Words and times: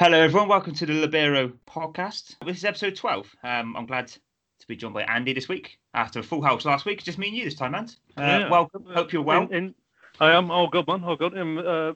Hello, 0.00 0.18
everyone. 0.18 0.48
Welcome 0.48 0.74
to 0.76 0.86
the 0.86 0.94
Libero 0.94 1.52
podcast. 1.66 2.34
This 2.46 2.56
is 2.56 2.64
episode 2.64 2.96
12. 2.96 3.36
Um, 3.44 3.76
I'm 3.76 3.84
glad 3.84 4.06
to 4.06 4.66
be 4.66 4.74
joined 4.74 4.94
by 4.94 5.02
Andy 5.02 5.34
this 5.34 5.46
week 5.46 5.78
after 5.92 6.20
a 6.20 6.22
full 6.22 6.40
house 6.40 6.64
last 6.64 6.86
week. 6.86 7.04
Just 7.04 7.18
me 7.18 7.28
and 7.28 7.36
you 7.36 7.44
this 7.44 7.54
time, 7.54 7.72
man. 7.72 7.84
Uh, 8.16 8.22
Yeah. 8.22 8.48
Welcome. 8.48 8.86
Hope 8.94 9.12
you're 9.12 9.20
well. 9.20 9.42
In, 9.42 9.52
in, 9.52 9.74
I 10.18 10.32
am 10.32 10.50
all 10.50 10.68
good, 10.68 10.86
man. 10.86 11.04
All 11.04 11.16
good. 11.16 11.36
Um, 11.36 11.58
uh, 11.58 11.92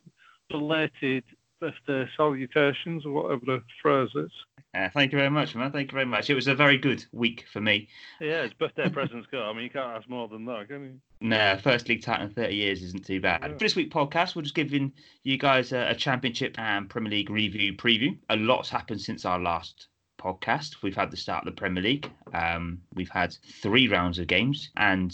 belated 0.50 1.24
birthday 1.60 2.06
salutations, 2.14 3.06
or 3.06 3.12
whatever 3.12 3.46
the 3.46 3.62
phrase 3.80 4.10
is. 4.14 4.30
Uh, 4.74 4.90
thank 4.92 5.10
you 5.10 5.16
very 5.16 5.30
much, 5.30 5.54
man. 5.54 5.72
Thank 5.72 5.90
you 5.90 5.96
very 5.96 6.04
much. 6.04 6.28
It 6.28 6.34
was 6.34 6.46
a 6.46 6.54
very 6.54 6.76
good 6.76 7.02
week 7.12 7.46
for 7.50 7.62
me. 7.62 7.88
Yeah, 8.20 8.42
it's 8.42 8.52
birthday 8.52 8.90
presents 8.90 9.28
go. 9.32 9.44
I 9.44 9.54
mean, 9.54 9.62
you 9.62 9.70
can't 9.70 9.96
ask 9.96 10.06
more 10.10 10.28
than 10.28 10.44
that, 10.44 10.68
can 10.68 10.82
you? 10.84 11.00
No, 11.24 11.56
first 11.62 11.88
league 11.88 12.02
title 12.02 12.26
in 12.26 12.34
30 12.34 12.54
years 12.54 12.82
isn't 12.82 13.06
too 13.06 13.18
bad. 13.18 13.40
Yeah. 13.42 13.48
For 13.48 13.58
this 13.58 13.74
week 13.74 13.90
podcast, 13.90 14.36
we're 14.36 14.42
just 14.42 14.54
giving 14.54 14.92
you 15.22 15.38
guys 15.38 15.72
a, 15.72 15.88
a 15.88 15.94
championship 15.94 16.58
and 16.58 16.88
Premier 16.90 17.10
League 17.10 17.30
review 17.30 17.72
preview. 17.72 18.18
A 18.28 18.36
lot's 18.36 18.68
happened 18.68 19.00
since 19.00 19.24
our 19.24 19.38
last 19.38 19.88
podcast. 20.20 20.82
We've 20.82 20.94
had 20.94 21.10
the 21.10 21.16
start 21.16 21.46
of 21.46 21.54
the 21.54 21.58
Premier 21.58 21.82
League. 21.82 22.10
Um, 22.34 22.82
we've 22.92 23.08
had 23.08 23.34
three 23.62 23.88
rounds 23.88 24.18
of 24.18 24.26
games 24.26 24.70
and 24.76 25.10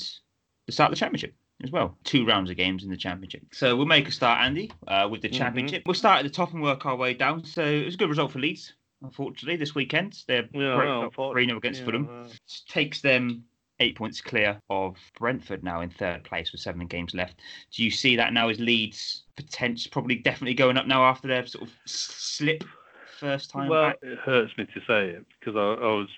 the 0.67 0.73
start 0.73 0.91
of 0.91 0.97
the 0.97 0.99
championship 0.99 1.33
as 1.63 1.71
well. 1.71 1.97
Two 2.03 2.27
rounds 2.27 2.51
of 2.51 2.57
games 2.57 2.83
in 2.83 2.91
the 2.91 2.97
championship. 2.97 3.43
So 3.53 3.77
we'll 3.77 3.87
make 3.87 4.09
a 4.09 4.13
start, 4.13 4.41
Andy, 4.41 4.73
uh, 4.89 5.07
with 5.09 5.23
the 5.23 5.29
Mhm. 5.29 5.35
championship. 5.35 5.83
We'll 5.87 5.95
start 5.95 6.19
at 6.19 6.25
the 6.25 6.31
top 6.31 6.53
and 6.53 6.61
work 6.61 6.87
our 6.87 6.97
way 6.97 7.15
down. 7.15 7.45
So 7.45 7.65
it 7.65 7.85
was 7.85 7.95
a 7.95 7.99
good 7.99 8.09
result 8.09 8.33
for 8.33 8.41
Leeds. 8.41 8.73
Unfortunately, 9.03 9.55
this 9.57 9.77
weekend 9.77 10.25
they're 10.27 10.43
Yeah, 10.43 10.49
great 10.51 10.63
no, 10.65 10.81
result, 10.81 11.05
unfortunately, 11.05 11.47
3 11.47 11.57
against 11.57 11.81
yeah, 11.81 11.85
Fulham 11.85 12.29
takes 12.69 13.01
them 13.01 13.45
eight 13.81 13.97
points 13.97 14.21
clear 14.21 14.61
of 14.71 14.97
Brentford 15.19 15.65
now 15.65 15.81
in 15.81 15.91
third 15.91 16.23
place 16.25 16.53
with 16.53 16.61
seven 16.61 16.87
games 16.87 17.15
left. 17.15 17.41
Do 17.73 17.83
you 17.83 17.91
see 17.91 18.17
that 18.17 18.33
now 18.33 18.49
as 18.49 18.61
Leeds 18.61 19.25
potential, 19.37 19.91
probably 19.91 20.17
definitely 20.17 20.55
going 20.55 20.77
up 20.77 20.87
now 20.87 21.03
after 21.03 21.27
their 21.27 21.47
sort 21.47 21.65
of 21.65 21.75
slip 21.87 22.65
first 23.19 23.51
time 23.51 23.69
well, 23.69 23.91
back? 23.91 23.99
it 24.03 24.19
hurts 24.19 24.57
me 24.57 24.67
to 24.67 24.81
say 24.87 25.09
it 25.11 25.27
because 25.39 25.57
I, 25.57 25.83
I 25.83 25.93
was. 25.93 26.09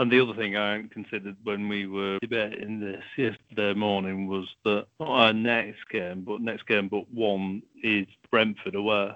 And 0.00 0.12
the 0.12 0.20
other 0.20 0.34
thing 0.34 0.56
I 0.56 0.80
considered 0.92 1.36
when 1.42 1.68
we 1.68 1.88
were 1.88 2.20
debating 2.20 2.78
this 2.78 3.02
yesterday 3.16 3.74
morning 3.74 4.28
was 4.28 4.46
that 4.64 4.86
not 5.00 5.08
our 5.08 5.32
next 5.32 5.88
game, 5.90 6.22
but 6.22 6.40
next 6.40 6.68
game 6.68 6.86
but 6.86 7.12
one 7.12 7.62
is 7.82 8.06
Brentford 8.30 8.76
away. 8.76 9.10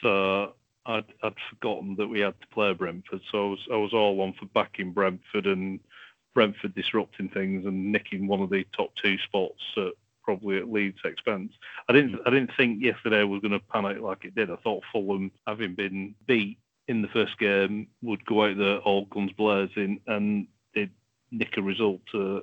So 0.00 0.54
I'd, 0.86 1.12
I'd 1.24 1.34
forgotten 1.50 1.96
that 1.96 2.06
we 2.06 2.20
had 2.20 2.40
to 2.40 2.46
play 2.48 2.72
Brentford. 2.72 3.20
So 3.32 3.46
I 3.46 3.50
was 3.50 3.58
I 3.72 3.76
was 3.76 3.92
all 3.92 4.20
on 4.20 4.32
for 4.34 4.46
backing 4.46 4.92
Brentford 4.92 5.46
and 5.46 5.80
Brentford 6.34 6.74
disrupting 6.74 7.28
things 7.28 7.66
and 7.66 7.92
nicking 7.92 8.26
one 8.26 8.40
of 8.40 8.50
the 8.50 8.64
top 8.76 8.94
two 8.96 9.18
spots 9.18 9.62
probably 10.28 10.58
at 10.58 10.70
Leeds' 10.70 10.98
expense. 11.06 11.54
I 11.88 11.94
didn't 11.94 12.20
I 12.26 12.28
didn't 12.28 12.50
think 12.54 12.82
yesterday 12.82 13.24
was 13.24 13.40
going 13.40 13.52
to 13.52 13.60
panic 13.60 14.02
like 14.02 14.26
it 14.26 14.34
did. 14.34 14.50
I 14.50 14.56
thought 14.56 14.84
Fulham, 14.92 15.30
having 15.46 15.74
been 15.74 16.14
beat 16.26 16.58
in 16.86 17.00
the 17.00 17.08
first 17.08 17.38
game, 17.38 17.86
would 18.02 18.26
go 18.26 18.44
out 18.44 18.58
there 18.58 18.76
all 18.80 19.06
guns 19.06 19.32
blazing 19.32 20.02
and 20.06 20.46
they'd 20.74 20.90
nick 21.30 21.56
a 21.56 21.62
result. 21.62 22.02
Uh, 22.12 22.40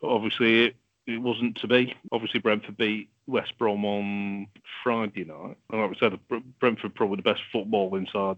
obviously, 0.00 0.66
it, 0.66 0.76
it 1.08 1.18
wasn't 1.18 1.56
to 1.56 1.66
be. 1.66 1.96
Obviously, 2.12 2.38
Brentford 2.38 2.76
beat 2.76 3.10
West 3.26 3.58
Brom 3.58 3.84
on 3.84 4.46
Friday 4.84 5.24
night. 5.24 5.56
And 5.72 5.80
like 5.80 5.90
we 5.90 5.96
said, 5.98 6.20
Brentford 6.60 6.94
probably 6.94 7.16
the 7.16 7.22
best 7.22 7.42
football 7.50 7.96
inside 7.96 8.36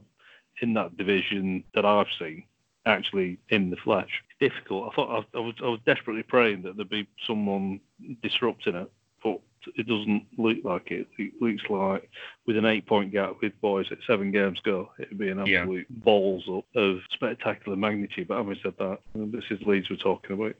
in 0.62 0.72
that 0.72 0.96
division 0.96 1.64
that 1.74 1.84
I've 1.84 2.06
seen. 2.18 2.44
Actually, 2.86 3.38
in 3.50 3.68
the 3.70 3.76
flesh, 3.76 4.08
it's 4.40 4.52
difficult. 4.54 4.90
I 4.92 4.94
thought 4.96 5.26
I, 5.34 5.38
I 5.38 5.40
was 5.40 5.54
I 5.62 5.68
was 5.68 5.80
desperately 5.84 6.22
praying 6.22 6.62
that 6.62 6.76
there'd 6.76 6.88
be 6.88 7.06
someone 7.26 7.80
disrupting 8.22 8.74
it, 8.74 8.90
but 9.22 9.40
it 9.76 9.86
doesn't 9.86 10.24
look 10.38 10.56
like 10.64 10.90
it. 10.90 11.06
It 11.18 11.34
looks 11.42 11.62
like 11.68 12.08
with 12.46 12.56
an 12.56 12.64
eight-point 12.64 13.12
gap 13.12 13.36
with 13.42 13.52
boys 13.60 13.86
at 13.90 13.98
seven 14.06 14.30
games 14.30 14.58
go, 14.64 14.90
it'd 14.98 15.18
be 15.18 15.28
an 15.28 15.44
Yeah. 15.46 15.60
absolute 15.60 15.86
balls 16.02 16.44
up 16.50 16.64
of 16.74 17.00
spectacular 17.12 17.76
magnitude. 17.76 18.28
But 18.28 18.38
having 18.38 18.56
said 18.62 18.72
that, 18.78 19.00
this 19.14 19.44
is 19.50 19.60
Leeds 19.66 19.90
we're 19.90 19.96
talking 19.96 20.32
about. 20.40 20.54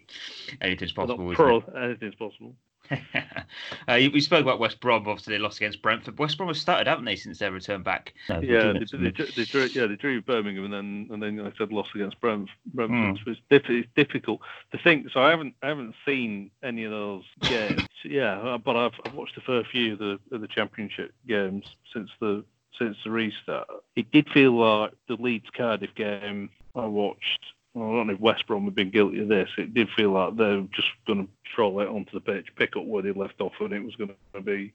Anything's 0.60 0.92
possible. 0.92 1.32
pro, 1.34 1.60
anything's 1.74 2.16
possible. 2.16 2.54
It? 2.90 3.00
uh, 3.88 3.94
you- 3.94 4.10
we 4.10 4.20
spoke 4.20 4.42
about 4.42 4.58
West 4.58 4.80
Brom. 4.80 5.06
Obviously, 5.08 5.34
they 5.34 5.38
lost 5.38 5.58
against 5.58 5.82
Brentford. 5.82 6.18
West 6.18 6.36
Brom 6.36 6.48
have 6.48 6.56
started, 6.56 6.86
haven't 6.86 7.04
they, 7.04 7.16
since 7.16 7.38
their 7.38 7.52
return 7.52 7.82
back? 7.82 8.14
No, 8.28 8.40
Yeah, 8.40 8.72
doing 8.72 8.84
they, 8.90 9.10
they, 9.10 9.24
they, 9.36 9.44
drew, 9.44 9.64
yeah, 9.66 9.86
they 9.86 9.96
drew 9.96 10.20
Birmingham 10.22 10.64
and 10.64 10.72
then 10.72 11.08
and 11.10 11.22
then 11.22 11.36
like 11.36 11.54
I 11.54 11.56
said 11.58 11.72
lost 11.72 11.90
against 11.94 12.20
Brent, 12.20 12.48
Brentford. 12.74 13.18
Hmm. 13.18 13.24
So 13.24 13.30
it's, 13.32 13.40
diff- 13.50 13.70
it's 13.70 13.88
difficult 13.96 14.40
to 14.72 14.78
think. 14.78 15.10
So 15.12 15.22
I 15.22 15.30
haven't 15.30 15.54
I 15.62 15.68
haven't 15.68 15.94
seen 16.06 16.50
any 16.62 16.84
of 16.84 16.90
those 16.90 17.24
games. 17.42 17.82
yeah, 18.04 18.38
uh, 18.40 18.58
but 18.58 18.76
I've, 18.76 18.92
I've 19.04 19.14
watched 19.14 19.34
the 19.34 19.40
first 19.42 19.70
few 19.70 19.94
of 19.94 19.98
the 19.98 20.18
of 20.32 20.40
the 20.40 20.48
Championship 20.48 21.12
games 21.26 21.64
since 21.92 22.10
the 22.20 22.44
since 22.78 22.96
the 23.04 23.10
restart. 23.10 23.68
It 23.96 24.10
did 24.10 24.28
feel 24.30 24.52
like 24.52 24.92
the 25.08 25.14
Leeds 25.16 25.48
Cardiff 25.54 25.94
game 25.94 26.50
I 26.74 26.86
watched. 26.86 27.40
Well, 27.74 27.90
I 27.90 27.92
don't 27.96 28.06
know 28.08 28.14
if 28.14 28.20
West 28.20 28.46
Brom 28.46 28.64
have 28.64 28.74
been 28.74 28.90
guilty 28.90 29.20
of 29.20 29.28
this. 29.28 29.48
It 29.56 29.74
did 29.74 29.88
feel 29.96 30.10
like 30.10 30.36
they 30.36 30.56
were 30.56 30.66
just 30.74 30.88
going 31.06 31.26
to 31.26 31.32
throw 31.54 31.78
it 31.80 31.88
onto 31.88 32.12
the 32.12 32.20
pitch, 32.20 32.48
pick 32.56 32.76
up 32.76 32.84
where 32.84 33.02
they 33.02 33.12
left 33.12 33.40
off, 33.40 33.52
and 33.60 33.72
it 33.72 33.84
was 33.84 33.94
going 33.96 34.10
to 34.34 34.40
be 34.40 34.72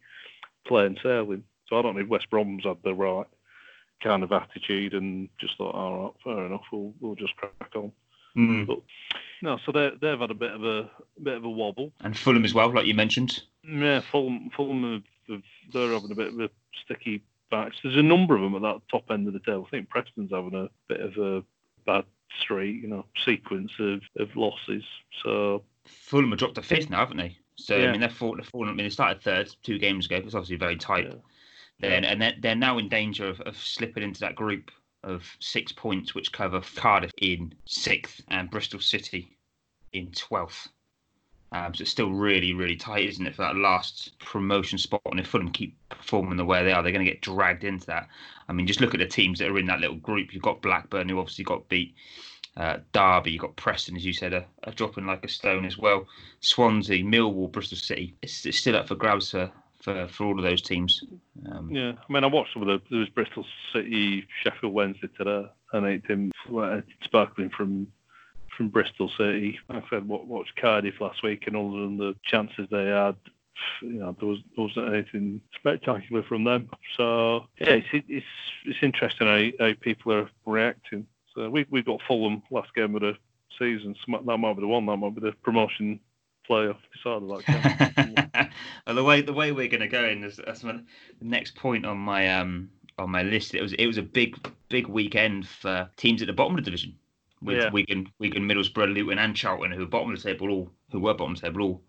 plain 0.65 0.97
sailing. 1.03 1.43
So 1.67 1.77
I 1.77 1.81
don't 1.81 1.95
know 1.95 2.01
if 2.01 2.07
West 2.07 2.29
Brom's 2.29 2.63
had 2.63 2.77
the 2.83 2.93
right 2.93 3.27
kind 4.01 4.23
of 4.23 4.31
attitude 4.31 4.93
and 4.93 5.29
just 5.39 5.57
thought, 5.57 5.75
all 5.75 6.03
right, 6.03 6.13
fair 6.23 6.45
enough, 6.45 6.63
we'll 6.71 6.93
we'll 6.99 7.15
just 7.15 7.35
crack 7.35 7.53
on. 7.75 7.91
Mm. 8.37 8.67
But 8.67 8.79
no, 9.41 9.57
so 9.65 9.71
they 9.71 9.91
they've 10.01 10.19
had 10.19 10.31
a 10.31 10.35
bit 10.35 10.51
of 10.51 10.63
a 10.63 10.89
bit 11.21 11.37
of 11.37 11.43
a 11.43 11.49
wobble. 11.49 11.91
And 12.01 12.17
Fulham 12.17 12.45
as 12.45 12.53
well, 12.53 12.71
like 12.71 12.85
you 12.85 12.93
mentioned. 12.93 13.41
Yeah, 13.63 14.01
Fulham 14.11 14.49
Fulham 14.55 15.03
have, 15.29 15.41
they're 15.73 15.93
having 15.93 16.11
a 16.11 16.15
bit 16.15 16.33
of 16.33 16.39
a 16.39 16.49
sticky 16.83 17.23
patch. 17.49 17.75
There's 17.83 17.97
a 17.97 18.03
number 18.03 18.35
of 18.35 18.41
them 18.41 18.55
at 18.55 18.61
that 18.61 18.81
top 18.91 19.09
end 19.09 19.27
of 19.27 19.33
the 19.33 19.39
table. 19.39 19.65
I 19.67 19.69
think 19.69 19.89
Preston's 19.89 20.31
having 20.31 20.53
a 20.53 20.69
bit 20.87 21.01
of 21.01 21.17
a 21.17 21.43
bad 21.85 22.05
streak, 22.41 22.81
you 22.81 22.87
know, 22.87 23.05
sequence 23.25 23.71
of, 23.79 24.01
of 24.17 24.35
losses. 24.35 24.83
So 25.23 25.63
Fulham 25.85 26.31
have 26.31 26.39
dropped 26.39 26.55
to 26.55 26.61
fifth 26.61 26.89
now, 26.89 26.99
haven't 26.99 27.17
they? 27.17 27.37
So 27.57 27.77
I 27.77 27.91
mean, 27.91 28.01
they're 28.01 28.09
fallen. 28.09 28.37
They're 28.37 28.45
fallen. 28.45 28.69
I 28.69 28.73
mean, 28.73 28.85
they 28.85 28.89
started 28.89 29.21
third 29.21 29.49
two 29.63 29.79
games 29.79 30.05
ago. 30.05 30.17
It's 30.17 30.35
obviously 30.35 30.57
very 30.57 30.75
tight. 30.75 31.05
yeah. 31.07 31.89
then 31.89 32.03
and 32.05 32.21
they're, 32.21 32.33
they're 32.41 32.55
now 32.55 32.77
in 32.77 32.89
danger 32.89 33.27
of, 33.27 33.39
of 33.41 33.57
slipping 33.57 34.03
into 34.03 34.19
that 34.21 34.35
group 34.35 34.71
of 35.03 35.23
six 35.39 35.71
points 35.71 36.15
which 36.15 36.31
cover 36.31 36.61
Cardiff 36.75 37.11
in 37.19 37.53
sixth 37.65 38.21
and 38.29 38.49
Bristol 38.49 38.79
City 38.79 39.37
in 39.93 40.07
12th. 40.07 40.67
Um, 41.55 41.73
so 41.73 41.83
it's 41.83 41.91
still 41.91 42.11
really, 42.11 42.53
really 42.53 42.75
tight, 42.75 43.07
isn't 43.07 43.25
it, 43.25 43.33
for 43.33 43.43
that 43.43 43.55
last 43.55 44.19
promotion 44.19 44.77
spot? 44.77 44.99
And 45.05 45.21
if 45.21 45.27
Fulham 45.27 45.51
keep 45.51 45.73
performing 45.87 46.35
the 46.35 46.43
way 46.43 46.65
they 46.65 46.73
are, 46.73 46.83
they're 46.83 46.91
going 46.91 47.05
to 47.05 47.09
get 47.09 47.21
dragged 47.21 47.63
into 47.63 47.85
that. 47.85 48.09
I 48.49 48.53
mean, 48.53 48.67
just 48.67 48.81
look 48.81 48.93
at 48.93 48.99
the 48.99 49.05
teams 49.05 49.39
that 49.39 49.49
are 49.49 49.57
in 49.57 49.67
that 49.67 49.79
little 49.79 49.95
group. 49.95 50.33
You've 50.33 50.43
got 50.43 50.61
Blackburn, 50.61 51.07
who 51.07 51.17
obviously 51.17 51.45
got 51.45 51.69
beat. 51.69 51.95
Uh, 52.57 52.79
Derby, 52.91 53.31
you've 53.31 53.41
got 53.41 53.55
Preston, 53.55 53.95
as 53.95 54.05
you 54.05 54.11
said, 54.11 54.33
are, 54.33 54.45
are 54.65 54.73
dropping 54.73 55.05
like 55.05 55.23
a 55.23 55.29
stone 55.29 55.65
as 55.65 55.77
well. 55.77 56.05
Swansea, 56.41 57.03
Millwall, 57.03 57.49
Bristol 57.49 57.77
City. 57.77 58.15
It's, 58.21 58.45
it's 58.45 58.57
still 58.57 58.75
up 58.75 58.89
for 58.89 58.95
grabs 58.95 59.31
for, 59.31 59.49
for, 59.81 60.09
for 60.09 60.25
all 60.25 60.37
of 60.37 60.43
those 60.43 60.61
teams. 60.61 61.05
Um, 61.49 61.69
Yeah, 61.69 61.93
I 61.97 62.13
mean, 62.13 62.25
I 62.25 62.27
watched 62.27 62.51
some 62.51 62.63
of 62.63 62.67
the 62.67 62.81
there 62.89 62.99
was 62.99 63.09
Bristol 63.09 63.45
City, 63.71 64.27
Sheffield 64.43 64.73
Wednesday 64.73 65.07
today, 65.17 65.45
and 65.71 65.85
it 65.85 66.05
did 66.05 66.33
sparkling 67.01 67.49
from 67.49 67.87
from 68.55 68.69
Bristol 68.69 69.09
City. 69.17 69.59
I 69.69 69.81
said 69.89 70.07
watched 70.07 70.55
Cardiff 70.55 71.01
last 71.01 71.23
week, 71.23 71.47
and 71.47 71.55
other 71.55 71.81
than 71.81 71.97
the 71.97 72.15
chances 72.23 72.67
they 72.71 72.85
had, 72.85 73.15
you 73.81 73.99
know, 73.99 74.15
there 74.19 74.27
was 74.27 74.39
wasn't 74.57 74.93
anything 74.93 75.41
spectacular 75.55 76.23
from 76.23 76.43
them. 76.43 76.69
So 76.97 77.45
yeah, 77.59 77.81
it's 77.81 77.87
it's 77.91 78.25
it's 78.65 78.79
interesting 78.81 79.27
how, 79.27 79.65
how 79.65 79.73
people 79.79 80.13
are 80.13 80.29
reacting. 80.45 81.07
So 81.33 81.49
we 81.49 81.65
we 81.69 81.81
got 81.81 82.01
Fulham 82.07 82.43
last 82.51 82.73
game 82.73 82.95
of 82.95 83.01
the 83.01 83.17
season. 83.59 83.95
So 84.05 84.19
that 84.25 84.37
might 84.37 84.53
be 84.53 84.61
the 84.61 84.67
one. 84.67 84.85
That 84.85 84.97
might 84.97 85.15
be 85.15 85.21
the 85.21 85.33
promotion 85.43 85.99
playoff 86.49 86.77
decided 86.93 87.45
game. 87.45 88.15
well, 88.85 88.95
the 88.95 89.03
way 89.03 89.21
the 89.21 89.33
way 89.33 89.51
we're 89.51 89.67
going 89.67 89.81
to 89.81 89.87
go 89.87 90.05
in 90.05 90.23
is 90.23 90.39
that's 90.45 90.63
my 90.63 90.73
the 90.73 90.81
next 91.25 91.55
point 91.55 91.85
on 91.85 91.97
my 91.97 92.33
um 92.33 92.69
on 92.97 93.09
my 93.09 93.23
list. 93.23 93.55
It 93.55 93.61
was 93.61 93.73
it 93.73 93.87
was 93.87 93.97
a 93.97 94.03
big 94.03 94.35
big 94.69 94.87
weekend 94.87 95.47
for 95.47 95.89
teams 95.97 96.21
at 96.21 96.27
the 96.27 96.33
bottom 96.33 96.57
of 96.57 96.63
the 96.63 96.69
division 96.69 96.95
with 97.45 97.57
Yeah. 97.57 97.69
Wigan, 97.69 98.11
Wigan, 98.19 98.47
Middlesbrough, 98.47 98.93
Luton, 98.93 99.19
and 99.19 99.35
Charlton, 99.35 99.71
who 99.71 99.83
are 99.83 99.87
bottom 99.87 100.11
of 100.11 100.21
the 100.21 100.31
table, 100.31 100.49
all 100.49 100.71
who 100.91 100.99
were 100.99 101.13
bottom 101.13 101.33
of 101.33 101.41
the 101.41 101.47
table, 101.47 101.61
all 101.61 101.83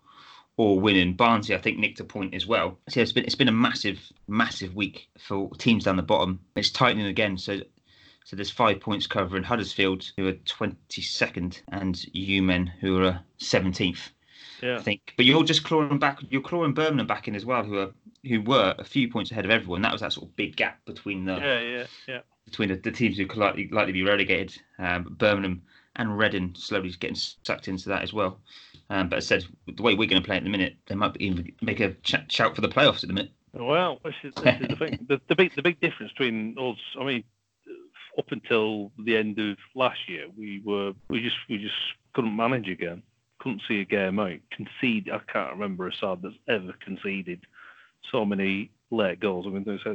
all 0.57 0.79
winning. 0.79 1.13
Barnsley, 1.13 1.53
I 1.53 1.59
think, 1.59 1.77
nicked 1.77 1.99
a 1.99 2.03
point 2.03 2.33
as 2.33 2.47
well. 2.47 2.79
So 2.89 2.99
it's 3.01 3.11
been 3.11 3.25
it's 3.25 3.35
been 3.35 3.47
a 3.47 3.51
massive 3.51 3.99
massive 4.27 4.75
week 4.75 5.09
for 5.19 5.49
teams 5.57 5.83
down 5.83 5.97
the 5.97 6.03
bottom. 6.03 6.39
It's 6.55 6.69
tightening 6.69 7.07
again. 7.07 7.37
So. 7.37 7.59
So 8.25 8.35
there's 8.35 8.51
five 8.51 8.81
points 8.81 9.07
covering 9.07 9.43
Huddersfield, 9.43 10.11
who 10.17 10.27
are 10.27 10.33
22nd, 10.33 11.61
and 11.69 11.95
UMen, 12.13 12.67
who 12.81 13.01
are 13.01 13.21
17th. 13.39 14.09
yeah. 14.61 14.75
I 14.75 14.81
think. 14.81 15.13
But 15.15 15.25
you're 15.25 15.45
just 15.45 15.63
clawing 15.63 15.97
back. 15.97 16.19
You're 16.29 16.41
clawing 16.41 16.73
Birmingham 16.73 17.07
back 17.07 17.29
in 17.29 17.35
as 17.35 17.45
well, 17.45 17.63
who 17.63 17.77
are 17.77 17.91
who 18.27 18.41
were 18.41 18.75
a 18.77 18.83
few 18.83 19.09
points 19.09 19.31
ahead 19.31 19.45
of 19.45 19.51
everyone. 19.51 19.81
That 19.81 19.93
was 19.93 20.01
that 20.01 20.11
sort 20.11 20.27
of 20.27 20.35
big 20.35 20.57
gap 20.57 20.83
between 20.85 21.23
the 21.23 21.35
Yeah, 21.37 21.59
yeah, 21.61 21.85
yeah. 22.07 22.19
Between 22.47 22.69
the, 22.69 22.75
the 22.75 22.91
teams 22.91 23.17
who 23.17 23.27
could 23.27 23.37
likely 23.37 23.67
likely 23.69 23.93
be 23.93 24.03
relegated. 24.03 24.59
Um, 24.79 25.15
Birmingham 25.17 25.61
and 25.97 26.17
Reading 26.17 26.55
slowly 26.57 26.89
getting 26.91 27.17
sucked 27.43 27.67
into 27.67 27.89
that 27.89 28.03
as 28.03 28.13
well. 28.13 28.39
Um, 28.89 29.09
but 29.09 29.17
I 29.17 29.19
said, 29.19 29.43
the 29.67 29.83
way 29.83 29.95
we're 29.95 30.07
going 30.07 30.21
to 30.21 30.25
play 30.25 30.37
at 30.37 30.43
the 30.43 30.49
minute, 30.49 30.77
they 30.87 30.95
might 30.95 31.17
even 31.19 31.51
make 31.61 31.81
a 31.81 31.93
ch- 31.95 32.31
shout 32.31 32.55
for 32.55 32.61
the 32.61 32.69
playoffs 32.69 33.03
at 33.03 33.09
the 33.09 33.13
minute. 33.13 33.31
Well, 33.53 33.99
this 34.03 34.13
is, 34.23 34.33
this 34.35 34.61
is 34.61 34.67
the 34.69 34.75
thing. 34.75 35.05
The, 35.09 35.19
the 35.27 35.35
big 35.35 35.55
the 35.55 35.61
big 35.61 35.79
difference 35.81 36.11
between 36.13 36.55
us. 36.57 36.77
I 36.99 37.03
mean, 37.03 37.23
up 38.17 38.31
until 38.31 38.91
the 39.03 39.17
end 39.17 39.39
of 39.39 39.57
last 39.75 39.99
year, 40.07 40.27
we 40.37 40.61
were 40.63 40.93
we 41.09 41.21
just 41.21 41.37
we 41.49 41.57
just 41.57 41.75
couldn't 42.13 42.35
manage 42.35 42.69
again. 42.69 43.03
Couldn't 43.39 43.61
see 43.67 43.81
a 43.81 43.85
game 43.85 44.19
out. 44.19 44.39
Concede. 44.51 45.09
I 45.11 45.19
can't 45.31 45.53
remember 45.53 45.87
a 45.87 45.93
side 45.93 46.21
that's 46.21 46.35
ever 46.47 46.73
conceded 46.83 47.45
so 48.11 48.25
many 48.25 48.71
late 48.89 49.19
goals. 49.19 49.45
I 49.45 49.49
mean, 49.49 49.63
there's 49.63 49.85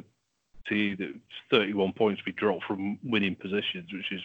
to 0.69 0.75
you 0.75 0.97
that 0.97 1.15
31 1.51 1.93
points 1.93 2.23
we 2.25 2.33
dropped 2.33 2.65
from 2.65 2.99
winning 3.03 3.37
positions, 3.37 3.93
which 3.93 4.13
is 4.13 4.23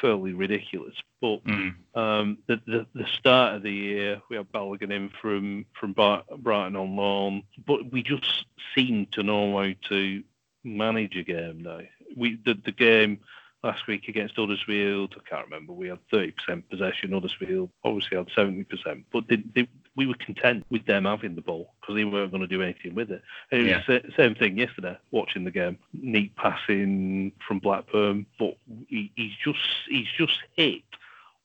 fairly 0.00 0.32
ridiculous. 0.32 0.94
But 1.20 1.44
mm. 1.44 1.74
um, 1.94 2.38
the, 2.46 2.60
the, 2.66 2.86
the 2.94 3.06
start 3.06 3.56
of 3.56 3.62
the 3.62 3.72
year, 3.72 4.22
we 4.28 4.36
had 4.36 4.50
Balogun 4.52 4.92
in 4.92 5.10
from 5.20 5.66
from 5.78 5.92
Brighton 5.92 6.76
on 6.76 6.96
loan, 6.96 7.42
but 7.66 7.90
we 7.90 8.02
just 8.02 8.46
seem 8.74 9.06
to 9.12 9.22
know 9.22 9.58
how 9.58 9.72
to 9.88 10.22
manage 10.64 11.16
a 11.16 11.22
game 11.22 11.62
now. 11.62 11.80
We 12.16 12.38
the, 12.44 12.54
the 12.64 12.72
game 12.72 13.20
last 13.62 13.86
week 13.86 14.08
against 14.08 14.36
Huddersfield, 14.36 15.14
I 15.16 15.28
can't 15.28 15.44
remember. 15.44 15.72
We 15.72 15.88
had 15.88 15.98
30% 16.12 16.62
possession. 16.70 17.12
Huddersfield 17.12 17.70
obviously 17.84 18.16
had 18.16 18.28
70%, 18.28 19.04
but 19.12 19.28
they, 19.28 19.36
they, 19.54 19.68
we 20.00 20.06
were 20.06 20.14
content 20.14 20.64
with 20.70 20.86
them 20.86 21.04
having 21.04 21.34
the 21.34 21.42
ball 21.42 21.74
because 21.78 21.94
they 21.94 22.04
weren't 22.04 22.30
going 22.30 22.40
to 22.40 22.46
do 22.46 22.62
anything 22.62 22.94
with 22.94 23.10
it. 23.10 23.20
And 23.52 23.60
it 23.60 23.66
yeah. 23.66 23.82
was 23.86 24.00
the 24.02 24.12
same 24.16 24.34
thing 24.34 24.56
yesterday, 24.56 24.96
watching 25.10 25.44
the 25.44 25.50
game. 25.50 25.76
Neat 25.92 26.34
passing 26.36 27.32
from 27.46 27.58
Blackburn, 27.58 28.24
but 28.38 28.56
he, 28.88 29.12
he's 29.14 29.34
just 29.44 29.58
he's 29.90 30.08
just 30.16 30.38
hit 30.56 30.84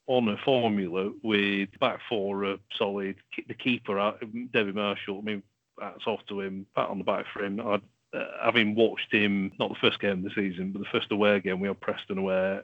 on 0.08 0.30
a 0.30 0.38
formula 0.38 1.12
with 1.22 1.68
back 1.82 2.00
four 2.08 2.46
uh, 2.46 2.56
solid. 2.78 3.18
The 3.46 3.54
keeper, 3.54 4.00
uh, 4.00 4.14
David 4.54 4.76
Marshall. 4.76 5.20
I 5.20 5.22
mean, 5.22 5.44
hats 5.78 6.08
off 6.08 6.22
to 6.30 6.40
him. 6.40 6.66
Pat 6.78 6.88
on 6.88 7.00
the 7.00 7.04
back 7.04 7.26
for 7.34 7.44
him. 7.44 7.60
I 7.60 7.82
uh, 8.16 8.26
having 8.42 8.74
watched 8.76 9.12
him, 9.12 9.52
not 9.60 9.68
the 9.68 9.80
first 9.82 10.00
game 10.00 10.20
of 10.20 10.24
the 10.24 10.30
season, 10.30 10.72
but 10.72 10.80
the 10.80 10.90
first 10.98 11.12
away 11.12 11.42
game, 11.42 11.60
we 11.60 11.68
had 11.68 11.82
Preston 11.82 12.18
away, 12.18 12.62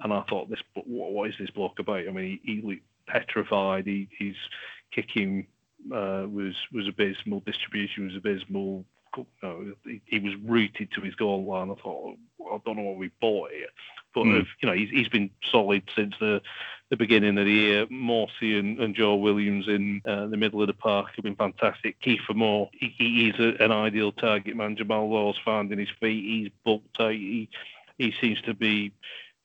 and 0.00 0.12
I 0.12 0.24
thought, 0.28 0.50
this, 0.50 0.58
what, 0.74 1.12
what 1.12 1.28
is 1.28 1.36
this 1.38 1.50
bloke 1.50 1.78
about? 1.78 2.08
I 2.08 2.10
mean, 2.10 2.40
he, 2.42 2.54
he 2.54 2.60
looked 2.60 2.82
petrified. 3.06 3.86
He, 3.86 4.08
his 4.18 4.34
kicking 4.92 5.46
uh, 5.92 6.26
was 6.28 6.54
was 6.72 6.88
abysmal. 6.88 7.40
Distribution 7.40 8.06
was 8.06 8.16
abysmal. 8.16 8.84
No, 9.42 9.72
he, 9.84 10.02
he, 10.04 10.18
was 10.18 10.34
rooted 10.44 10.90
to 10.92 11.00
his 11.00 11.14
goal 11.14 11.44
line. 11.44 11.70
I 11.70 11.74
thought, 11.82 12.16
I 12.52 12.58
don't 12.64 12.76
know 12.76 12.82
what 12.82 12.98
we 12.98 13.10
bought 13.20 13.50
here, 13.50 13.68
but 14.14 14.24
mm. 14.24 14.46
you 14.60 14.68
know, 14.68 14.74
he's, 14.74 14.90
he's 14.90 15.08
been 15.08 15.30
solid 15.50 15.82
since 15.96 16.14
the 16.20 16.42
the 16.90 16.96
beginning 16.96 17.38
of 17.38 17.44
the 17.44 17.52
year. 17.52 17.86
Morsy 17.86 18.58
and, 18.58 18.78
and 18.80 18.94
Joe 18.94 19.16
Williams 19.16 19.68
in 19.68 20.00
uh, 20.06 20.26
the 20.26 20.36
middle 20.36 20.60
of 20.62 20.68
the 20.68 20.74
park 20.74 21.08
have 21.16 21.22
been 21.22 21.36
fantastic. 21.36 22.00
Kieffer 22.00 22.34
Moore, 22.34 22.70
he, 22.72 22.94
he's 22.98 23.38
a, 23.38 23.62
an 23.62 23.72
ideal 23.72 24.12
target 24.12 24.56
man. 24.56 24.76
Jamal 24.76 25.10
Lowe's 25.10 25.38
finding 25.44 25.78
his 25.78 25.90
feet. 26.00 26.24
He's 26.24 26.50
booked. 26.64 26.96
He, 26.98 27.48
he 27.98 28.14
seems 28.20 28.40
to 28.42 28.54
be, 28.54 28.92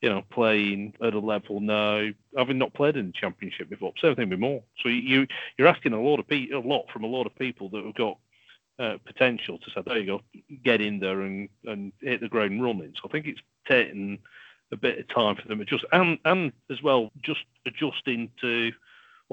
you 0.04 0.10
know, 0.10 0.22
playing 0.32 0.94
at 1.02 1.14
a 1.14 1.20
level 1.20 1.62
now, 1.62 2.10
having 2.38 2.58
not 2.58 2.74
played 2.74 2.98
in 2.98 3.08
the 3.08 3.14
championship 3.14 3.70
before. 3.70 3.94
Same 4.02 4.18
thing 4.18 4.30
with 4.30 4.38
Moore. 4.38 4.62
So 4.82 4.90
you 4.90 5.26
you're 5.58 5.70
asking 5.70 5.94
a 5.94 6.02
lot 6.02 6.20
of 6.20 6.28
pe- 6.28 6.50
a 6.50 6.60
lot 6.60 6.88
from 6.92 7.06
a 7.06 7.08
lot 7.08 7.26
of 7.26 7.34
people 7.38 7.70
that 7.70 7.86
have 7.86 7.96
got 7.96 8.18
uh, 8.80 8.98
potential 9.06 9.60
to 9.60 9.72
say, 9.72 9.82
there 9.86 9.98
you 9.98 10.06
go, 10.06 10.22
get 10.62 10.82
in 10.82 11.00
there 11.00 11.22
and, 11.22 11.48
and 11.64 11.94
hit 12.02 12.20
the 12.20 12.28
ground 12.28 12.62
running. 12.62 12.94
So 12.96 13.08
I 13.08 13.12
think 13.14 13.28
it's 13.28 13.40
taken 13.66 14.20
a 14.74 14.76
bit 14.76 15.00
of 15.00 15.08
time 15.08 15.38
for 15.38 15.48
them 15.48 15.60
to 15.60 15.64
adjust, 15.64 15.86
and 15.94 16.20
and 16.26 16.52
as 16.70 16.84
well 16.84 17.10
just 17.22 17.46
adjusting 17.66 18.30
to 18.42 18.74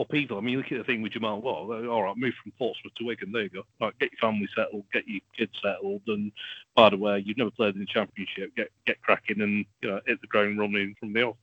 people. 0.06 0.38
I 0.38 0.40
mean, 0.40 0.56
look 0.56 0.72
at 0.72 0.78
the 0.78 0.84
thing 0.84 1.02
with 1.02 1.12
Jamal 1.12 1.40
Lowe. 1.40 1.88
All 1.90 2.02
right, 2.02 2.16
move 2.16 2.34
from 2.42 2.52
Portsmouth 2.58 2.94
to 2.96 3.04
Wigan. 3.04 3.32
There 3.32 3.42
you 3.42 3.48
go. 3.48 3.62
Right, 3.80 3.98
get 3.98 4.12
your 4.12 4.20
family 4.20 4.48
settled, 4.54 4.84
get 4.92 5.06
your 5.06 5.20
kids 5.36 5.52
settled, 5.62 6.02
and 6.06 6.32
by 6.74 6.90
the 6.90 6.96
way, 6.96 7.22
you've 7.24 7.38
never 7.38 7.50
played 7.50 7.74
in 7.74 7.80
the 7.80 7.86
championship. 7.86 8.54
Get 8.56 8.70
get 8.86 9.02
cracking 9.02 9.40
and 9.40 9.64
you 9.82 9.90
know 9.90 10.00
hit 10.06 10.20
the 10.20 10.26
ground 10.26 10.58
running 10.58 10.94
from 10.98 11.12
the 11.12 11.22
off. 11.22 11.36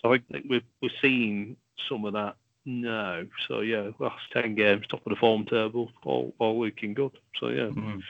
So 0.00 0.12
I 0.12 0.18
think 0.30 0.46
we're 0.48 0.62
we're 0.80 0.90
seeing 1.00 1.56
some 1.88 2.04
of 2.04 2.12
that 2.14 2.36
no. 2.64 3.26
So 3.48 3.60
yeah, 3.60 3.90
last 3.98 4.22
ten 4.32 4.54
games, 4.54 4.86
top 4.88 5.04
of 5.06 5.10
the 5.10 5.16
form 5.16 5.44
table, 5.46 5.90
all 6.04 6.34
all 6.38 6.64
looking 6.64 6.94
good. 6.94 7.12
So 7.40 7.48
yeah. 7.48 7.66
Mm-hmm. 7.66 8.00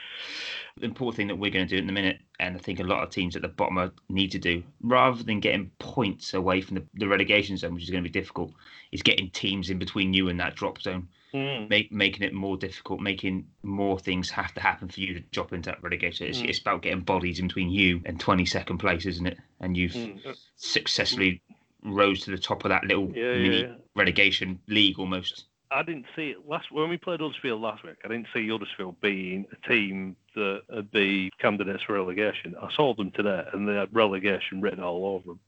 The 0.77 0.85
important 0.85 1.17
thing 1.17 1.27
that 1.27 1.37
we're 1.37 1.51
going 1.51 1.67
to 1.67 1.75
do 1.75 1.81
in 1.81 1.87
a 1.87 1.93
minute, 1.93 2.19
and 2.39 2.55
I 2.55 2.59
think 2.59 2.79
a 2.79 2.83
lot 2.83 3.03
of 3.03 3.11
teams 3.11 3.35
at 3.35 3.43
the 3.43 3.47
bottom 3.47 3.91
need 4.09 4.31
to 4.31 4.39
do, 4.39 4.63
rather 4.81 5.21
than 5.21 5.39
getting 5.39 5.69
points 5.77 6.33
away 6.33 6.61
from 6.61 6.75
the, 6.75 6.83
the 6.95 7.07
relegation 7.07 7.57
zone, 7.57 7.75
which 7.75 7.83
is 7.83 7.91
going 7.91 8.03
to 8.03 8.09
be 8.09 8.19
difficult, 8.19 8.53
is 8.91 9.03
getting 9.03 9.29
teams 9.29 9.69
in 9.69 9.77
between 9.77 10.15
you 10.15 10.29
and 10.29 10.39
that 10.39 10.55
drop 10.55 10.81
zone, 10.81 11.07
mm. 11.31 11.69
make, 11.69 11.91
making 11.91 12.23
it 12.23 12.33
more 12.33 12.57
difficult, 12.57 13.01
making 13.01 13.45
more 13.61 13.99
things 13.99 14.31
have 14.31 14.51
to 14.55 14.61
happen 14.61 14.87
for 14.87 14.99
you 14.99 15.13
to 15.13 15.19
drop 15.31 15.53
into 15.53 15.69
that 15.69 15.83
relegation. 15.83 16.25
It's, 16.25 16.41
mm. 16.41 16.49
it's 16.49 16.59
about 16.59 16.81
getting 16.81 17.01
bodies 17.01 17.39
in 17.39 17.47
between 17.47 17.69
you 17.69 18.01
and 18.05 18.19
22nd 18.19 18.79
place, 18.79 19.05
isn't 19.05 19.27
it? 19.27 19.37
And 19.59 19.77
you've 19.77 19.93
mm. 19.93 20.35
successfully 20.55 21.43
rose 21.83 22.21
to 22.21 22.31
the 22.31 22.37
top 22.37 22.65
of 22.65 22.69
that 22.69 22.83
little 22.85 23.11
yeah, 23.13 23.33
mini 23.33 23.61
yeah, 23.61 23.67
yeah. 23.67 23.73
relegation 23.95 24.59
league 24.67 24.99
almost. 24.99 25.45
I 25.71 25.81
didn't 25.81 26.05
see 26.15 26.29
it 26.29 26.47
last 26.47 26.71
when 26.71 26.89
we 26.89 26.97
played 26.97 27.19
Huddersfield 27.19 27.59
last 27.59 27.83
week. 27.83 27.95
I 28.05 28.07
didn't 28.07 28.27
see 28.33 28.47
Huddersfield 28.47 29.01
being 29.01 29.45
a 29.51 29.67
team 29.67 30.15
that 30.35 30.61
would 30.69 30.91
be 30.91 31.31
candidates 31.39 31.83
for 31.83 31.93
relegation. 31.93 32.55
I 32.61 32.71
saw 32.73 32.93
them 32.93 33.11
today, 33.11 33.43
and 33.51 33.67
they 33.67 33.73
had 33.73 33.93
relegation 33.93 34.61
written 34.61 34.83
all 34.83 35.05
over 35.05 35.29
them. 35.29 35.39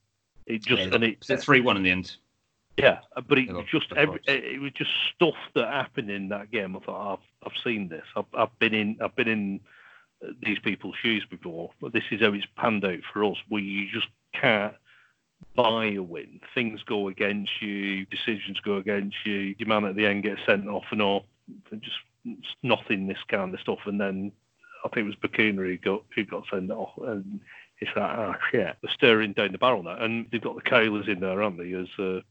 It 0.48 0.64
just 0.64 0.82
yeah, 0.82 0.96
and 0.96 1.04
it 1.04 1.24
three 1.24 1.62
one 1.62 1.78
in 1.78 1.84
the 1.84 1.92
end. 1.92 2.16
Yeah, 2.78 3.00
uh, 3.16 3.22
but 3.22 3.38
it 3.38 3.50
just 3.72 3.94
every, 3.96 4.20
it 4.28 4.60
was 4.60 4.72
just 4.74 4.92
stuff 5.16 5.36
that 5.54 5.68
happened 5.68 6.10
in 6.10 6.30
that 6.30 6.52
game. 6.52 6.76
I 6.76 6.80
thought 6.80 7.14
I've 7.14 7.48
I've 7.48 7.64
seen 7.64 7.88
this. 7.88 8.06
I've, 8.16 8.26
I've 8.34 8.60
been 8.60 8.74
in 8.74 8.98
I've 9.02 9.16
been 9.16 9.28
in 9.28 9.60
uh, 10.24 10.32
these 10.44 10.60
people's 10.60 10.96
shoes 11.02 11.26
before, 11.30 11.72
but 11.80 11.94
this 11.94 12.04
is 12.12 12.22
how 12.22 12.34
it's 12.34 12.46
panned 12.58 12.84
out 12.84 13.00
for 13.14 13.24
us. 13.24 13.38
Where 13.48 13.62
you 13.62 13.90
just 13.92 14.08
can't 14.34 14.74
buy 15.56 15.86
a 15.86 16.00
win. 16.00 16.40
Things 16.54 16.82
go 16.84 17.08
against 17.08 17.62
you, 17.62 18.06
decisions 18.06 18.60
go 18.60 18.78
against 18.78 19.16
you. 19.26 19.56
Your 19.58 19.68
man 19.68 19.86
at 19.86 19.96
the 19.96 20.06
end 20.06 20.24
gets 20.24 20.42
sent 20.46 20.68
off 20.68 20.86
and 20.92 21.02
all, 21.02 21.26
just 21.72 21.98
nothing 22.64 23.08
this 23.08 23.24
kind 23.28 23.54
of 23.54 23.60
stuff. 23.60 23.80
And 23.86 24.00
then 24.00 24.32
I 24.84 24.90
think 24.90 25.06
it 25.06 25.16
was 25.22 25.30
Bacuna 25.32 25.66
who 25.66 25.78
got 25.78 26.04
who 26.14 26.26
got 26.26 26.44
sent 26.52 26.72
off, 26.72 26.92
and 26.98 27.40
it's 27.80 27.92
like, 27.96 28.18
ah, 28.18 28.34
oh, 28.36 28.40
shit, 28.52 28.76
they're 28.82 28.94
staring 28.94 29.34
down 29.34 29.52
the 29.52 29.58
barrel 29.58 29.84
now. 29.84 29.98
And 29.98 30.28
they've 30.32 30.42
got 30.42 30.56
the 30.56 30.70
Cowleys 30.70 31.10
in 31.10 31.20
there, 31.20 31.42
haven't 31.42 31.58
they, 31.58 31.74
as 31.74 31.88
a 32.00 32.22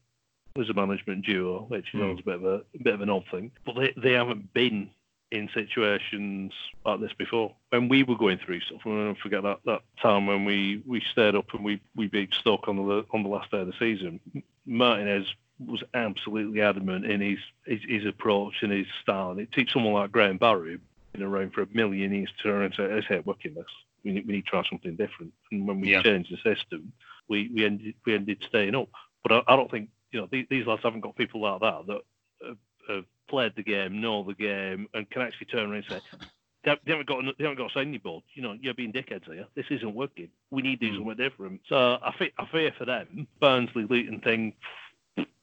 as 0.59 0.69
a 0.69 0.73
management 0.73 1.25
duo, 1.25 1.65
which 1.67 1.87
mm. 1.93 2.13
is 2.13 2.19
a 2.19 2.23
bit 2.23 2.35
of 2.35 2.45
a, 2.45 2.55
a 2.73 2.83
bit 2.83 2.93
of 2.93 3.01
an 3.01 3.09
odd 3.09 3.25
thing. 3.31 3.51
But 3.65 3.75
they 3.75 3.93
they 3.97 4.13
haven't 4.13 4.53
been 4.53 4.89
in 5.35 5.49
situations 5.53 6.53
like 6.85 6.99
this 6.99 7.13
before. 7.13 7.53
When 7.69 7.89
we 7.89 8.03
were 8.03 8.17
going 8.17 8.37
through 8.37 8.61
stuff, 8.61 8.81
don't 8.83 9.17
forget 9.17 9.43
that, 9.43 9.59
that 9.65 9.81
time 10.01 10.27
when 10.27 10.45
we, 10.45 10.81
we 10.85 11.01
stayed 11.11 11.35
up 11.35 11.53
and 11.53 11.63
we, 11.63 11.81
we 11.95 12.07
beat 12.07 12.33
Stoke 12.33 12.67
on 12.67 12.77
the 12.77 13.05
on 13.11 13.23
the 13.23 13.29
last 13.29 13.51
day 13.51 13.59
of 13.59 13.67
the 13.67 13.73
season. 13.79 14.19
Martinez 14.65 15.27
was 15.59 15.83
absolutely 15.93 16.61
adamant 16.61 17.05
in 17.05 17.21
his, 17.21 17.39
his, 17.65 17.81
his 17.87 18.05
approach 18.05 18.55
and 18.61 18.71
his 18.71 18.87
style. 19.01 19.31
And 19.31 19.39
it 19.39 19.51
took 19.51 19.69
someone 19.69 19.93
like 19.93 20.11
Graham 20.11 20.37
Barrow 20.37 20.77
been 21.15 21.23
around 21.23 21.53
for 21.53 21.61
a 21.61 21.67
million 21.73 22.13
years 22.13 22.29
to 22.37 22.43
turn 22.43 22.63
and 22.63 22.73
say, 22.73 22.93
"Let's 22.93 23.07
hey, 23.07 23.21
working 23.23 23.53
this. 23.53 23.65
We 24.03 24.11
need, 24.11 24.27
we 24.27 24.33
need 24.33 24.45
to 24.45 24.49
try 24.49 24.63
something 24.69 24.95
different." 24.95 25.33
And 25.51 25.67
when 25.67 25.79
we 25.79 25.91
yeah. 25.91 26.01
changed 26.01 26.31
the 26.31 26.55
system, 26.55 26.91
we, 27.29 27.49
we 27.53 27.65
ended 27.65 27.95
we 28.05 28.15
ended 28.15 28.43
staying 28.47 28.75
up. 28.75 28.89
But 29.23 29.31
I, 29.31 29.53
I 29.53 29.55
don't 29.55 29.71
think 29.71 29.89
you 30.11 30.21
know 30.21 30.27
these, 30.31 30.45
these 30.49 30.67
lads 30.67 30.83
haven't 30.83 31.01
got 31.01 31.15
people 31.15 31.41
like 31.41 31.61
that 31.61 31.87
that 31.87 32.01
have, 32.45 32.57
have 32.89 33.05
played 33.35 33.53
the 33.57 33.63
game, 33.63 33.99
know 33.99 34.23
the 34.23 34.33
game, 34.33 34.87
and 34.93 35.09
can 35.09 35.21
actually 35.21 35.47
turn 35.47 35.69
around 35.69 35.83
and 35.89 36.01
say, 36.11 36.17
they 36.63 36.71
haven't 36.87 37.05
got 37.05 37.21
they 37.37 37.43
haven't 37.43 37.57
got 37.57 37.69
a 37.69 37.73
signing 37.73 37.99
board. 38.01 38.23
You 38.33 38.43
know, 38.43 38.53
you're 38.53 38.73
being 38.73 38.93
dickheads 38.93 39.25
here. 39.25 39.45
This 39.55 39.65
isn't 39.69 39.93
working. 39.93 40.29
We 40.51 40.61
need 40.61 40.79
to 40.79 40.85
do 40.85 40.91
hmm. 40.93 40.97
something 40.99 41.17
different. 41.17 41.61
So 41.67 41.99
I 42.01 42.13
fear, 42.17 42.29
I 42.37 42.45
fear 42.45 42.71
for 42.77 42.85
them. 42.85 43.27
Barnsley 43.41 43.83
Luton 43.89 44.21
thing 44.21 44.53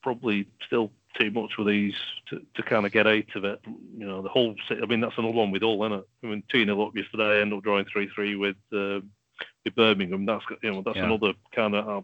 probably 0.03 0.49
still 0.67 0.91
too 1.21 1.31
much 1.31 1.53
for 1.55 1.65
these 1.65 1.95
to, 2.31 2.41
to 2.55 2.63
kind 2.63 2.87
of 2.87 2.93
get 2.93 3.07
out 3.07 3.37
of 3.37 3.45
it. 3.45 3.61
You 3.67 4.07
know, 4.07 4.23
the 4.23 4.31
whole. 4.31 4.55
I 4.71 4.87
mean, 4.87 5.03
that's 5.03 5.19
another 5.19 5.35
one 5.35 5.51
with 5.51 5.63
all 5.63 5.85
in 5.85 5.93
it. 5.93 6.09
I 6.25 6.27
mean, 6.27 6.43
two 6.49 6.65
0 6.65 6.81
up 6.81 6.97
yesterday, 6.97 7.43
end 7.43 7.53
up 7.53 7.63
drawing 7.63 7.85
three 7.93 8.09
three 8.09 8.37
with 8.37 8.57
uh, 8.73 9.01
with 9.67 9.77
Birmingham. 9.77 10.25
That's 10.25 10.45
you 10.63 10.73
know 10.73 10.83
that's 10.83 10.97
yeah. 10.97 11.05
another 11.05 11.35
kind 11.55 11.75
of. 11.75 11.89
Uh, 11.89 12.03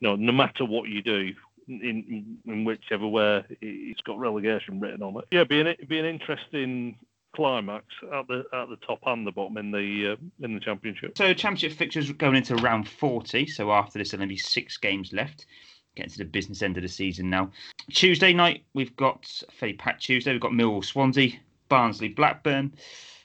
you 0.00 0.08
know, 0.08 0.16
no 0.16 0.32
matter 0.32 0.64
what 0.64 0.88
you 0.88 1.02
do, 1.02 1.34
in, 1.70 2.38
in 2.46 2.64
whichever 2.64 3.06
way 3.06 3.44
it's 3.60 4.00
got 4.02 4.18
relegation 4.18 4.80
written 4.80 5.02
on 5.02 5.16
it. 5.18 5.24
Yeah, 5.30 5.44
be 5.44 5.60
an 5.60 5.74
be 5.88 5.98
an 5.98 6.04
interesting 6.04 6.96
climax 7.34 7.84
at 8.12 8.26
the 8.26 8.44
at 8.52 8.68
the 8.68 8.76
top 8.86 9.00
and 9.06 9.26
the 9.26 9.32
bottom 9.32 9.56
in 9.56 9.70
the 9.70 10.12
uh, 10.12 10.44
in 10.44 10.54
the 10.54 10.60
championship. 10.60 11.16
So 11.16 11.32
championship 11.32 11.78
fixtures 11.78 12.10
going 12.12 12.36
into 12.36 12.56
round 12.56 12.88
forty. 12.88 13.46
So 13.46 13.72
after 13.72 13.98
this, 13.98 14.10
there'll 14.10 14.26
be 14.26 14.36
six 14.36 14.76
games 14.76 15.12
left. 15.12 15.46
Getting 15.96 16.12
to 16.12 16.18
the 16.18 16.24
business 16.24 16.62
end 16.62 16.76
of 16.76 16.82
the 16.82 16.88
season 16.88 17.30
now. 17.30 17.50
Tuesday 17.90 18.32
night 18.32 18.64
we've 18.74 18.94
got 18.96 19.26
fairly 19.52 19.74
packed 19.74 20.04
Tuesday. 20.04 20.32
We've 20.32 20.40
got 20.40 20.52
Millwall 20.52 20.84
Swansea, 20.84 21.32
Barnsley 21.68 22.08
Blackburn, 22.08 22.74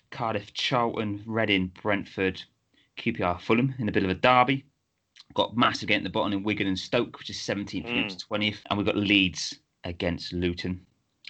Cardiff 0.10 0.52
Charlton, 0.54 1.22
Reading 1.28 1.72
Brentford, 1.82 2.42
QPR 2.98 3.40
Fulham 3.40 3.75
in 3.78 3.88
a 3.88 3.92
bit 3.92 4.04
of 4.04 4.10
a 4.10 4.16
derby 4.16 4.66
got 5.36 5.56
massive 5.56 5.84
against 5.84 6.06
the 6.06 6.10
bottom 6.10 6.34
in 6.34 6.44
Wigan 6.44 6.68
and 6.68 6.80
Stoke, 6.80 7.20
which 7.20 7.30
is 7.30 7.38
17th 7.38 7.86
mm. 7.86 8.10
to 8.10 8.25
20th. 8.25 8.58
And 8.70 8.77
we've 8.77 8.86
got 8.86 8.98
Leeds 8.98 9.60
against 9.84 10.34
Luton. 10.34 10.82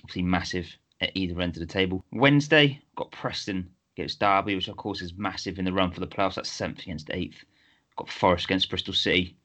Obviously, 0.02 0.22
massive 0.22 0.78
at 1.02 1.12
either 1.16 1.42
end 1.42 1.56
of 1.56 1.60
the 1.60 1.66
table. 1.66 2.06
Wednesday, 2.14 2.82
got 2.96 3.12
Preston 3.12 3.70
against 3.98 4.20
Derby, 4.20 4.56
which 4.56 4.68
of 4.68 4.78
course 4.78 5.02
is 5.02 5.14
massive 5.18 5.60
in 5.60 5.66
the 5.66 5.74
run 5.74 5.92
for 5.92 6.00
the 6.00 6.08
playoffs. 6.08 6.36
That's 6.36 6.50
7th 6.50 6.84
against 6.84 7.08
8th. 7.10 7.36
Got 7.98 8.10
Forest 8.10 8.46
against 8.46 8.70
Bristol 8.70 8.94
City. 8.94 9.36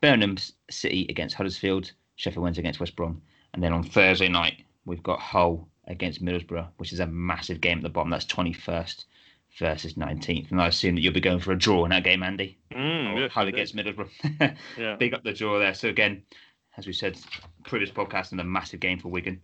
Birmingham 0.00 0.36
City 0.70 1.06
against 1.08 1.34
Huddersfield, 1.34 1.92
Sheffield 2.16 2.42
Wednesday 2.42 2.60
against 2.60 2.80
West 2.80 2.96
Brom, 2.96 3.22
and 3.54 3.62
then 3.62 3.72
on 3.72 3.82
Thursday 3.82 4.28
night 4.28 4.62
we've 4.84 5.02
got 5.02 5.18
Hull 5.18 5.66
against 5.88 6.24
Middlesbrough, 6.24 6.68
which 6.76 6.92
is 6.92 7.00
a 7.00 7.06
massive 7.06 7.60
game 7.60 7.78
at 7.78 7.82
the 7.82 7.88
bottom. 7.88 8.10
That's 8.10 8.26
21st 8.26 9.04
versus 9.58 9.94
19th, 9.94 10.50
and 10.50 10.60
I 10.60 10.68
assume 10.68 10.94
that 10.96 11.00
you'll 11.00 11.12
be 11.14 11.20
going 11.20 11.38
for 11.40 11.52
a 11.52 11.58
draw 11.58 11.84
in 11.84 11.90
that 11.90 12.04
game, 12.04 12.22
Andy. 12.22 12.58
Mm, 12.72 13.18
yes, 13.18 13.32
Hull 13.32 13.46
it 13.46 13.54
against 13.54 13.74
is. 13.74 13.80
Middlesbrough. 13.80 14.56
Yeah. 14.78 14.96
Big 14.96 15.14
up 15.14 15.24
the 15.24 15.32
draw 15.32 15.58
there. 15.58 15.74
So 15.74 15.88
again, 15.88 16.22
as 16.76 16.86
we 16.86 16.92
said, 16.92 17.18
previous 17.64 17.90
podcast, 17.90 18.32
and 18.32 18.40
a 18.40 18.44
massive 18.44 18.80
game 18.80 18.98
for 18.98 19.08
Wigan 19.08 19.40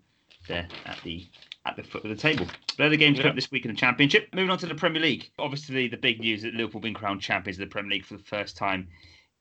there 0.49 0.69
at 0.87 0.99
the 1.05 1.29
at 1.65 1.77
the 1.77 1.83
foot 1.85 2.03
of 2.05 2.11
the 2.11 2.17
table. 2.17 2.47
They're 2.77 2.89
the 2.91 2.97
games 2.97 3.19
Yeah. 3.19 3.29
up 3.29 3.35
this 3.37 3.51
week 3.51 3.65
in 3.65 3.71
the 3.71 3.77
Championship. 3.77 4.29
Moving 4.35 4.51
on 4.51 4.59
to 4.59 4.67
the 4.67 4.75
Premier 4.75 5.01
League. 5.01 5.31
Obviously, 5.39 5.87
the 5.89 5.97
big 5.97 6.19
news 6.21 6.43
that 6.43 6.55
Liverpool 6.55 6.81
have 6.81 6.83
been 6.83 6.95
crowned 6.95 7.21
champions 7.23 7.57
of 7.59 7.69
the 7.69 7.73
Premier 7.73 7.93
League 7.93 8.05
for 8.05 8.17
the 8.17 8.23
first 8.25 8.57
time 8.57 8.89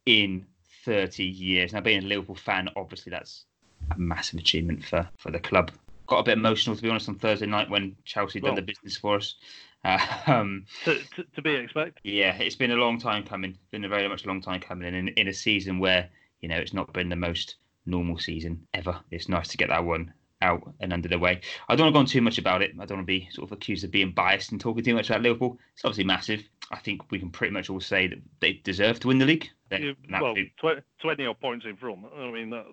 in 0.05 0.45
30 0.85 1.23
years. 1.23 1.73
Now, 1.73 1.81
being 1.81 2.03
a 2.03 2.07
Liverpool 2.07 2.35
fan, 2.35 2.69
obviously 2.75 3.09
that's 3.09 3.45
a 3.89 3.97
massive 3.97 4.39
achievement 4.39 4.85
for 4.85 5.09
for 5.17 5.31
the 5.31 5.39
club. 5.39 5.71
Got 6.07 6.19
a 6.19 6.23
bit 6.23 6.37
emotional 6.37 6.75
to 6.75 6.81
be 6.81 6.89
honest 6.89 7.09
on 7.09 7.15
Thursday 7.15 7.45
night 7.47 7.69
when 7.69 7.95
Chelsea 8.05 8.39
done 8.39 8.55
the 8.55 8.61
business 8.61 8.97
for 8.97 9.15
us. 9.17 9.35
Um, 10.27 10.65
To, 10.85 10.95
to, 11.15 11.23
to 11.35 11.41
be 11.41 11.55
expected. 11.55 12.01
yeah, 12.03 12.35
it's 12.37 12.55
been 12.55 12.71
a 12.71 12.75
long 12.75 12.99
time 12.99 13.23
coming. 13.23 13.57
Been 13.71 13.85
a 13.85 13.89
very 13.89 14.07
much 14.07 14.23
a 14.25 14.27
long 14.27 14.41
time 14.41 14.59
coming, 14.61 14.87
and 14.87 14.95
in, 14.95 15.07
in 15.15 15.27
a 15.27 15.33
season 15.33 15.79
where 15.79 16.09
you 16.41 16.49
know 16.49 16.57
it's 16.57 16.73
not 16.73 16.93
been 16.93 17.09
the 17.09 17.15
most 17.15 17.55
normal 17.85 18.17
season 18.19 18.65
ever. 18.73 18.99
It's 19.09 19.27
nice 19.29 19.47
to 19.49 19.57
get 19.57 19.69
that 19.69 19.83
one 19.83 20.13
out 20.43 20.73
and 20.79 20.91
under 20.93 21.07
the 21.07 21.19
way. 21.19 21.41
I 21.69 21.75
don't 21.75 21.85
want 21.85 21.93
to 21.93 21.97
go 21.97 21.99
on 21.99 22.05
too 22.05 22.21
much 22.21 22.37
about 22.37 22.61
it. 22.61 22.71
I 22.79 22.85
don't 22.85 22.97
want 22.99 23.07
to 23.07 23.13
be 23.19 23.27
sort 23.31 23.47
of 23.49 23.51
accused 23.57 23.83
of 23.83 23.91
being 23.91 24.11
biased 24.11 24.51
and 24.51 24.61
talking 24.61 24.83
too 24.83 24.93
much 24.95 25.09
about 25.09 25.21
Liverpool. 25.23 25.59
It's 25.73 25.83
obviously 25.85 26.03
massive. 26.03 26.43
I 26.71 26.77
think 26.79 27.11
we 27.11 27.19
can 27.19 27.29
pretty 27.29 27.53
much 27.53 27.69
all 27.69 27.79
say 27.79 28.07
that 28.07 28.19
they 28.39 28.53
deserve 28.63 28.99
to 29.01 29.07
win 29.07 29.17
the 29.19 29.25
league. 29.25 29.49
They're 29.69 29.93
well, 30.11 30.29
absolute- 30.31 30.51
tw- 30.57 31.01
20 31.01 31.25
odd 31.25 31.39
points 31.39 31.65
in 31.65 31.75
front. 31.75 32.05
I 32.17 32.31
mean, 32.31 32.49
that 32.51 32.65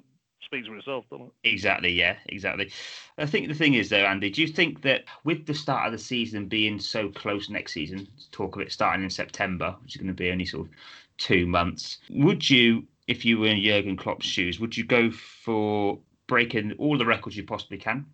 speaks 0.49 0.67
for 0.67 0.77
itself, 0.77 1.05
doesn't 1.11 1.27
it? 1.27 1.49
Exactly, 1.49 1.93
yeah, 1.93 2.17
exactly. 2.27 2.71
I 3.19 3.27
think 3.27 3.49
the 3.49 3.55
thing 3.55 3.75
is, 3.75 3.91
though, 3.91 4.05
Andy, 4.05 4.31
do 4.31 4.41
you 4.41 4.49
think 4.49 4.81
that 4.83 5.05
with 5.25 5.47
the 5.47 5.55
start 5.55 5.87
of 5.87 5.93
the 5.93 5.99
season 5.99 6.47
being 6.47 6.81
so 6.81 7.11
close 7.11 7.51
next 7.51 7.73
season, 7.73 8.09
talk 8.33 8.57
of 8.57 8.63
it 8.63 8.73
starting 8.73 9.05
in 9.05 9.11
September, 9.11 9.77
which 9.83 9.95
is 9.95 10.01
going 10.01 10.09
to 10.09 10.15
be 10.15 10.31
only 10.31 10.47
sort 10.47 10.67
of 10.67 10.73
two 11.19 11.47
months, 11.47 11.99
would 12.11 12.49
you, 12.49 12.85
if 13.07 13.25
you 13.25 13.39
were 13.39 13.49
in 13.49 13.63
Jurgen 13.63 13.97
Klopp's 13.97 14.27
shoes, 14.27 14.59
would 14.59 14.77
you 14.77 14.85
go 14.85 15.11
for 15.11 15.99
breaking 16.27 16.73
all 16.79 16.97
the 16.97 17.07
records 17.07 17.37
you 17.37 17.45
possibly 17.45 17.79
can, 17.79 18.07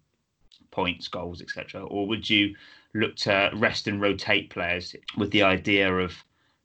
points, 0.73 1.07
goals, 1.07 1.41
etc., 1.41 1.85
or 1.85 2.09
would 2.09 2.29
you 2.29 2.55
look 2.95 3.15
to 3.17 3.51
rest 3.55 3.87
and 3.87 4.01
rotate 4.01 4.51
players 4.51 4.97
with 5.17 5.31
the 5.31 5.43
idea 5.43 5.93
of 5.97 6.13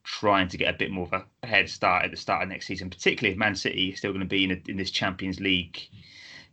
trying 0.03 0.47
to 0.47 0.57
get 0.57 0.73
a 0.73 0.77
bit 0.77 0.91
more 0.91 1.07
of 1.11 1.13
a 1.13 1.47
head 1.47 1.69
start 1.69 2.05
at 2.05 2.11
the 2.11 2.17
start 2.17 2.43
of 2.43 2.49
next 2.49 2.67
season, 2.67 2.89
particularly 2.89 3.33
if 3.33 3.37
Man 3.37 3.55
City 3.55 3.89
is 3.89 3.99
still 3.99 4.11
going 4.11 4.21
to 4.21 4.27
be 4.27 4.43
in, 4.43 4.51
a, 4.51 4.61
in 4.67 4.77
this 4.77 4.91
Champions 4.91 5.39
League 5.39 5.81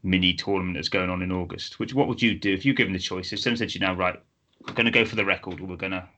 mini 0.03 0.35
tournament 0.35 0.76
that's 0.76 0.88
going 0.88 1.11
on 1.11 1.23
in 1.23 1.33
August. 1.33 1.79
Which 1.79 1.95
what 1.95 2.09
would 2.09 2.23
you 2.23 2.35
do 2.35 2.53
if 2.53 2.65
you're 2.65 2.75
given 2.75 2.93
the 2.93 2.99
choice? 2.99 3.33
If 3.33 3.41
someone 3.41 3.57
said 3.57 3.71
to 3.71 3.79
you 3.79 3.87
now, 3.87 3.95
right, 3.95 4.21
we're 4.67 4.75
going 4.75 4.87
to 4.87 4.91
go 4.91 5.05
for 5.05 5.17
the 5.17 5.25
record, 5.25 5.61
or 5.61 5.65
we're 5.65 5.76
going 5.76 5.93
to 5.93 6.09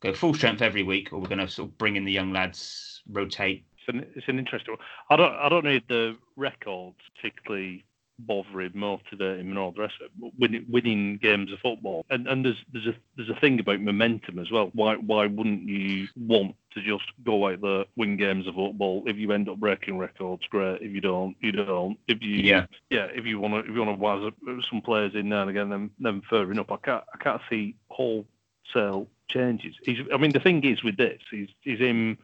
go 0.00 0.12
full 0.12 0.34
strength 0.34 0.62
every 0.62 0.82
week, 0.82 1.12
or 1.12 1.20
we're 1.20 1.28
going 1.28 1.38
to 1.38 1.48
sort 1.48 1.68
of 1.68 1.78
bring 1.78 1.96
in 1.96 2.04
the 2.04 2.12
young 2.12 2.32
lads, 2.32 3.02
rotate. 3.10 3.64
It's 3.78 3.88
an, 3.88 4.06
it's 4.14 4.28
an 4.28 4.38
interesting 4.38 4.74
one. 4.74 4.84
I 5.10 5.16
don't 5.16 5.34
I 5.34 5.48
don't 5.48 5.64
need 5.64 5.84
the 5.88 6.16
record 6.36 6.94
particularly 7.14 7.84
bothering, 8.18 8.72
motivating, 8.74 9.48
and 9.48 9.58
all 9.58 9.72
the 9.72 9.82
rest 9.82 9.94
of 10.00 10.10
it. 10.22 10.32
Winning, 10.38 10.66
winning 10.68 11.18
games 11.20 11.52
of 11.52 11.58
football, 11.60 12.04
and 12.10 12.26
and 12.26 12.44
there's 12.44 12.62
there's 12.72 12.86
a 12.86 12.94
there's 13.16 13.30
a 13.30 13.40
thing 13.40 13.60
about 13.60 13.80
momentum 13.80 14.38
as 14.38 14.50
well. 14.50 14.70
Why 14.74 14.96
why 14.96 15.26
wouldn't 15.26 15.68
you 15.68 16.08
want 16.16 16.56
to 16.74 16.82
just 16.82 17.04
go 17.24 17.48
out 17.48 17.60
there, 17.60 17.84
win 17.96 18.16
games 18.16 18.46
of 18.46 18.54
football? 18.54 19.02
If 19.06 19.16
you 19.16 19.32
end 19.32 19.48
up 19.48 19.58
breaking 19.58 19.98
records, 19.98 20.42
great. 20.48 20.82
If 20.82 20.92
you 20.92 21.00
don't, 21.00 21.36
you 21.40 21.52
don't. 21.52 21.98
If 22.08 22.22
you 22.22 22.36
Yeah. 22.36 22.66
yeah, 22.90 23.06
if 23.14 23.24
you 23.24 23.38
want 23.40 23.54
to 23.54 23.60
if 23.60 23.74
you 23.74 23.82
want 23.82 23.98
to 23.98 24.02
wazz 24.02 24.62
some 24.70 24.80
players 24.82 25.14
in 25.14 25.28
there 25.28 25.40
and 25.42 25.50
again, 25.50 25.68
then 25.70 25.90
then 25.98 26.22
furthering 26.28 26.58
up. 26.58 26.70
I 26.72 26.76
can't 26.76 27.04
I 27.14 27.18
can't 27.18 27.42
see 27.50 27.76
wholesale 27.88 29.08
changes. 29.28 29.74
He's, 29.82 29.98
I 30.12 30.16
mean, 30.18 30.32
the 30.32 30.40
thing 30.40 30.64
is 30.64 30.82
with 30.82 30.96
this, 30.96 31.20
is 31.32 31.48
is 31.64 31.80
him 31.80 32.18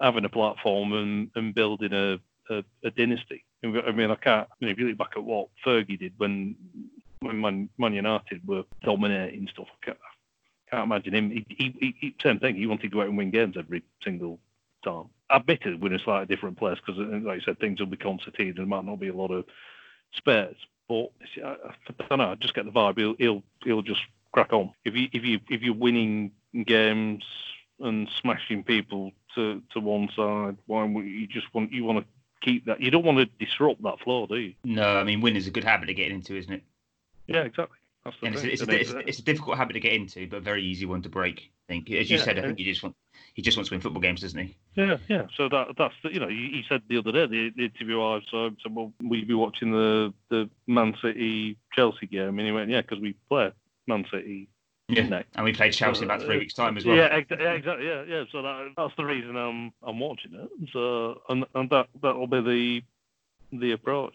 having 0.00 0.24
a 0.24 0.28
platform 0.28 0.92
and, 0.94 1.30
and 1.34 1.54
building 1.54 1.92
a, 1.92 2.18
a, 2.50 2.64
a 2.84 2.90
dynasty. 2.90 3.44
I 3.62 3.92
mean, 3.92 4.10
I 4.10 4.14
can't. 4.14 4.48
You 4.58 4.66
know, 4.66 4.72
if 4.72 4.78
you 4.78 4.88
look 4.88 4.98
back 4.98 5.12
at 5.16 5.24
what 5.24 5.48
Fergie 5.64 5.98
did 5.98 6.14
when 6.16 6.56
when 7.20 7.68
Man, 7.78 7.92
United 7.94 8.46
were 8.46 8.64
dominating 8.82 9.48
stuff, 9.52 9.66
I 9.82 9.86
can't, 9.86 9.98
I 10.00 10.70
can't 10.70 10.84
imagine 10.84 11.14
him. 11.14 11.30
He, 11.30 11.46
he, 11.48 11.94
he, 12.00 12.14
same 12.22 12.38
thing. 12.38 12.56
He 12.56 12.66
wanted 12.66 12.82
to 12.82 12.88
go 12.88 13.02
out 13.02 13.08
and 13.08 13.18
win 13.18 13.30
games 13.30 13.56
every 13.58 13.82
single 14.02 14.38
time. 14.82 15.06
Admittedly, 15.30 15.76
with 15.76 15.92
a 15.92 15.98
slightly 15.98 16.34
different 16.34 16.58
place 16.58 16.78
because, 16.84 16.98
uh, 16.98 17.18
like 17.22 17.36
you 17.36 17.44
said, 17.44 17.58
things 17.58 17.78
will 17.78 17.86
be 17.86 17.96
concertinaed 17.96 18.48
and 18.48 18.56
there 18.58 18.66
might 18.66 18.84
not 18.84 18.98
be 18.98 19.08
a 19.08 19.14
lot 19.14 19.30
of 19.30 19.44
spares. 20.14 20.56
But 20.88 21.12
I, 21.44 21.56
I 21.66 22.04
don't 22.08 22.18
know. 22.18 22.30
I 22.30 22.34
just 22.36 22.54
get 22.54 22.64
the 22.64 22.72
vibe. 22.72 22.98
He'll 22.98 23.14
he'll, 23.18 23.42
he'll 23.62 23.82
just 23.82 24.00
crack 24.32 24.52
on. 24.52 24.72
If 24.84 24.96
you 24.96 25.08
if 25.12 25.24
you 25.24 25.40
if 25.50 25.62
you're 25.62 25.74
winning 25.74 26.32
games 26.64 27.24
and 27.78 28.08
smashing 28.20 28.64
people 28.64 29.12
to, 29.34 29.62
to 29.72 29.80
one 29.80 30.08
side, 30.16 30.56
why 30.66 30.84
would 30.84 31.04
you 31.04 31.26
just 31.26 31.52
want 31.54 31.72
you 31.72 31.84
want 31.84 32.00
to 32.00 32.04
keep 32.40 32.66
that? 32.66 32.80
You 32.80 32.90
don't 32.90 33.04
want 33.04 33.18
to 33.18 33.26
disrupt 33.44 33.82
that 33.82 34.00
flow, 34.00 34.26
do 34.26 34.36
you? 34.36 34.54
No, 34.64 34.96
I 34.96 35.04
mean, 35.04 35.20
winning 35.20 35.38
is 35.38 35.46
a 35.46 35.50
good 35.50 35.64
habit 35.64 35.86
to 35.86 35.94
get 35.94 36.10
into, 36.10 36.36
isn't 36.36 36.52
it? 36.52 36.62
Yeah, 37.26 37.42
exactly. 37.42 37.78
That's 38.04 38.16
the 38.20 38.26
And 38.26 38.34
it's, 38.36 38.44
it's, 38.44 38.62
a, 38.62 38.80
it's, 38.80 38.90
it's 39.08 39.18
a 39.18 39.22
difficult 39.22 39.58
habit 39.58 39.74
to 39.74 39.80
get 39.80 39.92
into, 39.92 40.26
but 40.26 40.38
a 40.38 40.40
very 40.40 40.64
easy 40.64 40.86
one 40.86 41.02
to 41.02 41.08
break. 41.08 41.52
I 41.68 41.72
think, 41.72 41.90
as 41.90 42.10
you 42.10 42.16
Yeah, 42.16 42.24
said, 42.24 42.38
I 42.38 42.42
think 42.42 42.58
you 42.58 42.64
just 42.64 42.82
want 42.82 42.96
he 43.34 43.42
just 43.42 43.56
wants 43.56 43.68
to 43.68 43.74
win 43.74 43.80
football 43.80 44.00
games, 44.02 44.22
doesn't 44.22 44.38
he? 44.38 44.56
Yeah, 44.74 44.96
yeah. 45.08 45.26
So 45.36 45.48
that 45.48 45.68
that's 45.78 45.94
the, 46.02 46.12
you 46.12 46.18
know 46.20 46.28
he, 46.28 46.50
he 46.52 46.64
said 46.68 46.82
the 46.88 46.98
other 46.98 47.12
day 47.12 47.26
the, 47.26 47.52
the 47.56 47.64
interview 47.66 48.02
I 48.02 48.20
so 48.30 48.50
so 48.62 48.70
well 48.70 48.92
we'd 49.02 49.28
be 49.28 49.34
watching 49.34 49.70
the 49.70 50.12
the 50.30 50.48
Man 50.66 50.94
City 51.02 51.56
Chelsea 51.72 52.06
game 52.06 52.38
and 52.38 52.40
he 52.40 52.52
went 52.52 52.70
yeah 52.70 52.80
because 52.80 52.98
we 53.00 53.14
play 53.28 53.52
Man 53.86 54.04
City 54.10 54.48
Yeah. 54.90 55.22
And 55.34 55.44
we 55.44 55.52
played 55.52 55.72
Chelsea 55.72 56.04
about 56.04 56.22
three 56.22 56.36
uh, 56.36 56.40
weeks' 56.40 56.54
time 56.54 56.76
as 56.76 56.84
well. 56.84 56.96
Yeah, 56.96 57.08
ex- 57.10 57.30
yeah, 57.30 57.52
exactly. 57.52 57.86
Yeah, 57.86 58.02
yeah. 58.06 58.24
So 58.32 58.42
that, 58.42 58.72
that's 58.76 58.94
the 58.96 59.04
reason 59.04 59.36
I'm 59.36 59.72
I'm 59.82 59.98
watching 59.98 60.34
it. 60.34 60.50
So 60.72 61.12
uh, 61.28 61.32
and 61.32 61.44
and 61.54 61.70
that 61.70 61.88
that'll 62.02 62.26
be 62.26 62.40
the 62.40 63.58
the 63.58 63.72
approach. 63.72 64.14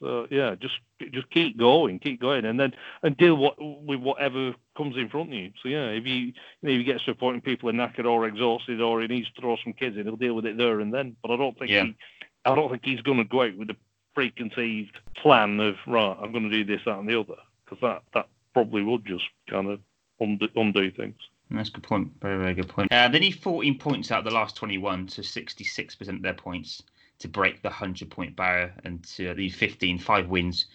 So 0.00 0.26
yeah, 0.30 0.54
just 0.56 0.74
just 1.12 1.30
keep 1.30 1.56
going, 1.56 1.98
keep 1.98 2.20
going, 2.20 2.44
and 2.44 2.60
then 2.60 2.72
and 3.02 3.16
deal 3.16 3.36
what 3.36 3.56
with 3.58 4.00
whatever 4.00 4.54
comes 4.76 4.96
in 4.96 5.08
front 5.08 5.30
of 5.30 5.34
you. 5.34 5.52
So 5.62 5.68
yeah, 5.68 5.86
if 5.86 6.06
you 6.06 6.14
you 6.14 6.32
know, 6.62 6.70
if 6.70 6.78
he 6.78 6.84
gets 6.84 7.04
to 7.04 7.12
a 7.12 7.14
point 7.14 7.34
and 7.34 7.44
people 7.44 7.70
are 7.70 7.72
knackered 7.72 8.04
or 8.04 8.26
exhausted 8.26 8.80
or 8.80 9.00
he 9.00 9.06
needs 9.06 9.30
to 9.32 9.40
throw 9.40 9.56
some 9.62 9.72
kids 9.72 9.96
in, 9.96 10.04
he'll 10.04 10.16
deal 10.16 10.34
with 10.34 10.46
it 10.46 10.58
there 10.58 10.80
and 10.80 10.92
then. 10.92 11.16
But 11.22 11.30
I 11.30 11.36
don't 11.36 11.58
think 11.58 11.70
Yeah. 11.70 11.84
he, 11.84 11.96
I 12.44 12.54
don't 12.54 12.70
think 12.70 12.84
he's 12.84 13.00
going 13.00 13.18
to 13.18 13.24
go 13.24 13.42
out 13.42 13.56
with 13.56 13.70
a 13.70 13.76
preconceived 14.14 14.98
plan 15.16 15.60
of 15.60 15.76
right, 15.86 16.16
I'm 16.20 16.32
going 16.32 16.48
to 16.50 16.64
do 16.64 16.64
this, 16.64 16.82
that, 16.86 16.98
and 16.98 17.08
the 17.08 17.20
other, 17.20 17.34
because 17.64 17.78
that 17.82 18.02
that 18.14 18.28
probably 18.54 18.82
would 18.82 19.04
just 19.04 19.24
kind 19.48 19.68
of 19.68 19.80
undo, 20.20 20.48
undo 20.56 20.90
things. 20.90 21.16
That's 21.50 21.68
a 21.68 21.72
good 21.72 21.84
point. 21.84 22.10
Very, 22.20 22.38
very 22.38 22.54
good 22.54 22.68
point. 22.68 22.92
Uh, 22.92 23.08
they 23.08 23.20
need 23.20 23.40
14 23.40 23.78
points 23.78 24.10
out 24.10 24.20
of 24.20 24.24
the 24.24 24.32
last 24.32 24.56
21 24.56 25.06
to 25.08 25.20
66% 25.20 26.08
of 26.08 26.22
their 26.22 26.34
points 26.34 26.82
to 27.20 27.28
break 27.28 27.62
the 27.62 27.68
100 27.68 28.10
point 28.10 28.34
barrier 28.36 28.74
and 28.84 29.04
to 29.04 29.32
the 29.34 29.48
15, 29.48 29.98
five 29.98 30.28
wins 30.28 30.66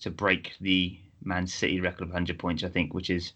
to 0.00 0.10
break 0.10 0.52
the 0.60 0.98
Man 1.22 1.46
City 1.46 1.80
record 1.80 2.02
of 2.02 2.08
100 2.08 2.38
points, 2.38 2.64
I 2.64 2.68
think, 2.68 2.94
which 2.94 3.10
is 3.10 3.32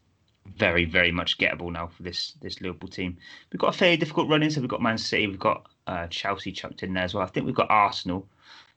very, 0.57 0.85
very 0.85 1.11
much 1.11 1.39
gettable 1.39 1.73
now 1.73 1.87
for 1.87 2.03
this 2.03 2.35
this 2.41 2.61
Liverpool 2.61 2.89
team. 2.89 3.17
We've 3.51 3.61
got 3.61 3.75
a 3.75 3.79
fairly 3.79 3.97
difficult 3.97 4.29
run 4.29 4.43
in, 4.43 4.51
so 4.51 4.61
we've 4.61 4.71
got 4.71 4.83
Man 4.83 4.99
City, 4.99 5.27
we've 5.27 5.39
got 5.39 5.67
uh, 5.87 6.07
Chelsea 6.09 6.53
chucked 6.53 6.83
in 6.83 6.95
there 6.95 7.05
as 7.05 7.15
well. 7.15 7.25
I 7.25 7.27
think 7.27 7.47
we've 7.47 7.55
got 7.55 7.71
Arsenal, 7.71 8.29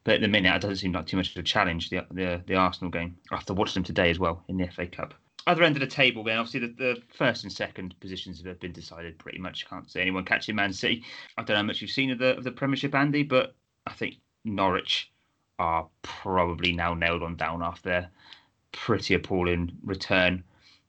but 0.04 0.16
at 0.16 0.22
the 0.22 0.28
minute 0.28 0.56
it 0.56 0.62
doesn't 0.62 0.78
seem 0.78 0.94
like 0.94 1.06
too 1.06 1.18
much 1.18 1.32
of 1.32 1.38
a 1.38 1.44
challenge. 1.44 1.90
The 1.90 2.06
the, 2.12 2.42
the 2.46 2.56
Arsenal 2.56 2.92
game. 2.92 3.18
I 3.32 3.36
have 3.36 3.46
to 3.46 3.54
watch 3.54 3.74
them 3.74 3.84
today 3.84 4.10
as 4.10 4.20
well 4.20 4.44
in 4.48 4.58
the 4.58 4.68
FA 4.68 4.88
Cup. 4.88 5.14
Other 5.48 5.64
end 5.64 5.78
of 5.78 5.80
the 5.80 5.88
table, 5.88 6.26
then 6.26 6.38
obviously 6.38 6.60
the, 6.60 6.74
the 6.74 7.02
first 7.08 7.44
and 7.44 7.52
second 7.52 7.98
positions 8.02 8.44
have 8.44 8.60
been 8.60 8.74
decided 8.74 9.18
pretty 9.18 9.40
much. 9.40 9.68
Can't 9.68 9.90
see 9.90 10.02
anyone 10.02 10.26
catching 10.26 10.56
Man 10.56 10.74
City. 10.74 11.04
I 11.38 11.42
don't 11.42 11.56
know 11.56 11.56
how 11.56 11.64
much 11.64 11.82
you've 11.82 11.90
seen 11.90 12.12
of 12.12 12.20
the 12.20 12.38
of 12.38 12.44
the 12.44 12.52
Premiership, 12.52 12.94
Andy, 12.94 13.24
but 13.24 13.56
I 13.88 13.94
think 13.94 14.16
Norwich 14.44 15.10
are 15.58 15.88
probably 16.02 16.74
now 16.74 16.94
nailed 16.94 17.24
on 17.24 17.38
down 17.38 17.64
after 17.64 17.90
their 17.90 18.12
pretty 18.74 19.14
appalling 19.14 19.72
return. 19.84 20.44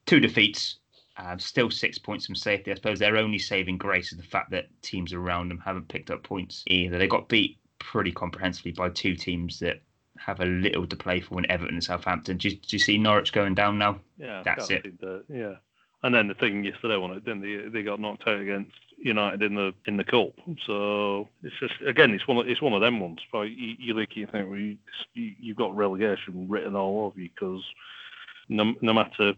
Two 0.06 0.18
defeats, 0.18 0.78
um, 1.18 1.38
still 1.38 1.70
six 1.70 1.96
points 1.96 2.26
from 2.26 2.34
safety. 2.34 2.72
I 2.72 2.74
suppose 2.74 2.98
their 2.98 3.16
only 3.16 3.38
saving 3.38 3.78
grace 3.78 4.10
is 4.12 4.18
the 4.18 4.24
fact 4.24 4.50
that 4.50 4.66
teams 4.82 5.12
around 5.12 5.50
them 5.50 5.62
haven't 5.64 5.88
picked 5.88 6.10
up 6.10 6.24
points 6.24 6.64
either. 6.66 6.98
They 6.98 7.06
got 7.06 7.28
beat 7.28 7.58
pretty 7.78 8.10
comprehensively 8.10 8.72
by 8.72 8.88
two 8.90 9.14
teams 9.14 9.60
that 9.60 9.80
have 10.24 10.40
a 10.40 10.44
little 10.44 10.86
to 10.86 10.96
play 10.96 11.20
for 11.20 11.38
in 11.38 11.50
Everton 11.50 11.76
and 11.76 11.84
Southampton. 11.84 12.36
Do 12.38 12.48
you, 12.48 12.56
do 12.56 12.76
you 12.76 12.78
see 12.78 12.98
Norwich 12.98 13.32
going 13.32 13.54
down 13.54 13.78
now? 13.78 14.00
Yeah, 14.18 14.42
That's 14.44 14.70
it. 14.70 15.00
that, 15.00 15.24
yeah. 15.28 15.54
And 16.02 16.14
then 16.14 16.28
the 16.28 16.34
thing 16.34 16.64
yesterday, 16.64 16.96
wasn't 16.96 17.18
it? 17.18 17.24
Then 17.24 17.40
they 17.40 17.68
they 17.68 17.82
got 17.82 17.98
knocked 17.98 18.28
out 18.28 18.40
against 18.40 18.70
United 18.98 19.42
in 19.42 19.56
the 19.56 19.74
in 19.86 19.96
the 19.96 20.04
cup. 20.04 20.30
So 20.64 21.28
it's 21.42 21.58
just 21.58 21.74
again, 21.84 22.12
it's 22.12 22.28
one 22.28 22.38
of 22.38 22.48
it's 22.48 22.62
one 22.62 22.72
of 22.72 22.80
them 22.80 23.00
ones. 23.00 23.18
But 23.32 23.50
you, 23.50 23.74
you 23.78 23.94
look, 23.94 24.10
you 24.14 24.26
think, 24.26 24.48
well, 24.48 24.58
you, 24.58 24.76
you 25.14 25.32
you've 25.40 25.56
got 25.56 25.76
relegation 25.76 26.48
written 26.48 26.76
all 26.76 27.06
over 27.06 27.20
you 27.20 27.30
because 27.34 27.64
no, 28.48 28.74
no 28.80 28.92
matter 28.92 29.34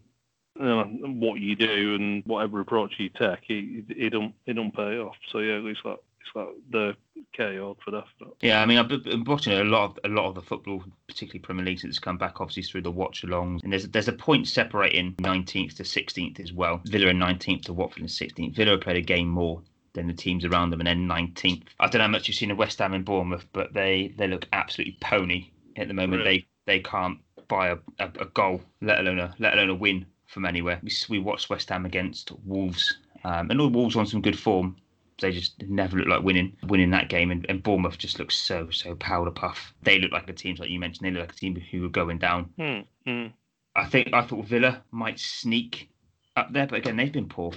you 0.57 0.65
know, 0.65 0.85
what 0.85 1.41
you 1.41 1.57
do 1.57 1.95
and 1.95 2.23
whatever 2.27 2.61
approach 2.61 2.93
you 2.99 3.09
take, 3.09 3.49
it, 3.49 3.85
it 3.89 4.11
don't 4.11 4.35
it 4.45 4.53
don't 4.53 4.75
pay 4.75 4.99
off. 4.99 5.17
So 5.33 5.39
yeah, 5.39 5.55
it 5.55 5.65
looks 5.65 5.81
like 5.83 5.99
it's 6.21 6.37
like 6.37 6.49
the 6.71 6.97
KO 7.37 7.77
for 7.85 7.91
that. 7.93 8.05
Yeah, 8.41 8.63
I 8.63 8.67
mean, 8.67 8.79
I've 8.79 8.89
been 8.89 9.25
watching 9.25 9.53
a 9.55 9.65
lot 9.65 9.91
of 9.91 9.99
a 10.05 10.09
lot 10.09 10.29
of 10.29 10.35
the 10.35 10.43
football, 10.43 10.83
particularly 11.09 11.41
Premier 11.41 11.65
League, 11.65 11.81
since 11.81 11.93
it's 11.93 11.99
come 11.99 12.19
back, 12.19 12.41
obviously 12.41 12.63
through 12.63 12.83
the 12.83 12.91
watch-alongs. 12.91 13.63
And 13.63 13.73
there's 13.73 13.89
there's 13.89 14.09
a 14.09 14.13
point 14.13 14.47
separating 14.49 15.15
19th 15.17 15.77
to 15.77 15.83
16th 15.83 16.41
as 16.41 16.53
well. 16.53 16.81
Villa 16.85 17.09
in 17.09 17.19
19th 17.19 17.63
to 17.63 17.73
Watford 17.73 18.03
in 18.03 18.07
16th. 18.07 18.55
Villa 18.55 18.79
played 18.79 18.97
a 18.97 19.03
game 19.03 19.29
more 19.29 19.63
than 19.93 20.07
the 20.07 20.13
teams 20.13 20.45
around 20.45 20.71
them, 20.71 20.81
and 20.81 20.87
then 20.87 21.09
19th. 21.09 21.63
I 21.81 21.89
don't 21.89 21.99
know 21.99 22.05
how 22.05 22.09
much 22.09 22.29
you've 22.29 22.37
seen 22.37 22.51
of 22.51 22.59
West 22.59 22.79
Ham 22.79 22.95
and 22.95 23.05
Bournemouth, 23.05 23.47
but 23.53 23.73
they 23.73 24.15
they 24.17 24.27
look 24.27 24.47
absolutely 24.53 24.99
pony 25.01 25.51
at 25.77 25.89
the 25.89 25.95
moment. 25.95 26.23
Really? 26.23 26.49
They 26.67 26.77
they 26.77 26.81
can't 26.81 27.19
buy 27.49 27.69
a, 27.69 27.77
a, 27.99 28.11
a, 28.21 28.27
goal, 28.27 28.63
let 28.81 29.01
alone 29.01 29.19
a 29.19 29.35
let 29.39 29.55
alone 29.55 29.71
a 29.71 29.75
win 29.75 30.07
from 30.27 30.45
anywhere. 30.45 30.79
We, 30.83 30.91
we 31.09 31.19
watched 31.19 31.51
West 31.51 31.69
Ham 31.71 31.85
against 31.87 32.31
Wolves, 32.45 32.99
um, 33.25 33.51
and 33.51 33.61
all 33.61 33.69
Wolves 33.69 33.97
on 33.97 34.07
some 34.07 34.23
good 34.23 34.39
form. 34.39 34.77
They 35.21 35.33
just 35.33 35.63
never 35.63 35.99
look 35.99 36.09
like 36.09 36.23
winning 36.23 36.57
winning 36.67 36.91
that 36.91 37.09
game, 37.09 37.31
and, 37.31 37.47
and 37.49 37.63
Bournemouth 37.63 37.99
just 37.99 38.19
looks 38.19 38.37
so 38.37 38.71
so 38.71 38.95
powder 38.97 39.31
puff. 39.31 39.75
They 39.83 39.99
look 39.99 40.13
like 40.13 40.29
a 40.29 40.33
team 40.33 40.57
like 40.59 40.71
you 40.71 40.81
mentioned. 40.81 41.07
They 41.07 41.11
look 41.11 41.29
like 41.29 41.37
a 41.37 41.39
team 41.39 41.57
who 41.71 41.83
were 41.83 41.89
going 41.89 42.19
down. 42.19 42.51
Mm-hmm. 42.59 43.29
I 43.77 43.87
think 43.87 44.13
I 44.13 44.23
thought 44.23 44.47
Villa 44.47 44.83
might 44.91 45.19
sneak 45.19 45.91
up 46.37 46.53
there, 46.53 46.67
but 46.67 46.79
again 46.79 46.97
they've 46.97 47.13
been 47.13 47.29
poor. 47.29 47.53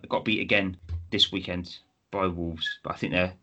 They 0.00 0.08
got 0.08 0.24
beat 0.24 0.40
again 0.40 0.76
this 1.10 1.30
weekend 1.30 1.78
by 2.10 2.26
Wolves, 2.26 2.78
but 2.82 2.94
I 2.94 2.96
think 2.96 3.12
they're 3.12 3.34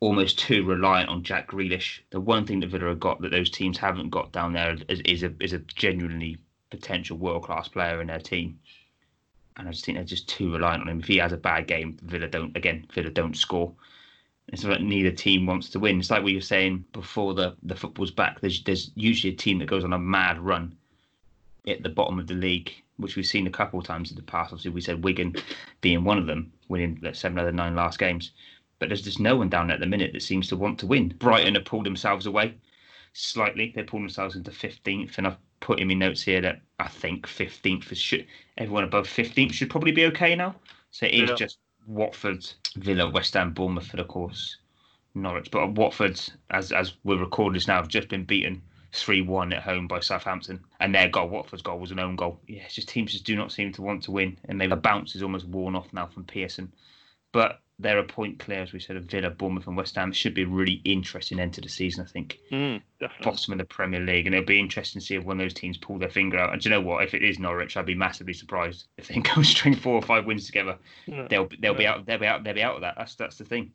almost 0.00 0.38
too 0.38 0.64
reliant 0.64 1.08
on 1.08 1.22
Jack 1.22 1.48
Grealish. 1.48 2.00
The 2.10 2.20
one 2.20 2.46
thing 2.46 2.60
that 2.60 2.70
Villa 2.70 2.88
have 2.88 3.00
got 3.00 3.20
that 3.20 3.30
those 3.30 3.50
teams 3.50 3.78
haven't 3.78 4.10
got 4.10 4.32
down 4.32 4.52
there 4.52 4.76
is, 4.88 5.00
is 5.00 5.22
a 5.22 5.32
is 5.40 5.52
a 5.52 5.58
genuinely 5.58 6.38
potential 6.70 7.16
world 7.16 7.44
class 7.44 7.68
player 7.68 8.00
in 8.00 8.08
their 8.08 8.20
team. 8.20 8.58
And 9.56 9.68
I 9.68 9.72
just 9.72 9.84
think 9.84 9.96
they're 9.96 10.04
just 10.04 10.28
too 10.28 10.52
reliant 10.52 10.82
on 10.82 10.88
him. 10.88 11.00
If 11.00 11.06
he 11.06 11.16
has 11.18 11.32
a 11.32 11.38
bad 11.38 11.66
game, 11.66 11.98
Villa 12.02 12.28
don't 12.28 12.56
again, 12.56 12.86
Villa 12.92 13.10
don't 13.10 13.36
score. 13.36 13.72
It's 14.48 14.64
like 14.64 14.80
neither 14.80 15.10
team 15.10 15.46
wants 15.46 15.70
to 15.70 15.80
win. 15.80 15.98
It's 15.98 16.10
like 16.10 16.22
we 16.22 16.34
were 16.34 16.40
saying 16.40 16.84
before 16.92 17.34
the, 17.34 17.56
the 17.62 17.74
football's 17.74 18.10
back. 18.10 18.40
There's 18.40 18.62
there's 18.64 18.90
usually 18.94 19.32
a 19.32 19.36
team 19.36 19.58
that 19.58 19.68
goes 19.68 19.84
on 19.84 19.92
a 19.92 19.98
mad 19.98 20.38
run 20.38 20.76
at 21.66 21.82
the 21.82 21.88
bottom 21.88 22.18
of 22.18 22.26
the 22.26 22.34
league, 22.34 22.72
which 22.96 23.16
we've 23.16 23.26
seen 23.26 23.46
a 23.46 23.50
couple 23.50 23.78
of 23.80 23.86
times 23.86 24.10
in 24.10 24.16
the 24.16 24.22
past. 24.22 24.52
Obviously, 24.52 24.70
we 24.70 24.80
said 24.80 25.02
Wigan 25.02 25.34
being 25.80 26.04
one 26.04 26.18
of 26.18 26.26
them, 26.26 26.52
winning 26.68 27.00
seven 27.12 27.38
out 27.38 27.48
of 27.48 27.54
nine 27.54 27.74
last 27.74 27.98
games. 27.98 28.32
But 28.78 28.88
there's 28.88 29.02
just 29.02 29.20
no 29.20 29.36
one 29.36 29.48
down 29.48 29.70
at 29.70 29.80
the 29.80 29.86
minute 29.86 30.12
that 30.12 30.22
seems 30.22 30.48
to 30.48 30.56
want 30.56 30.78
to 30.80 30.86
win. 30.86 31.14
Brighton 31.18 31.54
have 31.54 31.64
pulled 31.64 31.86
themselves 31.86 32.26
away 32.26 32.54
slightly. 33.14 33.72
They 33.74 33.82
pulled 33.82 34.02
themselves 34.02 34.36
into 34.36 34.50
15th, 34.50 35.16
and 35.18 35.26
I've 35.26 35.38
put 35.60 35.80
in 35.80 35.88
my 35.88 35.94
notes 35.94 36.22
here 36.22 36.42
that 36.42 36.60
I 36.78 36.88
think 36.88 37.26
15th 37.26 37.90
is 37.92 37.98
should 37.98 38.26
everyone 38.58 38.84
above 38.84 39.06
15th 39.06 39.52
should 39.52 39.70
probably 39.70 39.92
be 39.92 40.06
okay 40.06 40.34
now. 40.34 40.54
So 40.90 41.06
it 41.06 41.14
is 41.14 41.30
yeah. 41.30 41.36
just 41.36 41.58
Watford, 41.86 42.46
Villa, 42.76 43.08
West 43.08 43.34
Ham, 43.34 43.52
Bournemouth, 43.52 43.94
of 43.94 44.08
course, 44.08 44.56
Norwich. 45.14 45.50
But 45.50 45.72
Watford, 45.72 46.20
as 46.50 46.72
as 46.72 46.94
we're 47.04 47.18
recording 47.18 47.54
this 47.54 47.68
now, 47.68 47.76
have 47.76 47.88
just 47.88 48.08
been 48.08 48.24
beaten 48.24 48.62
three 48.92 49.20
one 49.20 49.52
at 49.52 49.62
home 49.62 49.86
by 49.86 50.00
Southampton, 50.00 50.64
and 50.80 50.94
their 50.94 51.08
goal, 51.08 51.28
Watford's 51.28 51.62
goal, 51.62 51.78
was 51.78 51.90
an 51.90 51.98
own 51.98 52.16
goal. 52.16 52.40
Yeah, 52.46 52.62
it's 52.62 52.74
just 52.74 52.88
teams 52.88 53.12
just 53.12 53.24
do 53.24 53.36
not 53.36 53.52
seem 53.52 53.72
to 53.72 53.82
want 53.82 54.02
to 54.04 54.10
win, 54.10 54.38
and 54.46 54.58
maybe 54.58 54.70
the 54.70 54.76
bounce 54.76 55.14
is 55.14 55.22
almost 55.22 55.46
worn 55.46 55.76
off 55.76 55.92
now 55.92 56.06
from 56.06 56.24
Pearson. 56.24 56.72
But 57.32 57.60
they're 57.78 57.98
a 57.98 58.04
point 58.04 58.38
clear, 58.38 58.62
as 58.62 58.72
we 58.72 58.80
said, 58.80 58.96
of 58.96 59.04
Villa, 59.04 59.28
Bournemouth, 59.28 59.66
and 59.66 59.76
West 59.76 59.96
Ham. 59.96 60.10
It 60.10 60.16
should 60.16 60.32
be 60.32 60.44
a 60.44 60.48
really 60.48 60.80
interesting 60.84 61.38
end 61.38 61.52
to 61.54 61.60
the 61.60 61.68
season, 61.68 62.04
I 62.04 62.10
think. 62.10 62.38
Mm, 62.50 62.80
Bottom 63.22 63.52
of 63.52 63.58
the 63.58 63.66
Premier 63.66 64.00
League, 64.00 64.26
and 64.26 64.34
it'll 64.34 64.46
be 64.46 64.58
interesting 64.58 65.00
to 65.00 65.06
see 65.06 65.14
if 65.14 65.24
one 65.24 65.38
of 65.38 65.44
those 65.44 65.52
teams 65.52 65.76
pull 65.76 65.98
their 65.98 66.08
finger 66.08 66.38
out. 66.38 66.54
And 66.54 66.62
do 66.62 66.68
you 66.68 66.74
know 66.74 66.80
what? 66.80 67.04
If 67.04 67.12
it 67.12 67.22
is 67.22 67.38
Norwich, 67.38 67.76
I'd 67.76 67.84
be 67.84 67.94
massively 67.94 68.32
surprised 68.32 68.86
if 68.96 69.08
they 69.08 69.20
go 69.34 69.42
string 69.42 69.76
four 69.76 69.94
or 69.94 70.02
five 70.02 70.24
wins 70.24 70.46
together. 70.46 70.78
Yeah. 71.06 71.26
They'll 71.28 71.48
they'll 71.60 71.72
yeah. 71.72 71.78
be 71.78 71.86
out 71.86 72.06
they'll 72.06 72.18
be 72.18 72.26
out 72.26 72.44
they'll 72.44 72.54
be 72.54 72.62
out 72.62 72.76
of 72.76 72.80
that. 72.80 72.94
That's 72.96 73.14
that's 73.14 73.36
the 73.36 73.44
thing. 73.44 73.72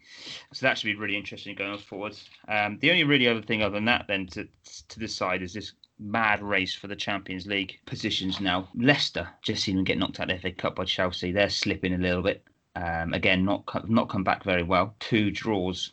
So 0.51 0.65
that 0.65 0.79
should 0.79 0.88
be 0.88 0.96
really 0.96 1.15
interesting 1.15 1.55
going 1.55 1.77
forward. 1.77 2.17
Um, 2.48 2.79
the 2.81 2.89
only 2.89 3.03
really 3.03 3.27
other 3.27 3.43
thing 3.43 3.62
other 3.62 3.75
than 3.75 3.86
that, 3.86 4.05
then 4.08 4.25
to 4.27 4.48
to 4.89 5.00
decide 5.00 5.43
is 5.43 5.53
this 5.53 5.74
mad 6.00 6.41
race 6.41 6.74
for 6.74 6.87
the 6.87 6.96
Champions 6.96 7.46
League 7.46 7.77
positions 7.85 8.42
now. 8.42 8.68
Leicester 8.74 9.29
just 9.44 9.64
seen 9.64 9.75
them 9.75 9.85
get 9.85 10.00
knocked 10.00 10.20
out 10.20 10.31
of 10.31 10.42
the 10.42 10.50
FA 10.50 10.55
Cup 10.55 10.75
by 10.75 10.85
Chelsea. 10.85 11.31
They're 11.31 11.50
slipping 11.50 11.94
a 11.94 11.98
little 12.00 12.24
bit. 12.24 12.44
Um, 12.75 13.14
again, 13.14 13.44
not 13.44 13.90
not 13.90 14.10
come 14.10 14.24
back 14.24 14.44
very 14.44 14.64
well. 14.64 14.96
Two 15.00 15.31
draws 15.31 15.92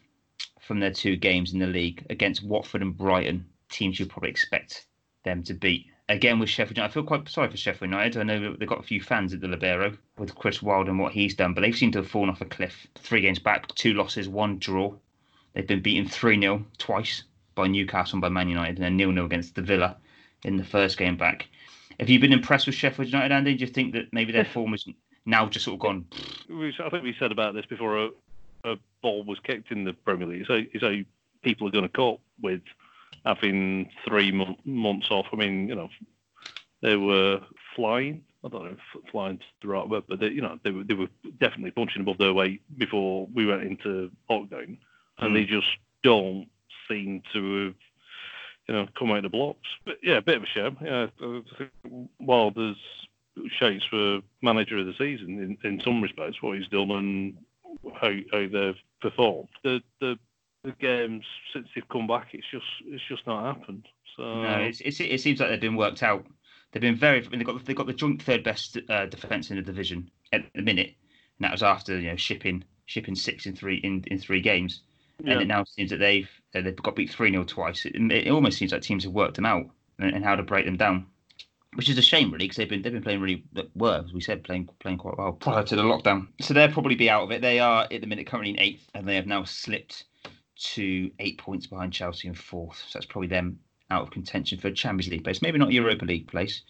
from 0.60 0.80
their 0.80 0.92
two 0.92 1.16
games 1.16 1.52
in 1.52 1.58
the 1.58 1.66
league 1.66 2.04
against 2.10 2.44
Watford 2.44 2.82
and 2.82 2.96
Brighton, 2.96 3.46
teams 3.68 3.98
you 3.98 4.06
probably 4.06 4.30
expect 4.30 4.86
them 5.24 5.42
to 5.44 5.54
beat. 5.54 5.86
Again 6.08 6.38
with 6.38 6.48
Sheffield 6.48 6.76
United, 6.76 6.90
I 6.90 6.94
feel 6.94 7.02
quite 7.02 7.28
sorry 7.28 7.50
for 7.50 7.56
Sheffield 7.56 7.90
United. 7.90 8.20
I 8.20 8.22
know 8.22 8.54
they've 8.54 8.68
got 8.68 8.80
a 8.80 8.86
few 8.86 9.00
fans 9.00 9.34
at 9.34 9.40
the 9.40 9.48
Libero 9.48 9.96
with 10.16 10.34
Chris 10.34 10.62
Wilder 10.62 10.90
and 10.90 10.98
what 10.98 11.12
he's 11.12 11.34
done, 11.34 11.52
but 11.52 11.60
they 11.62 11.72
seem 11.72 11.90
to 11.92 11.98
have 11.98 12.08
fallen 12.08 12.30
off 12.30 12.40
a 12.40 12.46
cliff. 12.46 12.86
Three 12.94 13.20
games 13.20 13.38
back, 13.38 13.68
two 13.74 13.94
losses, 13.94 14.28
one 14.28 14.58
draw. 14.58 14.94
They've 15.54 15.66
been 15.66 15.82
beaten 15.82 16.08
3 16.08 16.40
0 16.40 16.64
twice 16.78 17.24
by 17.54 17.66
Newcastle 17.66 18.16
and 18.16 18.22
by 18.22 18.28
Man 18.28 18.48
United, 18.48 18.76
and 18.76 18.84
then 18.84 18.96
nil 18.96 19.12
0 19.12 19.26
against 19.26 19.54
the 19.54 19.62
Villa 19.62 19.96
in 20.44 20.56
the 20.56 20.64
first 20.64 20.96
game 20.96 21.16
back. 21.16 21.48
Have 21.98 22.08
you 22.08 22.20
been 22.20 22.32
impressed 22.32 22.66
with 22.66 22.76
Sheffield 22.76 23.08
United, 23.08 23.34
Andy? 23.34 23.54
Do 23.54 23.64
you 23.64 23.70
think 23.70 23.92
that 23.94 24.12
maybe 24.12 24.32
their 24.32 24.44
form 24.44 24.72
is 24.74 24.86
now 25.28 25.46
just 25.46 25.66
sort 25.66 25.74
of 25.74 25.80
gone. 25.80 26.06
I 26.50 26.88
think 26.90 27.04
we 27.04 27.14
said 27.18 27.32
about 27.32 27.54
this 27.54 27.66
before 27.66 28.06
a, 28.06 28.08
a 28.64 28.76
ball 29.02 29.24
was 29.24 29.38
kicked 29.40 29.70
in 29.70 29.84
the 29.84 29.92
Premier 29.92 30.26
League. 30.26 30.46
So, 30.46 30.62
so 30.80 31.02
people 31.42 31.68
are 31.68 31.70
going 31.70 31.84
to 31.84 31.90
cope 31.90 32.22
with 32.40 32.62
having 33.26 33.90
three 34.06 34.32
months 34.64 35.08
off. 35.10 35.26
I 35.32 35.36
mean, 35.36 35.68
you 35.68 35.74
know, 35.74 35.90
they 36.80 36.96
were 36.96 37.40
flying. 37.76 38.24
I 38.42 38.48
don't 38.48 38.64
know 38.64 38.76
if 38.94 39.10
flying 39.10 39.40
the 39.60 39.68
right 39.68 39.86
word, 39.86 40.04
but 40.08 40.20
they, 40.20 40.28
you 40.28 40.40
know, 40.40 40.58
they 40.64 40.70
were, 40.70 40.84
they 40.84 40.94
were 40.94 41.08
definitely 41.40 41.72
punching 41.72 42.00
above 42.00 42.18
their 42.18 42.32
weight 42.32 42.62
before 42.78 43.28
we 43.34 43.44
went 43.44 43.64
into 43.64 44.10
lockdown, 44.30 44.78
and 45.18 45.30
mm. 45.30 45.34
they 45.34 45.44
just 45.44 45.66
don't 46.02 46.48
seem 46.88 47.22
to 47.34 47.66
have, 47.66 47.74
you 48.66 48.74
know, 48.74 48.88
come 48.98 49.10
out 49.10 49.18
of 49.18 49.22
the 49.24 49.28
blocks. 49.28 49.68
But 49.84 49.98
yeah, 50.02 50.18
a 50.18 50.22
bit 50.22 50.36
of 50.36 50.44
a 50.44 50.46
shame. 50.46 50.76
Yeah, 50.80 51.06
while 52.18 52.50
there's 52.52 52.76
shouts 53.58 53.84
for 53.90 54.20
manager 54.42 54.78
of 54.78 54.86
the 54.86 54.94
season 54.94 55.58
in, 55.62 55.70
in 55.70 55.80
some 55.80 56.02
respects, 56.02 56.42
what 56.42 56.58
he's 56.58 56.68
done 56.68 56.90
and 56.90 57.36
how, 57.94 58.12
how 58.32 58.46
they've 58.48 58.76
performed. 59.00 59.48
The, 59.62 59.80
the 60.00 60.18
the 60.64 60.72
games 60.72 61.24
since 61.52 61.68
they've 61.74 61.88
come 61.88 62.06
back, 62.06 62.28
it's 62.32 62.46
just 62.50 62.66
it's 62.86 63.02
just 63.08 63.26
not 63.26 63.56
happened. 63.56 63.86
So 64.16 64.42
no, 64.42 64.58
it's, 64.58 64.80
it's, 64.80 65.00
it 65.00 65.20
seems 65.20 65.40
like 65.40 65.50
they've 65.50 65.60
been 65.60 65.76
worked 65.76 66.02
out. 66.02 66.26
They've 66.72 66.80
been 66.80 66.96
very. 66.96 67.24
I 67.24 67.28
mean, 67.28 67.38
They've 67.38 67.46
got 67.46 67.64
they've 67.64 67.76
got 67.76 67.86
the 67.86 67.92
joint 67.92 68.22
third 68.22 68.42
best 68.42 68.78
uh, 68.88 69.06
defense 69.06 69.50
in 69.50 69.56
the 69.56 69.62
division 69.62 70.10
at 70.32 70.44
the 70.54 70.62
minute, 70.62 70.94
and 71.38 71.44
that 71.44 71.52
was 71.52 71.62
after 71.62 71.98
you 71.98 72.10
know 72.10 72.16
shipping 72.16 72.64
shipping 72.86 73.14
six 73.14 73.46
in 73.46 73.54
three 73.54 73.76
in, 73.76 74.04
in 74.08 74.18
three 74.18 74.40
games. 74.40 74.82
Yeah. 75.22 75.32
And 75.32 75.42
it 75.42 75.48
now 75.48 75.64
seems 75.64 75.90
that 75.90 75.98
they've 75.98 76.28
they've 76.52 76.76
got 76.76 76.96
beat 76.96 77.10
three 77.10 77.30
0 77.30 77.44
twice. 77.44 77.84
It, 77.86 77.94
it, 77.94 78.30
almost 78.30 78.58
seems 78.58 78.72
like 78.72 78.82
teams 78.82 79.04
have 79.04 79.12
worked 79.12 79.34
them 79.36 79.46
out 79.46 79.66
and, 79.98 80.14
and 80.14 80.24
how 80.24 80.36
to 80.36 80.42
break 80.42 80.64
them 80.64 80.76
down 80.76 81.06
which 81.74 81.88
is 81.88 81.98
a 81.98 82.02
shame 82.02 82.30
really 82.30 82.46
because 82.46 82.56
they've 82.56 82.68
been 82.68 82.82
they've 82.82 82.92
been 82.92 83.02
playing 83.02 83.20
really 83.20 83.44
were 83.74 84.02
as 84.04 84.12
we 84.12 84.20
said 84.20 84.42
playing 84.44 84.68
playing 84.80 84.98
quite 84.98 85.16
well 85.18 85.32
prior 85.32 85.62
to 85.62 85.76
the 85.76 85.82
lockdown. 85.82 86.28
So 86.40 86.54
they'll 86.54 86.72
probably 86.72 86.94
be 86.94 87.10
out 87.10 87.24
of 87.24 87.30
it. 87.30 87.42
They 87.42 87.58
are 87.60 87.86
at 87.90 88.00
the 88.00 88.06
minute 88.06 88.26
currently 88.26 88.50
in 88.50 88.60
eighth, 88.60 88.88
and 88.94 89.06
they 89.06 89.16
have 89.16 89.26
now 89.26 89.44
slipped 89.44 90.04
to 90.56 91.10
eight 91.18 91.38
points 91.38 91.66
behind 91.66 91.92
Chelsea 91.92 92.28
in 92.28 92.34
fourth. 92.34 92.78
So 92.88 92.98
that's 92.98 93.06
probably 93.06 93.28
them 93.28 93.58
out 93.90 94.02
of 94.02 94.10
contention 94.10 94.58
for 94.58 94.68
a 94.68 94.72
Champions 94.72 95.10
League 95.10 95.24
place. 95.24 95.40
Maybe 95.40 95.58
not 95.58 95.72
Europa 95.72 96.04
League 96.04 96.28
place, 96.28 96.62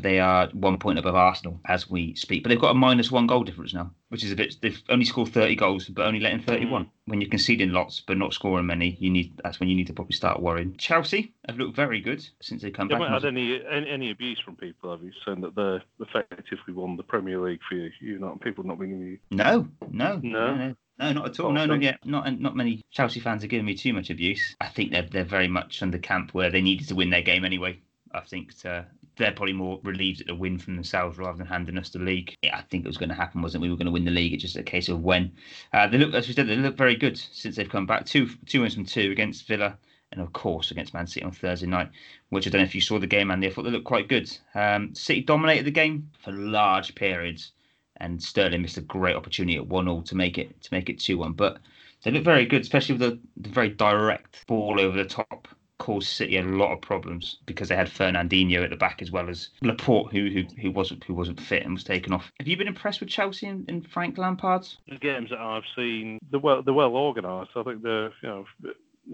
they 0.00 0.20
are 0.20 0.48
one 0.52 0.78
point 0.78 0.98
above 0.98 1.14
Arsenal 1.14 1.60
as 1.66 1.88
we 1.88 2.14
speak. 2.14 2.42
But 2.42 2.48
they've 2.48 2.60
got 2.60 2.70
a 2.70 2.74
minus 2.74 3.10
one 3.10 3.26
goal 3.26 3.44
difference 3.44 3.74
now, 3.74 3.90
which 4.08 4.24
is 4.24 4.32
a 4.32 4.36
bit. 4.36 4.56
They've 4.60 4.80
only 4.88 5.04
scored 5.04 5.28
thirty 5.28 5.54
goals, 5.54 5.88
but 5.88 6.06
only 6.06 6.20
letting 6.20 6.42
thirty-one. 6.42 6.84
Mm. 6.84 6.90
When 7.06 7.20
you're 7.20 7.30
conceding 7.30 7.72
lots 7.72 8.00
but 8.00 8.16
not 8.16 8.32
scoring 8.32 8.66
many, 8.66 8.96
you 9.00 9.10
need 9.10 9.32
that's 9.42 9.60
when 9.60 9.68
you 9.68 9.74
need 9.74 9.88
to 9.88 9.92
probably 9.92 10.14
start 10.14 10.40
worrying. 10.40 10.76
Chelsea 10.76 11.34
have 11.48 11.58
looked 11.58 11.76
very 11.76 12.00
good 12.00 12.26
since 12.40 12.62
they 12.62 12.70
come 12.70 12.88
you 12.90 12.96
back. 12.96 13.08
Haven't 13.08 13.22
had 13.22 13.28
any, 13.28 13.62
any, 13.70 13.90
any 13.90 14.10
abuse 14.10 14.40
from 14.40 14.56
people, 14.56 14.90
have 14.90 15.02
you? 15.02 15.12
Saying 15.26 15.40
that 15.42 15.54
they're 15.54 15.82
effectively 16.00 16.74
won 16.74 16.96
the 16.96 17.02
Premier 17.02 17.38
League 17.38 17.60
for 17.68 17.74
you. 17.74 17.90
You 18.00 18.18
not 18.18 18.40
people 18.40 18.64
not 18.64 18.78
ringing 18.78 19.00
you. 19.00 19.18
No, 19.30 19.68
no, 19.90 20.20
no. 20.22 20.54
no. 20.54 20.74
No, 20.98 21.12
not 21.12 21.26
at 21.26 21.40
all. 21.40 21.52
No, 21.52 21.66
not 21.66 21.82
yet. 21.82 21.98
Not 22.04 22.38
not 22.38 22.54
many 22.54 22.84
Chelsea 22.90 23.18
fans 23.18 23.42
are 23.42 23.48
giving 23.48 23.66
me 23.66 23.74
too 23.74 23.92
much 23.92 24.10
abuse. 24.10 24.54
I 24.60 24.68
think 24.68 24.92
they're 24.92 25.08
they're 25.10 25.24
very 25.24 25.48
much 25.48 25.82
under 25.82 25.98
camp 25.98 26.32
where 26.32 26.50
they 26.50 26.60
needed 26.60 26.88
to 26.88 26.94
win 26.94 27.10
their 27.10 27.22
game 27.22 27.44
anyway. 27.44 27.80
I 28.14 28.20
think 28.20 28.56
to 28.60 28.86
they're 29.16 29.32
probably 29.32 29.52
more 29.52 29.80
relieved 29.82 30.20
at 30.20 30.26
the 30.26 30.34
win 30.34 30.58
from 30.58 30.74
themselves 30.74 31.18
rather 31.18 31.36
than 31.36 31.46
handing 31.46 31.78
us 31.78 31.90
the 31.90 31.98
league. 31.98 32.34
Yeah, 32.42 32.56
I 32.56 32.62
think 32.62 32.84
it 32.84 32.88
was 32.88 32.96
going 32.96 33.10
to 33.10 33.14
happen, 33.14 33.42
wasn't 33.42 33.62
it? 33.62 33.66
We 33.66 33.70
were 33.70 33.76
going 33.76 33.86
to 33.86 33.92
win 33.92 34.04
the 34.04 34.10
league. 34.10 34.32
It's 34.32 34.42
just 34.42 34.56
a 34.56 34.62
case 34.62 34.88
of 34.88 35.02
when. 35.02 35.32
Uh, 35.72 35.86
they 35.86 35.98
look, 35.98 36.14
as 36.14 36.28
we 36.28 36.34
said, 36.34 36.48
they 36.48 36.56
look 36.56 36.76
very 36.76 36.96
good 36.96 37.18
since 37.18 37.56
they've 37.56 37.68
come 37.68 37.86
back. 37.86 38.06
Two 38.06 38.28
two 38.46 38.62
wins 38.62 38.74
from 38.74 38.86
two 38.86 39.10
against 39.10 39.46
Villa 39.46 39.76
and 40.12 40.20
of 40.20 40.32
course 40.32 40.70
against 40.70 40.94
Man 40.94 41.06
City 41.06 41.24
on 41.24 41.32
Thursday 41.32 41.66
night, 41.66 41.90
which 42.28 42.46
I 42.46 42.50
don't 42.50 42.60
know 42.60 42.66
if 42.66 42.74
you 42.74 42.80
saw 42.80 42.98
the 42.98 43.06
game, 43.06 43.30
and 43.30 43.44
I 43.44 43.50
thought 43.50 43.62
they 43.62 43.70
looked 43.70 43.86
quite 43.86 44.08
good. 44.08 44.30
Um, 44.54 44.94
City 44.94 45.22
dominated 45.22 45.64
the 45.64 45.70
game 45.70 46.10
for 46.22 46.32
large 46.32 46.94
periods, 46.94 47.52
and 47.96 48.22
Sterling 48.22 48.62
missed 48.62 48.76
a 48.76 48.82
great 48.82 49.16
opportunity 49.16 49.56
at 49.56 49.66
one 49.66 49.88
all 49.88 50.02
to 50.02 50.14
make 50.14 50.38
it 50.38 50.60
to 50.62 50.68
make 50.72 50.88
it 50.88 51.00
two 51.00 51.18
one. 51.18 51.32
But 51.32 51.58
they 52.02 52.10
look 52.10 52.24
very 52.24 52.46
good, 52.46 52.62
especially 52.62 52.96
with 52.96 53.00
the, 53.00 53.18
the 53.36 53.48
very 53.48 53.70
direct 53.70 54.46
ball 54.46 54.80
over 54.80 54.96
the 54.96 55.08
top 55.08 55.48
caused 55.78 56.08
City 56.08 56.36
a 56.36 56.42
lot 56.42 56.72
of 56.72 56.80
problems 56.80 57.38
because 57.46 57.68
they 57.68 57.76
had 57.76 57.88
Fernandinho 57.88 58.62
at 58.62 58.70
the 58.70 58.76
back 58.76 59.02
as 59.02 59.10
well 59.10 59.28
as 59.28 59.48
Laporte, 59.62 60.12
who 60.12 60.30
who, 60.30 60.42
who 60.60 60.70
wasn't 60.70 61.02
who 61.04 61.14
wasn't 61.14 61.40
fit 61.40 61.64
and 61.64 61.74
was 61.74 61.84
taken 61.84 62.12
off. 62.12 62.30
Have 62.38 62.48
you 62.48 62.56
been 62.56 62.68
impressed 62.68 63.00
with 63.00 63.08
Chelsea 63.08 63.46
and, 63.46 63.68
and 63.68 63.88
Frank 63.90 64.18
Lampard? 64.18 64.66
The 64.88 64.96
games 64.96 65.30
that 65.30 65.40
I've 65.40 65.64
seen, 65.74 66.18
they're 66.30 66.40
well 66.40 66.62
they're 66.62 66.74
well 66.74 66.94
organised. 66.94 67.50
I 67.56 67.62
think 67.62 67.82
they're 67.82 68.12
you 68.22 68.28
know 68.28 68.44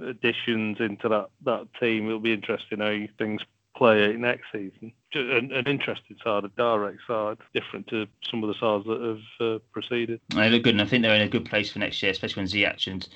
additions 0.03 0.79
into 0.81 1.09
that 1.09 1.31
that 1.45 1.69
team. 1.81 2.07
It'll 2.07 2.21
be 2.21 2.33
interesting 2.33 2.81
how 2.81 2.99
things 3.17 3.43
play 3.79 4.13
next 4.17 4.47
season. 4.53 4.93
An, 5.15 5.53
an, 5.53 5.67
interesting 5.67 6.17
side, 6.23 6.45
a 6.45 6.49
direct 6.49 6.99
side, 7.07 7.39
different 7.55 7.87
to 7.89 8.07
some 8.29 8.43
of 8.43 8.49
the 8.49 8.55
sides 8.55 8.85
that 8.87 9.01
have 9.01 9.47
uh, 9.49 9.59
preceded. 9.73 10.21
They 10.35 10.51
look 10.51 10.65
good, 10.65 10.75
and 10.75 10.83
I 10.83 10.85
think 10.85 11.03
they're 11.03 11.15
in 11.15 11.23
a 11.23 11.29
good 11.29 11.47
place 11.47 11.73
for 11.73 11.79
next 11.79 12.03
year, 12.03 12.13
especially 12.13 12.43
when 12.43 12.51
Ziyech 12.51 12.87
and, 12.89 13.09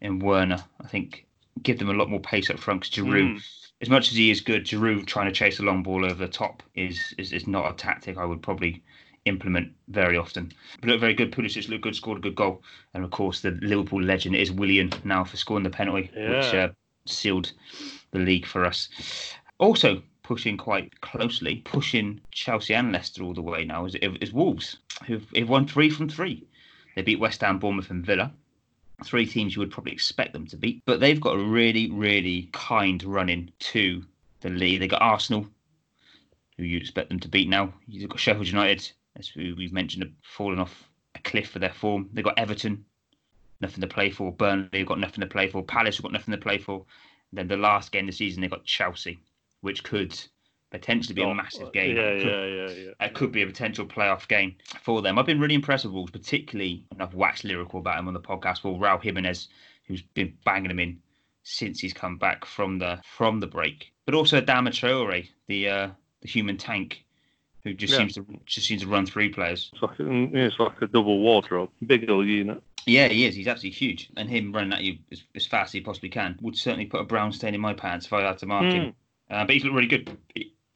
and 0.00 0.22
Werner. 0.22 0.64
I 0.80 0.86
think 0.86 1.25
give 1.62 1.78
them 1.78 1.90
a 1.90 1.94
lot 1.94 2.10
more 2.10 2.20
pace 2.20 2.50
up 2.50 2.58
front. 2.58 2.82
Because 2.82 3.04
Giroud, 3.04 3.36
mm. 3.36 3.42
as 3.80 3.90
much 3.90 4.10
as 4.10 4.16
he 4.16 4.30
is 4.30 4.40
good, 4.40 4.64
Giroud 4.64 5.06
trying 5.06 5.26
to 5.26 5.32
chase 5.32 5.58
a 5.58 5.62
long 5.62 5.82
ball 5.82 6.04
over 6.04 6.14
the 6.14 6.28
top 6.28 6.62
is, 6.74 7.14
is 7.18 7.32
is 7.32 7.46
not 7.46 7.70
a 7.70 7.74
tactic 7.74 8.18
I 8.18 8.24
would 8.24 8.42
probably 8.42 8.82
implement 9.26 9.72
very 9.88 10.16
often. 10.16 10.52
But 10.80 10.90
look 10.90 11.00
very 11.00 11.14
good. 11.14 11.32
Pulisic 11.32 11.68
looked 11.68 11.82
good, 11.82 11.96
scored 11.96 12.18
a 12.18 12.22
good 12.22 12.36
goal, 12.36 12.62
and 12.94 13.04
of 13.04 13.10
course 13.10 13.40
the 13.40 13.50
Liverpool 13.62 14.02
legend 14.02 14.36
is 14.36 14.52
Willian 14.52 14.92
now 15.04 15.24
for 15.24 15.36
scoring 15.36 15.64
the 15.64 15.70
penalty, 15.70 16.10
yeah. 16.16 16.30
which 16.30 16.54
uh, 16.54 16.68
sealed 17.06 17.52
the 18.12 18.18
league 18.18 18.46
for 18.46 18.64
us. 18.64 18.88
Also 19.58 20.02
pushing 20.22 20.56
quite 20.56 21.00
closely, 21.02 21.56
pushing 21.64 22.20
Chelsea 22.32 22.74
and 22.74 22.92
Leicester 22.92 23.22
all 23.22 23.34
the 23.34 23.42
way 23.42 23.64
now 23.64 23.84
is, 23.84 23.94
is 23.94 24.32
Wolves, 24.32 24.78
who've, 25.06 25.24
who've 25.30 25.48
won 25.48 25.68
three 25.68 25.88
from 25.88 26.08
three. 26.08 26.44
They 26.96 27.02
beat 27.02 27.20
West 27.20 27.42
Ham, 27.42 27.58
Bournemouth, 27.58 27.90
and 27.90 28.04
Villa. 28.04 28.32
Three 29.04 29.26
teams 29.26 29.54
you 29.54 29.60
would 29.60 29.70
probably 29.70 29.92
expect 29.92 30.32
them 30.32 30.46
to 30.46 30.56
beat, 30.56 30.82
but 30.86 31.00
they've 31.00 31.20
got 31.20 31.36
a 31.36 31.44
really, 31.44 31.90
really 31.90 32.48
kind 32.52 33.02
run 33.04 33.28
in 33.28 33.50
to 33.58 34.02
the 34.40 34.48
league. 34.48 34.80
They've 34.80 34.88
got 34.88 35.02
Arsenal, 35.02 35.46
who 36.56 36.64
you'd 36.64 36.82
expect 36.82 37.10
them 37.10 37.20
to 37.20 37.28
beat 37.28 37.48
now. 37.48 37.74
You've 37.86 38.08
got 38.08 38.18
Sheffield 38.18 38.46
United, 38.46 38.90
as 39.16 39.32
we've 39.34 39.72
mentioned, 39.72 40.04
have 40.04 40.12
fallen 40.22 40.58
off 40.58 40.88
a 41.14 41.18
cliff 41.20 41.50
for 41.50 41.58
their 41.58 41.72
form. 41.72 42.08
They've 42.12 42.24
got 42.24 42.38
Everton, 42.38 42.84
nothing 43.60 43.82
to 43.82 43.86
play 43.86 44.10
for. 44.10 44.32
Burnley 44.32 44.68
they've 44.72 44.86
got 44.86 45.00
nothing 45.00 45.20
to 45.20 45.26
play 45.26 45.48
for. 45.48 45.62
Palace 45.62 45.96
have 45.96 46.04
got 46.04 46.12
nothing 46.12 46.32
to 46.32 46.40
play 46.40 46.58
for. 46.58 46.84
And 47.30 47.38
then 47.38 47.48
the 47.48 47.56
last 47.56 47.92
game 47.92 48.04
of 48.04 48.12
the 48.12 48.16
season, 48.16 48.40
they've 48.40 48.50
got 48.50 48.64
Chelsea, 48.64 49.18
which 49.60 49.84
could 49.84 50.18
potentially 50.70 51.14
be 51.14 51.22
a 51.22 51.34
massive 51.34 51.72
game. 51.72 51.96
Yeah, 51.96 52.12
yeah, 52.12 52.44
yeah, 52.44 52.68
yeah. 52.70 53.06
It 53.06 53.14
could 53.14 53.32
be 53.32 53.42
a 53.42 53.46
potential 53.46 53.86
playoff 53.86 54.28
game 54.28 54.56
for 54.82 55.02
them. 55.02 55.18
I've 55.18 55.26
been 55.26 55.40
really 55.40 55.54
impressed 55.54 55.84
with 55.84 55.94
Wolves, 55.94 56.10
particularly, 56.10 56.84
and 56.92 57.02
I've 57.02 57.14
waxed 57.14 57.44
lyrical 57.44 57.80
about 57.80 57.98
him 57.98 58.08
on 58.08 58.14
the 58.14 58.20
podcast. 58.20 58.64
Well, 58.64 58.74
Raul 58.74 59.02
Jimenez, 59.02 59.48
who's 59.86 60.02
been 60.02 60.36
banging 60.44 60.68
them 60.68 60.80
in 60.80 61.00
since 61.42 61.80
he's 61.80 61.92
come 61.92 62.18
back 62.18 62.44
from 62.44 62.78
the 62.78 63.00
from 63.04 63.40
the 63.40 63.46
break, 63.46 63.92
but 64.04 64.14
also 64.14 64.40
Adama 64.40 64.68
Traore, 64.68 65.28
the 65.46 65.68
uh, 65.68 65.88
the 66.22 66.28
human 66.28 66.56
tank, 66.56 67.04
who 67.62 67.72
just 67.72 67.92
yeah. 67.92 67.98
seems 67.98 68.14
to 68.14 68.26
just 68.46 68.66
seems 68.66 68.82
to 68.82 68.88
run 68.88 69.06
through 69.06 69.32
players. 69.32 69.70
It's 69.72 69.82
like 69.82 69.98
a, 70.00 70.22
it's 70.32 70.58
like 70.58 70.82
a 70.82 70.88
double 70.88 71.20
wardrobe, 71.20 71.70
big 71.86 72.10
old 72.10 72.26
unit. 72.26 72.62
Yeah, 72.86 73.08
he 73.08 73.26
is. 73.26 73.34
He's 73.34 73.48
absolutely 73.48 73.76
huge, 73.76 74.10
and 74.16 74.28
him 74.28 74.52
running 74.52 74.72
at 74.72 74.82
you 74.82 74.98
as, 75.10 75.22
as 75.34 75.46
fast 75.46 75.70
as 75.70 75.72
he 75.72 75.80
possibly 75.80 76.08
can 76.08 76.38
would 76.40 76.56
certainly 76.56 76.86
put 76.86 77.00
a 77.00 77.04
brown 77.04 77.32
stain 77.32 77.54
in 77.54 77.60
my 77.60 77.74
pants 77.74 78.06
if 78.06 78.12
I 78.12 78.22
had 78.22 78.38
to 78.38 78.46
mark 78.46 78.64
mm. 78.64 78.72
him. 78.72 78.94
Uh, 79.28 79.44
but 79.44 79.54
he's 79.54 79.64
looked 79.64 79.74
really 79.74 79.88
good 79.88 80.16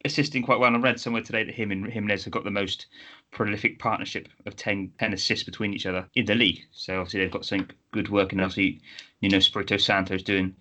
assisting 0.05 0.43
quite 0.43 0.59
well. 0.59 0.73
I 0.73 0.79
read 0.79 0.99
somewhere 0.99 1.21
today 1.21 1.43
that 1.43 1.53
him 1.53 1.71
and 1.71 1.87
Jimenez 1.87 2.23
have 2.23 2.33
got 2.33 2.43
the 2.43 2.51
most 2.51 2.87
prolific 3.31 3.79
partnership 3.79 4.27
of 4.45 4.55
10, 4.55 4.91
10 4.99 5.13
assists 5.13 5.43
between 5.43 5.73
each 5.73 5.85
other 5.85 6.07
in 6.15 6.25
the 6.25 6.35
league. 6.35 6.61
So 6.71 6.99
obviously 6.99 7.21
they've 7.21 7.31
got 7.31 7.45
some 7.45 7.67
good 7.91 8.09
work, 8.09 8.31
and 8.31 8.41
obviously 8.41 8.81
you 9.19 9.29
know 9.29 9.37
Espirito 9.37 9.77
Santo's 9.77 10.23
doing 10.23 10.55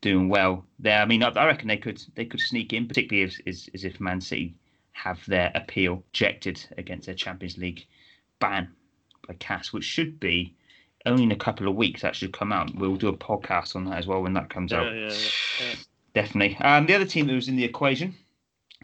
doing 0.00 0.28
well 0.28 0.64
there. 0.78 1.00
I 1.00 1.06
mean, 1.06 1.22
I, 1.22 1.28
I 1.28 1.46
reckon 1.46 1.68
they 1.68 1.76
could 1.76 2.02
they 2.14 2.24
could 2.24 2.40
sneak 2.40 2.72
in, 2.72 2.86
particularly 2.86 3.32
as 3.46 3.68
if 3.72 4.00
Man 4.00 4.20
City 4.20 4.54
have 4.92 5.24
their 5.26 5.52
appeal 5.54 6.02
rejected 6.12 6.64
against 6.76 7.06
their 7.06 7.14
Champions 7.14 7.56
League 7.56 7.86
ban 8.40 8.68
by 9.26 9.34
CAS, 9.34 9.72
which 9.72 9.84
should 9.84 10.18
be 10.18 10.54
only 11.06 11.22
in 11.22 11.32
a 11.32 11.36
couple 11.36 11.68
of 11.68 11.76
weeks. 11.76 12.02
That 12.02 12.16
should 12.16 12.32
come 12.32 12.52
out. 12.52 12.74
We'll 12.74 12.96
do 12.96 13.08
a 13.08 13.16
podcast 13.16 13.76
on 13.76 13.84
that 13.86 13.98
as 13.98 14.06
well 14.06 14.22
when 14.22 14.34
that 14.34 14.50
comes 14.50 14.72
yeah, 14.72 14.80
out. 14.80 14.94
Yeah, 14.94 15.12
yeah, 15.60 15.74
Definitely. 16.14 16.56
Um, 16.56 16.86
the 16.86 16.94
other 16.94 17.04
team 17.04 17.26
that 17.26 17.34
was 17.34 17.48
in 17.48 17.56
the 17.56 17.64
equation 17.64 18.14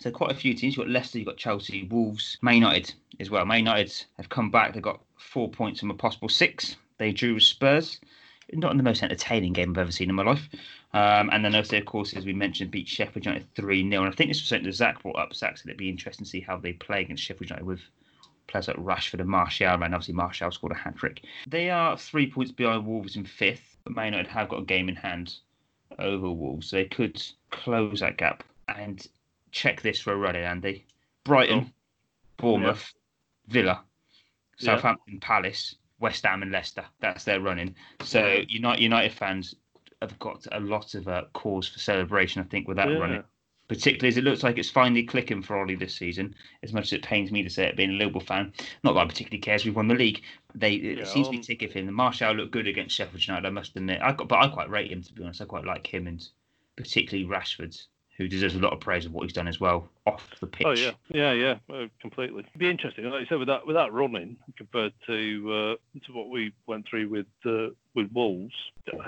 so 0.01 0.11
quite 0.11 0.33
a 0.33 0.35
few 0.35 0.55
teams. 0.55 0.77
You've 0.77 0.87
got 0.87 0.93
Leicester, 0.93 1.19
you've 1.19 1.27
got 1.27 1.37
Chelsea, 1.37 1.85
Wolves, 1.85 2.39
Man 2.43 2.57
United 2.57 2.93
as 3.21 3.31
well. 3.31 3.45
Man 3.45 3.59
United 3.59 3.93
have 4.17 4.29
come 4.29 4.51
back. 4.51 4.75
They've 4.75 4.83
got 4.83 5.01
four 5.17 5.49
points 5.49 5.81
from 5.81 5.91
a 5.91 5.95
possible 5.95 6.29
six. 6.29 6.77
They 6.99 7.13
drew 7.13 7.35
with 7.35 7.45
Spurs. 7.45 8.01
Not 8.53 8.73
in 8.73 8.77
the 8.77 8.83
most 8.83 9.03
entertaining 9.03 9.55
game 9.55 9.71
I've 9.71 9.79
ever 9.79 9.93
seen 9.93 10.11
in 10.11 10.17
my 10.17 10.23
life. 10.23 10.49
Um, 10.93 11.31
and 11.33 11.45
then 11.45 11.55
also, 11.55 11.79
of 11.79 11.87
course, 11.87 12.13
as 12.15 12.27
we 12.27 12.35
mentioned, 12.35 12.71
beat 12.71 12.87
Sheffield 12.87 13.25
United 13.25 13.47
3 13.55 13.89
0. 13.89 14.03
And 14.03 14.13
I 14.13 14.15
think 14.15 14.31
this 14.31 14.41
was 14.41 14.49
something 14.49 14.67
that 14.67 14.73
Zach 14.73 15.03
brought 15.03 15.17
up. 15.17 15.35
Zach 15.35 15.57
said 15.57 15.69
it'd 15.69 15.79
be 15.79 15.89
interesting 15.89 16.25
to 16.25 16.31
see 16.31 16.41
how 16.41 16.59
they 16.59 16.75
play 16.75 17.01
against 17.01 17.23
Sheffield 17.23 17.51
United 17.51 17.67
with 17.67 17.81
players 18.47 18.69
like 18.69 18.77
Rashford 18.77 19.21
and 19.21 19.29
Martial. 19.29 19.83
And 19.83 19.95
obviously, 19.95 20.15
Martial 20.15 20.51
scored 20.51 20.73
a 20.73 20.77
hat 20.77 20.97
trick. 20.97 21.23
They 21.49 21.71
are 21.71 21.97
three 21.97 22.31
points 22.31 22.53
behind 22.53 22.87
Wolves 22.87 23.17
in 23.17 23.25
fifth, 23.25 23.79
but 23.85 23.95
Man 23.95 24.13
United 24.13 24.31
have 24.31 24.51
got 24.51 24.61
a 24.61 24.65
game 24.65 24.89
in 24.89 24.97
hand 24.97 25.37
over 25.99 26.31
Wolves. 26.31 26.69
So 26.69 26.77
they 26.77 26.85
could 26.85 27.23
close 27.51 28.01
that 28.01 28.19
gap. 28.19 28.45
And 28.69 29.07
check 29.55 29.81
this 29.81 30.01
for 30.01 30.13
a 30.13 30.17
run 30.17 30.37
in, 30.37 30.45
Andy. 30.45 30.85
Brighton. 31.25 31.73
Bournemouth, 32.37 32.93
yeah. 33.47 33.53
Villa, 33.53 33.83
Southampton, 34.59 35.15
yeah. 35.15 35.19
Palace, 35.23 35.77
West 36.01 36.27
Ham, 36.27 36.43
and 36.43 36.51
Leicester. 36.51 36.85
That's 37.01 37.25
their 37.25 37.41
running. 37.41 37.75
So 38.03 38.43
United, 38.49 38.83
United 38.83 39.13
fans 39.13 39.55
have 40.03 40.19
got 40.19 40.47
a 40.53 40.61
lot 40.61 40.95
of 40.95 41.07
uh, 41.09 41.25
cause 41.33 41.69
for 41.69 41.79
celebration, 41.79 42.43
I 42.43 42.45
think, 42.45 42.67
with 42.67 42.77
that 42.77 42.91
yeah. 42.91 42.99
running. 42.99 43.25
Particularly 43.69 44.09
as 44.09 44.19
it 44.19 44.25
looks 44.25 44.43
like 44.43 44.59
it's 44.59 44.69
finally 44.69 45.05
clicking 45.05 45.41
for 45.41 45.57
Ollie 45.57 45.77
this 45.77 45.95
season. 45.95 46.35
As 46.63 46.73
much 46.75 46.87
as 46.87 46.93
it 46.95 47.03
pains 47.03 47.31
me 47.31 47.43
to 47.43 47.49
say 47.49 47.65
it, 47.65 47.77
being 47.77 47.91
a 47.91 47.95
Liverpool 47.95 48.21
fan, 48.21 48.53
not 48.83 48.93
that 48.93 49.01
I 49.01 49.07
particularly 49.07 49.41
cares. 49.41 49.65
We've 49.65 49.75
won 49.75 49.89
the 49.89 49.95
league. 49.95 50.21
They 50.55 50.75
it 50.75 50.99
yeah, 50.99 51.05
seems 51.05 51.29
um, 51.29 51.33
to 51.33 51.39
be 51.39 51.39
um, 51.39 51.43
ticking 51.45 51.71
for 51.71 51.79
him. 51.79 51.87
The 51.87 51.93
Martial 51.93 52.35
looked 52.35 52.53
good 52.53 52.67
against 52.67 52.95
Sheffield 52.95 53.27
United. 53.27 53.47
I 53.47 53.51
must 53.51 53.75
admit, 53.75 54.03
I 54.03 54.13
got, 54.13 54.29
but 54.29 54.41
I 54.41 54.49
quite 54.49 54.69
rate 54.69 54.91
him 54.91 55.03
to 55.03 55.13
be 55.15 55.23
honest. 55.23 55.41
I 55.41 55.47
quite 55.47 55.65
like 55.65 55.87
him 55.87 56.07
and 56.07 56.29
particularly 56.77 57.27
Rashford's 57.27 57.89
who 58.17 58.29
deserves 58.29 58.55
a 58.55 58.59
lot 58.59 58.73
of 58.73 58.81
praise 58.81 59.07
of 59.07 59.13
what 59.13 59.25
he's 59.25 59.33
done 59.33 59.49
as 59.49 59.61
well 59.61 59.89
off 60.07 60.23
the 60.41 60.47
pitch. 60.47 60.67
Oh 60.67 60.73
yeah, 60.73 60.93
yeah, 61.09 61.33
yeah, 61.33 61.57
uh, 61.73 61.87
completely. 62.01 62.41
It'd 62.41 62.59
be 62.59 62.71
interesting, 62.71 63.05
like 63.11 63.21
you 63.21 63.27
said, 63.27 63.39
with 63.39 63.49
that 63.49 63.67
with 63.67 63.77
that 63.77 63.93
running 63.93 64.37
compared 64.57 64.93
to 65.07 65.77
uh, 65.97 66.01
to 66.07 66.13
what 66.13 66.29
we 66.29 66.53
went 66.67 66.87
through 66.87 67.09
with 67.09 67.27
uh, 67.45 67.73
with 67.95 68.11
Wolves. 68.13 68.55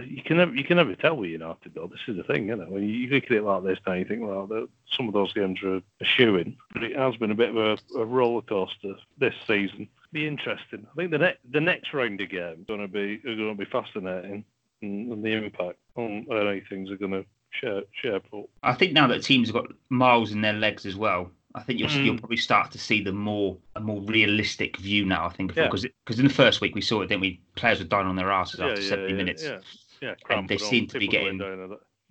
You 0.05 0.23
can 0.23 0.39
never 0.39 0.55
you 0.55 0.65
can 0.65 0.79
never 0.79 0.95
tell 0.95 1.17
with 1.17 1.31
United 1.31 1.75
though. 1.75 1.87
This 1.87 2.01
is 2.09 2.17
the 2.17 2.25
thing, 2.25 2.49
you 2.49 2.57
know. 2.57 2.65
When 2.65 2.89
you 2.89 3.09
look 3.09 3.25
at 3.25 3.33
it 3.33 3.45
like 3.45 3.63
this 3.63 3.79
now, 3.87 3.93
you 3.93 4.05
think, 4.05 4.23
well, 4.23 4.47
the, 4.47 4.69
some 4.97 5.07
of 5.07 5.15
those 5.15 5.33
games 5.33 5.63
are 5.63 5.77
a 5.77 6.05
shoe 6.05 6.37
in, 6.37 6.57
but 6.73 6.83
it 6.83 6.97
has 6.97 7.17
been 7.17 7.31
a 7.31 7.37
bit 7.37 7.51
of 7.51 7.57
a, 7.57 7.79
a 7.99 8.05
roller 8.05 8.43
coaster 8.43 8.95
this 9.19 9.35
season. 9.47 9.89
Be 10.13 10.27
interesting. 10.27 10.87
I 10.91 10.95
think 10.97 11.11
the 11.11 11.19
next 11.19 11.41
the 11.53 11.61
next 11.61 11.93
round 11.93 12.21
of 12.21 12.31
games 12.31 12.67
going 12.67 12.81
to 12.81 12.89
be 12.89 13.19
going 13.19 13.57
to 13.57 13.65
be 13.65 13.71
fascinating, 13.71 14.45
and 14.83 15.23
the 15.23 15.33
impact 15.33 15.79
on 15.95 16.27
how 16.31 16.57
things 16.69 16.91
are 16.91 16.97
going 16.97 17.13
to 17.13 17.25
share 17.61 18.21
I 18.63 18.73
think 18.75 18.93
now 18.93 19.07
that 19.09 19.23
teams 19.23 19.49
have 19.49 19.55
got 19.55 19.73
miles 19.89 20.33
in 20.33 20.41
their 20.41 20.53
legs 20.53 20.87
as 20.87 20.97
well, 20.97 21.31
I 21.57 21.63
think 21.63 21.79
you'll, 21.79 21.89
mm. 21.89 22.05
you'll 22.05 22.19
probably 22.19 22.37
start 22.37 22.71
to 22.73 22.79
see 22.79 23.03
the 23.03 23.13
more 23.13 23.57
a 23.77 23.81
more 23.81 24.01
realistic 24.03 24.77
view 24.77 25.07
now. 25.07 25.25
I 25.25 25.31
think 25.31 25.55
because 25.55 25.85
yeah. 25.85 25.91
because 26.05 26.19
in 26.19 26.27
the 26.27 26.33
first 26.33 26.61
week 26.61 26.75
we 26.75 26.83
saw 26.83 27.01
it, 27.01 27.09
then 27.09 27.21
we 27.21 27.41
players 27.55 27.79
were 27.79 27.87
dying 27.87 28.07
on 28.07 28.15
their 28.15 28.31
asses 28.31 28.61
yeah, 28.61 28.67
after 28.67 28.83
yeah, 28.83 28.89
70 28.89 29.13
minutes. 29.15 29.43
Yeah, 29.43 29.59
yeah. 30.03 30.15
and 30.29 30.49
they 30.49 30.59
seem 30.59 30.87
to 30.89 30.99
be 30.99 31.09
getting 31.09 31.41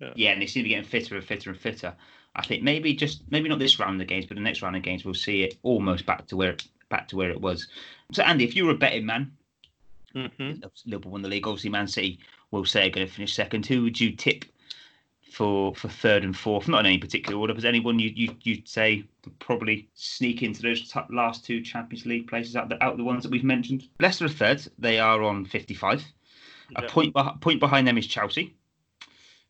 yeah. 0.00 0.10
yeah, 0.16 0.30
and 0.30 0.42
they 0.42 0.46
seem 0.46 0.62
to 0.62 0.64
be 0.64 0.70
getting 0.70 0.84
fitter 0.84 1.14
and 1.14 1.24
fitter 1.24 1.50
and 1.50 1.58
fitter. 1.58 1.94
I 2.34 2.42
think 2.44 2.64
maybe 2.64 2.92
just 2.94 3.22
maybe 3.30 3.48
not 3.48 3.60
this 3.60 3.78
round 3.78 4.00
of 4.02 4.08
games, 4.08 4.26
but 4.26 4.34
the 4.34 4.42
next 4.42 4.62
round 4.62 4.74
of 4.74 4.82
games 4.82 5.04
we'll 5.04 5.14
see 5.14 5.42
it 5.42 5.56
almost 5.62 6.06
back 6.06 6.26
to 6.26 6.36
where 6.36 6.50
it, 6.50 6.66
back 6.88 7.06
to 7.08 7.16
where 7.16 7.30
it 7.30 7.40
was. 7.40 7.68
So 8.12 8.24
Andy, 8.24 8.44
if 8.44 8.56
you 8.56 8.66
were 8.66 8.72
a 8.72 8.76
betting 8.76 9.06
man, 9.06 9.30
mm-hmm. 10.14 10.60
Liverpool 10.86 11.12
won 11.12 11.22
the 11.22 11.28
league. 11.28 11.46
Obviously, 11.46 11.70
Man 11.70 11.86
City 11.86 12.18
will 12.50 12.64
say 12.64 12.88
are 12.88 12.90
going 12.90 13.06
to 13.06 13.12
finish 13.12 13.34
second. 13.34 13.64
Who 13.64 13.84
would 13.84 14.00
you 14.00 14.10
tip 14.10 14.44
for 15.36 15.74
for 15.74 15.88
third 15.88 16.24
and 16.24 16.36
fourth? 16.36 16.66
Not 16.66 16.80
in 16.80 16.86
any 16.86 16.98
particular 16.98 17.38
order, 17.38 17.52
but 17.52 17.64
anyone 17.64 17.98
you 17.98 18.10
you 18.14 18.34
you'd 18.42 18.66
say 18.66 19.04
probably 19.38 19.88
sneak 19.94 20.42
into 20.42 20.62
those 20.62 20.90
t- 20.90 21.00
last 21.10 21.44
two 21.44 21.60
Champions 21.60 22.06
League 22.06 22.26
places 22.26 22.56
out 22.56 22.70
the 22.70 22.82
out 22.82 22.96
the 22.96 23.04
ones 23.04 23.22
that 23.22 23.30
we've 23.30 23.44
mentioned. 23.44 23.86
Leicester 24.00 24.24
are 24.24 24.28
third; 24.28 24.66
they 24.78 24.98
are 24.98 25.22
on 25.22 25.44
fifty-five. 25.44 26.02
Yeah. 26.70 26.80
A 26.80 26.88
point 26.88 27.14
be- 27.14 27.30
point 27.40 27.60
behind 27.60 27.86
them 27.86 27.98
is 27.98 28.06
Chelsea. 28.06 28.54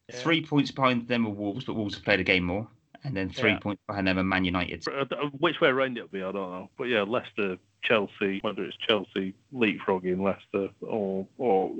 Yeah. 0.09 0.17
Three 0.17 0.45
points 0.45 0.73
behind 0.73 1.07
them 1.07 1.25
are 1.27 1.31
Wolves, 1.31 1.65
but 1.65 1.75
Wolves 1.75 1.95
have 1.95 2.05
played 2.05 2.21
a 2.21 2.25
game 2.25 2.45
more. 2.45 2.67
And 3.05 3.17
then 3.17 3.31
three 3.31 3.53
yeah. 3.53 3.59
points 3.59 3.83
behind 3.87 4.09
them 4.09 4.19
are 4.19 4.25
Man 4.25 4.45
United. 4.45 4.85
Uh, 4.89 5.05
uh, 5.13 5.29
which 5.39 5.61
way 5.61 5.69
around 5.69 5.97
it'll 5.97 6.09
be, 6.09 6.23
I 6.23 6.33
don't 6.33 6.51
know. 6.51 6.71
But 6.77 6.85
yeah, 6.85 7.03
Leicester, 7.03 7.57
Chelsea, 7.83 8.41
whether 8.43 8.65
it's 8.65 8.77
Chelsea 8.79 9.35
leapfrogging 9.55 10.21
Leicester 10.21 10.73
or 10.81 11.29
or 11.39 11.71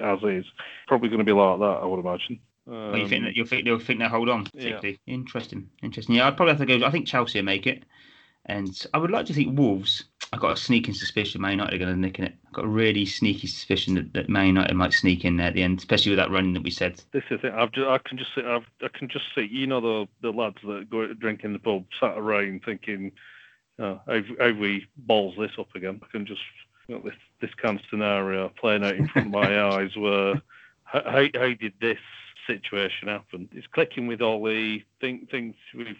as 0.00 0.22
is, 0.22 0.46
probably 0.86 1.10
going 1.10 1.18
to 1.18 1.24
be 1.24 1.32
like 1.32 1.58
that, 1.58 1.80
I 1.82 1.84
would 1.84 2.00
imagine. 2.00 2.40
Um, 2.70 2.96
you 2.96 3.08
think 3.08 3.24
that 3.24 3.34
you'll 3.34 3.46
think 3.46 3.64
they'll 3.64 3.78
think 3.78 3.98
they'll 3.98 4.08
hold 4.08 4.28
on? 4.28 4.44
Particularly 4.44 5.00
yeah. 5.06 5.14
interesting, 5.14 5.68
interesting. 5.82 6.14
Yeah, 6.14 6.28
I'd 6.28 6.36
probably 6.36 6.54
have 6.54 6.66
to 6.66 6.78
go. 6.78 6.86
I 6.86 6.90
think 6.90 7.06
Chelsea 7.06 7.38
will 7.38 7.44
make 7.44 7.66
it, 7.66 7.84
and 8.46 8.86
I 8.94 8.98
would 8.98 9.10
like 9.10 9.26
to 9.26 9.34
think 9.34 9.58
Wolves. 9.58 10.04
I've 10.32 10.40
got 10.40 10.52
a 10.52 10.56
sneaking 10.56 10.94
suspicion 10.94 11.42
Man 11.42 11.52
United 11.52 11.74
are 11.74 11.78
going 11.78 11.94
to 11.94 12.00
nick 12.00 12.18
in 12.18 12.24
it. 12.24 12.34
I've 12.46 12.52
got 12.54 12.64
a 12.64 12.68
really 12.68 13.04
sneaky 13.04 13.46
suspicion 13.46 13.94
that, 13.96 14.14
that 14.14 14.28
Man 14.30 14.46
United 14.46 14.74
might 14.74 14.94
sneak 14.94 15.26
in 15.26 15.36
there 15.36 15.48
at 15.48 15.54
the 15.54 15.62
end, 15.62 15.78
especially 15.78 16.12
with 16.12 16.18
that 16.18 16.30
running 16.30 16.54
that 16.54 16.62
we 16.62 16.70
said. 16.70 17.02
This 17.12 17.24
is 17.30 17.40
it. 17.42 17.52
I've 17.52 17.72
just, 17.72 17.86
I 17.86 17.98
can 17.98 18.16
just 18.16 18.34
see. 18.34 18.42
I've, 18.42 18.64
I 18.82 18.88
can 18.96 19.08
just 19.08 19.26
see. 19.34 19.46
You 19.50 19.66
know 19.66 19.80
the 19.80 20.08
the 20.22 20.30
lads 20.30 20.58
that 20.66 20.88
go 20.88 21.12
drinking 21.14 21.46
in 21.46 21.52
the 21.52 21.58
pub, 21.58 21.84
sat 22.00 22.16
around 22.16 22.62
thinking, 22.64 23.12
oh, 23.78 24.00
how, 24.06 24.20
how 24.38 24.52
we 24.52 24.86
balls 24.96 25.34
this 25.36 25.52
up 25.58 25.74
again. 25.74 26.00
I 26.02 26.06
can 26.10 26.26
just 26.26 26.40
you 26.86 26.94
know, 26.94 27.02
this 27.04 27.18
this 27.40 27.54
kind 27.60 27.78
of 27.78 27.84
scenario 27.90 28.50
playing 28.50 28.84
out 28.84 28.96
in 28.96 29.08
front 29.08 29.26
of 29.26 29.32
my 29.32 29.62
eyes 29.74 29.96
where 29.96 30.40
how, 30.84 31.02
how 31.34 31.54
did 31.54 31.74
this 31.80 31.98
situation 32.46 33.08
happened. 33.08 33.48
It's 33.52 33.66
clicking 33.68 34.06
with 34.06 34.20
all 34.22 34.42
the 34.44 34.82
thing, 35.00 35.26
things 35.30 35.54
we've 35.74 35.96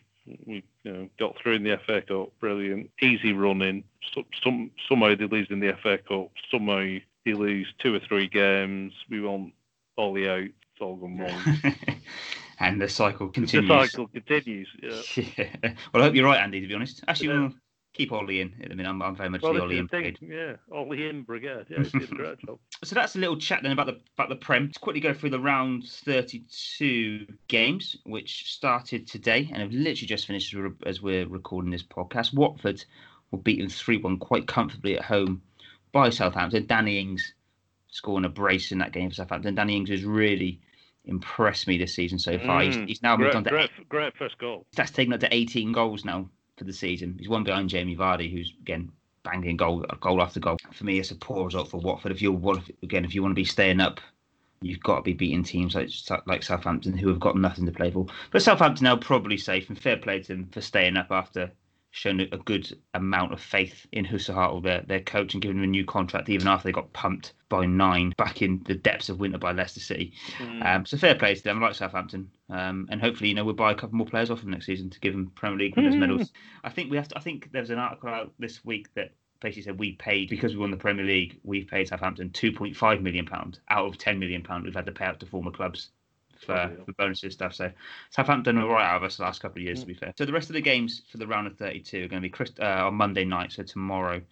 we 0.46 0.62
you 0.84 0.92
know, 0.92 1.08
got 1.18 1.36
through 1.38 1.54
in 1.54 1.64
the 1.64 1.78
FA 1.86 2.00
Cup, 2.02 2.32
brilliant, 2.40 2.90
easy 3.00 3.32
running. 3.32 3.84
Some, 4.14 4.24
some 4.42 4.70
somehow 4.88 5.14
they 5.16 5.26
lose 5.26 5.48
in 5.50 5.60
the 5.60 5.76
FA 5.82 5.98
Cup, 5.98 6.30
somehow 6.50 6.98
they 7.24 7.32
lose 7.32 7.72
two 7.78 7.94
or 7.94 8.00
three 8.00 8.28
games. 8.28 8.92
We 9.10 9.20
want 9.20 9.52
all 9.96 10.14
the 10.14 10.28
out. 10.28 10.44
It's 10.44 10.80
all 10.80 10.96
gone 10.96 11.18
wrong. 11.18 11.62
and 12.60 12.80
the 12.80 12.88
cycle 12.88 13.28
continues. 13.28 13.68
The 13.68 13.86
cycle 13.86 14.08
continues. 14.08 14.68
Yeah. 14.82 15.24
yeah. 15.36 15.72
Well, 15.92 16.02
I 16.02 16.06
hope 16.06 16.14
you're 16.14 16.24
right, 16.24 16.40
Andy. 16.40 16.60
To 16.60 16.68
be 16.68 16.74
honest, 16.74 17.02
actually, 17.08 17.28
yeah. 17.28 17.50
Keep 17.92 18.12
Ollie 18.12 18.40
in. 18.40 18.54
I 18.70 18.74
mean, 18.74 18.86
I'm, 18.86 19.02
I'm 19.02 19.14
very 19.14 19.28
much 19.28 19.42
well, 19.42 19.54
the 19.54 19.62
Ollie 19.62 19.78
in 19.78 19.86
brigade. 19.86 20.18
Yeah, 20.20 20.56
Ollie 20.70 21.08
in 21.08 21.22
brigade. 21.22 21.66
Yeah, 21.70 21.82
he 21.84 21.98
did 21.98 22.12
a 22.12 22.14
great 22.14 22.38
job. 22.40 22.58
So 22.84 22.94
that's 22.94 23.14
a 23.16 23.18
little 23.18 23.36
chat 23.36 23.62
then 23.62 23.72
about 23.72 23.86
the 23.86 24.00
about 24.16 24.28
the 24.28 24.36
Prem. 24.36 24.66
Let's 24.66 24.78
quickly 24.78 25.00
go 25.00 25.14
through 25.14 25.30
the 25.30 25.40
round 25.40 25.84
32 25.84 27.26
games, 27.48 27.96
which 28.04 28.52
started 28.52 29.06
today 29.06 29.48
and 29.52 29.62
have 29.62 29.72
literally 29.72 30.06
just 30.06 30.26
finished 30.26 30.54
as 30.86 31.02
we're 31.02 31.26
recording 31.26 31.70
this 31.70 31.82
podcast. 31.82 32.34
Watford 32.34 32.84
were 33.30 33.38
beaten 33.38 33.66
3-1 33.66 34.18
quite 34.20 34.46
comfortably 34.46 34.96
at 34.96 35.04
home 35.04 35.42
by 35.92 36.10
Southampton. 36.10 36.66
Danny 36.66 36.98
Ings 36.98 37.34
scoring 37.88 38.24
a 38.24 38.28
brace 38.28 38.72
in 38.72 38.78
that 38.78 38.92
game 38.92 39.10
for 39.10 39.16
Southampton. 39.16 39.54
Danny 39.54 39.76
Ings 39.76 39.90
has 39.90 40.04
really 40.04 40.60
impressed 41.04 41.66
me 41.66 41.78
this 41.78 41.94
season 41.94 42.18
so 42.18 42.38
far. 42.38 42.60
Mm, 42.60 42.64
he's, 42.64 42.76
he's, 42.88 43.02
now 43.02 43.16
great, 43.16 43.26
moved 43.26 43.36
on 43.36 43.44
to 43.44 43.50
great, 43.50 43.70
great 43.88 44.16
first 44.16 44.38
goal. 44.38 44.66
That's 44.76 44.90
taken 44.90 45.12
up 45.12 45.20
to 45.20 45.34
18 45.34 45.72
goals 45.72 46.04
now 46.04 46.28
for 46.56 46.64
the 46.64 46.72
season. 46.72 47.16
He's 47.18 47.28
one 47.28 47.44
behind 47.44 47.70
Jamie 47.70 47.96
Vardy, 47.96 48.30
who's 48.30 48.52
again 48.60 48.90
banging 49.24 49.56
goal 49.56 49.84
goal 50.00 50.22
after 50.22 50.40
goal. 50.40 50.56
For 50.72 50.84
me, 50.84 50.98
it's 50.98 51.10
a 51.10 51.16
poor 51.16 51.44
result 51.44 51.68
for 51.68 51.78
Watford. 51.78 52.12
If 52.12 52.22
you 52.22 52.32
again, 52.82 53.04
if 53.04 53.14
you 53.14 53.22
want 53.22 53.32
to 53.32 53.36
be 53.36 53.44
staying 53.44 53.80
up, 53.80 54.00
you've 54.60 54.82
got 54.82 54.96
to 54.96 55.02
be 55.02 55.12
beating 55.12 55.44
teams 55.44 55.74
like 55.74 55.90
like 56.26 56.42
Southampton, 56.42 56.96
who 56.96 57.08
have 57.08 57.20
got 57.20 57.36
nothing 57.36 57.66
to 57.66 57.72
play 57.72 57.90
for. 57.90 58.06
But 58.30 58.42
Southampton 58.42 58.86
are 58.86 58.96
probably 58.96 59.38
safe, 59.38 59.68
and 59.68 59.78
fair 59.78 59.96
play 59.96 60.20
to 60.20 60.28
them 60.28 60.48
for 60.52 60.60
staying 60.60 60.96
up 60.96 61.10
after 61.10 61.50
shown 61.92 62.20
a 62.20 62.38
good 62.38 62.76
amount 62.94 63.34
of 63.34 63.40
faith 63.40 63.86
in 63.92 64.04
Hasenhüttl, 64.04 64.62
their, 64.62 64.80
their 64.80 65.00
coach, 65.00 65.34
and 65.34 65.42
giving 65.42 65.58
him 65.58 65.64
a 65.64 65.66
new 65.66 65.84
contract 65.84 66.30
even 66.30 66.48
after 66.48 66.66
they 66.66 66.72
got 66.72 66.92
pumped 66.94 67.34
by 67.50 67.66
nine 67.66 68.14
back 68.16 68.40
in 68.40 68.62
the 68.64 68.74
depths 68.74 69.10
of 69.10 69.20
winter 69.20 69.36
by 69.36 69.52
Leicester 69.52 69.78
City. 69.78 70.14
Mm. 70.38 70.64
Um, 70.64 70.86
so 70.86 70.96
fair 70.96 71.14
play 71.14 71.34
to 71.34 71.42
them, 71.42 71.62
I 71.62 71.66
like 71.66 71.76
Southampton, 71.76 72.30
um, 72.48 72.88
and 72.90 73.00
hopefully 73.00 73.28
you 73.28 73.34
know 73.34 73.44
we'll 73.44 73.54
buy 73.54 73.72
a 73.72 73.74
couple 73.74 73.96
more 73.96 74.06
players 74.06 74.30
off 74.30 74.40
them 74.40 74.50
next 74.50 74.66
season 74.66 74.88
to 74.88 75.00
give 75.00 75.12
them 75.12 75.30
Premier 75.34 75.58
League 75.58 75.76
winners 75.76 75.94
mm. 75.94 76.00
medals. 76.00 76.32
I 76.64 76.70
think 76.70 76.90
we 76.90 76.96
have 76.96 77.08
to. 77.08 77.18
I 77.18 77.20
think 77.20 77.52
there 77.52 77.62
was 77.62 77.70
an 77.70 77.78
article 77.78 78.08
out 78.08 78.32
this 78.38 78.64
week 78.64 78.92
that 78.94 79.12
basically 79.40 79.64
said 79.64 79.78
we 79.78 79.92
paid 79.92 80.30
because 80.30 80.54
we 80.54 80.60
won 80.60 80.70
the 80.70 80.76
Premier 80.78 81.04
League. 81.04 81.40
We've 81.44 81.66
paid 81.66 81.88
Southampton 81.88 82.30
2.5 82.30 83.02
million 83.02 83.26
pound 83.26 83.60
out 83.68 83.86
of 83.86 83.98
10 83.98 84.18
million 84.18 84.42
pound. 84.42 84.64
We've 84.64 84.74
had 84.74 84.86
to 84.86 84.92
pay 84.92 85.04
out 85.04 85.20
to 85.20 85.26
former 85.26 85.50
clubs 85.50 85.90
for, 86.44 86.72
for 86.84 86.92
bonuses 86.92 87.34
stuff. 87.34 87.54
So 87.54 87.70
Southampton 88.10 88.58
are 88.58 88.68
right 88.68 88.86
out 88.86 88.96
of 88.98 89.04
us 89.04 89.16
the 89.16 89.22
last 89.22 89.40
couple 89.40 89.60
of 89.60 89.64
years, 89.64 89.80
to 89.80 89.86
be 89.86 89.94
fair. 89.94 90.12
So 90.16 90.24
the 90.24 90.32
rest 90.32 90.50
of 90.50 90.54
the 90.54 90.60
games 90.60 91.02
for 91.10 91.18
the 91.18 91.26
round 91.26 91.46
of 91.46 91.56
32 91.56 92.04
are 92.04 92.08
going 92.08 92.22
to 92.22 92.28
be 92.28 92.62
uh, 92.62 92.86
on 92.86 92.94
Monday 92.94 93.24
night. 93.24 93.52
So 93.52 93.62
tomorrow. 93.62 94.22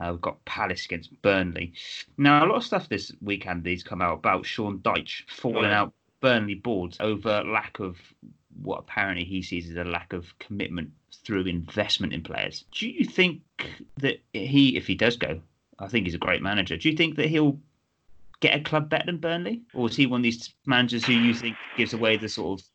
Uh, 0.00 0.12
we've 0.12 0.20
got 0.20 0.44
Palace 0.44 0.84
against 0.84 1.10
Burnley. 1.20 1.72
Now, 2.16 2.44
a 2.44 2.46
lot 2.46 2.54
of 2.54 2.62
stuff 2.62 2.88
this 2.88 3.10
weekend 3.20 3.64
these 3.64 3.82
come 3.82 4.00
out 4.00 4.18
about 4.18 4.46
Sean 4.46 4.78
Dyche 4.78 5.28
falling 5.28 5.72
oh, 5.72 5.74
out 5.74 5.94
Burnley 6.20 6.54
boards 6.54 6.96
over 7.00 7.42
lack 7.42 7.80
of 7.80 7.96
what 8.62 8.78
apparently 8.78 9.24
he 9.24 9.42
sees 9.42 9.68
as 9.68 9.76
a 9.76 9.84
lack 9.84 10.12
of 10.12 10.38
commitment 10.38 10.90
through 11.24 11.44
investment 11.44 12.12
in 12.12 12.22
players. 12.22 12.64
Do 12.72 12.88
you 12.88 13.04
think 13.04 13.42
that 13.98 14.20
he, 14.32 14.76
if 14.76 14.86
he 14.86 14.94
does 14.94 15.16
go, 15.16 15.40
I 15.78 15.88
think 15.88 16.06
he's 16.06 16.14
a 16.14 16.18
great 16.18 16.42
manager. 16.42 16.76
Do 16.76 16.90
you 16.90 16.96
think 16.96 17.16
that 17.16 17.26
he'll 17.26 17.58
get 18.40 18.58
a 18.58 18.62
club 18.62 18.88
better 18.88 19.06
than 19.06 19.18
Burnley, 19.18 19.62
or 19.74 19.88
is 19.88 19.96
he 19.96 20.06
one 20.06 20.20
of 20.20 20.24
these 20.24 20.54
managers 20.66 21.04
who 21.04 21.12
you 21.12 21.34
think 21.34 21.56
gives 21.76 21.92
away 21.92 22.16
the 22.16 22.28
sort 22.28 22.60
of 22.60 22.66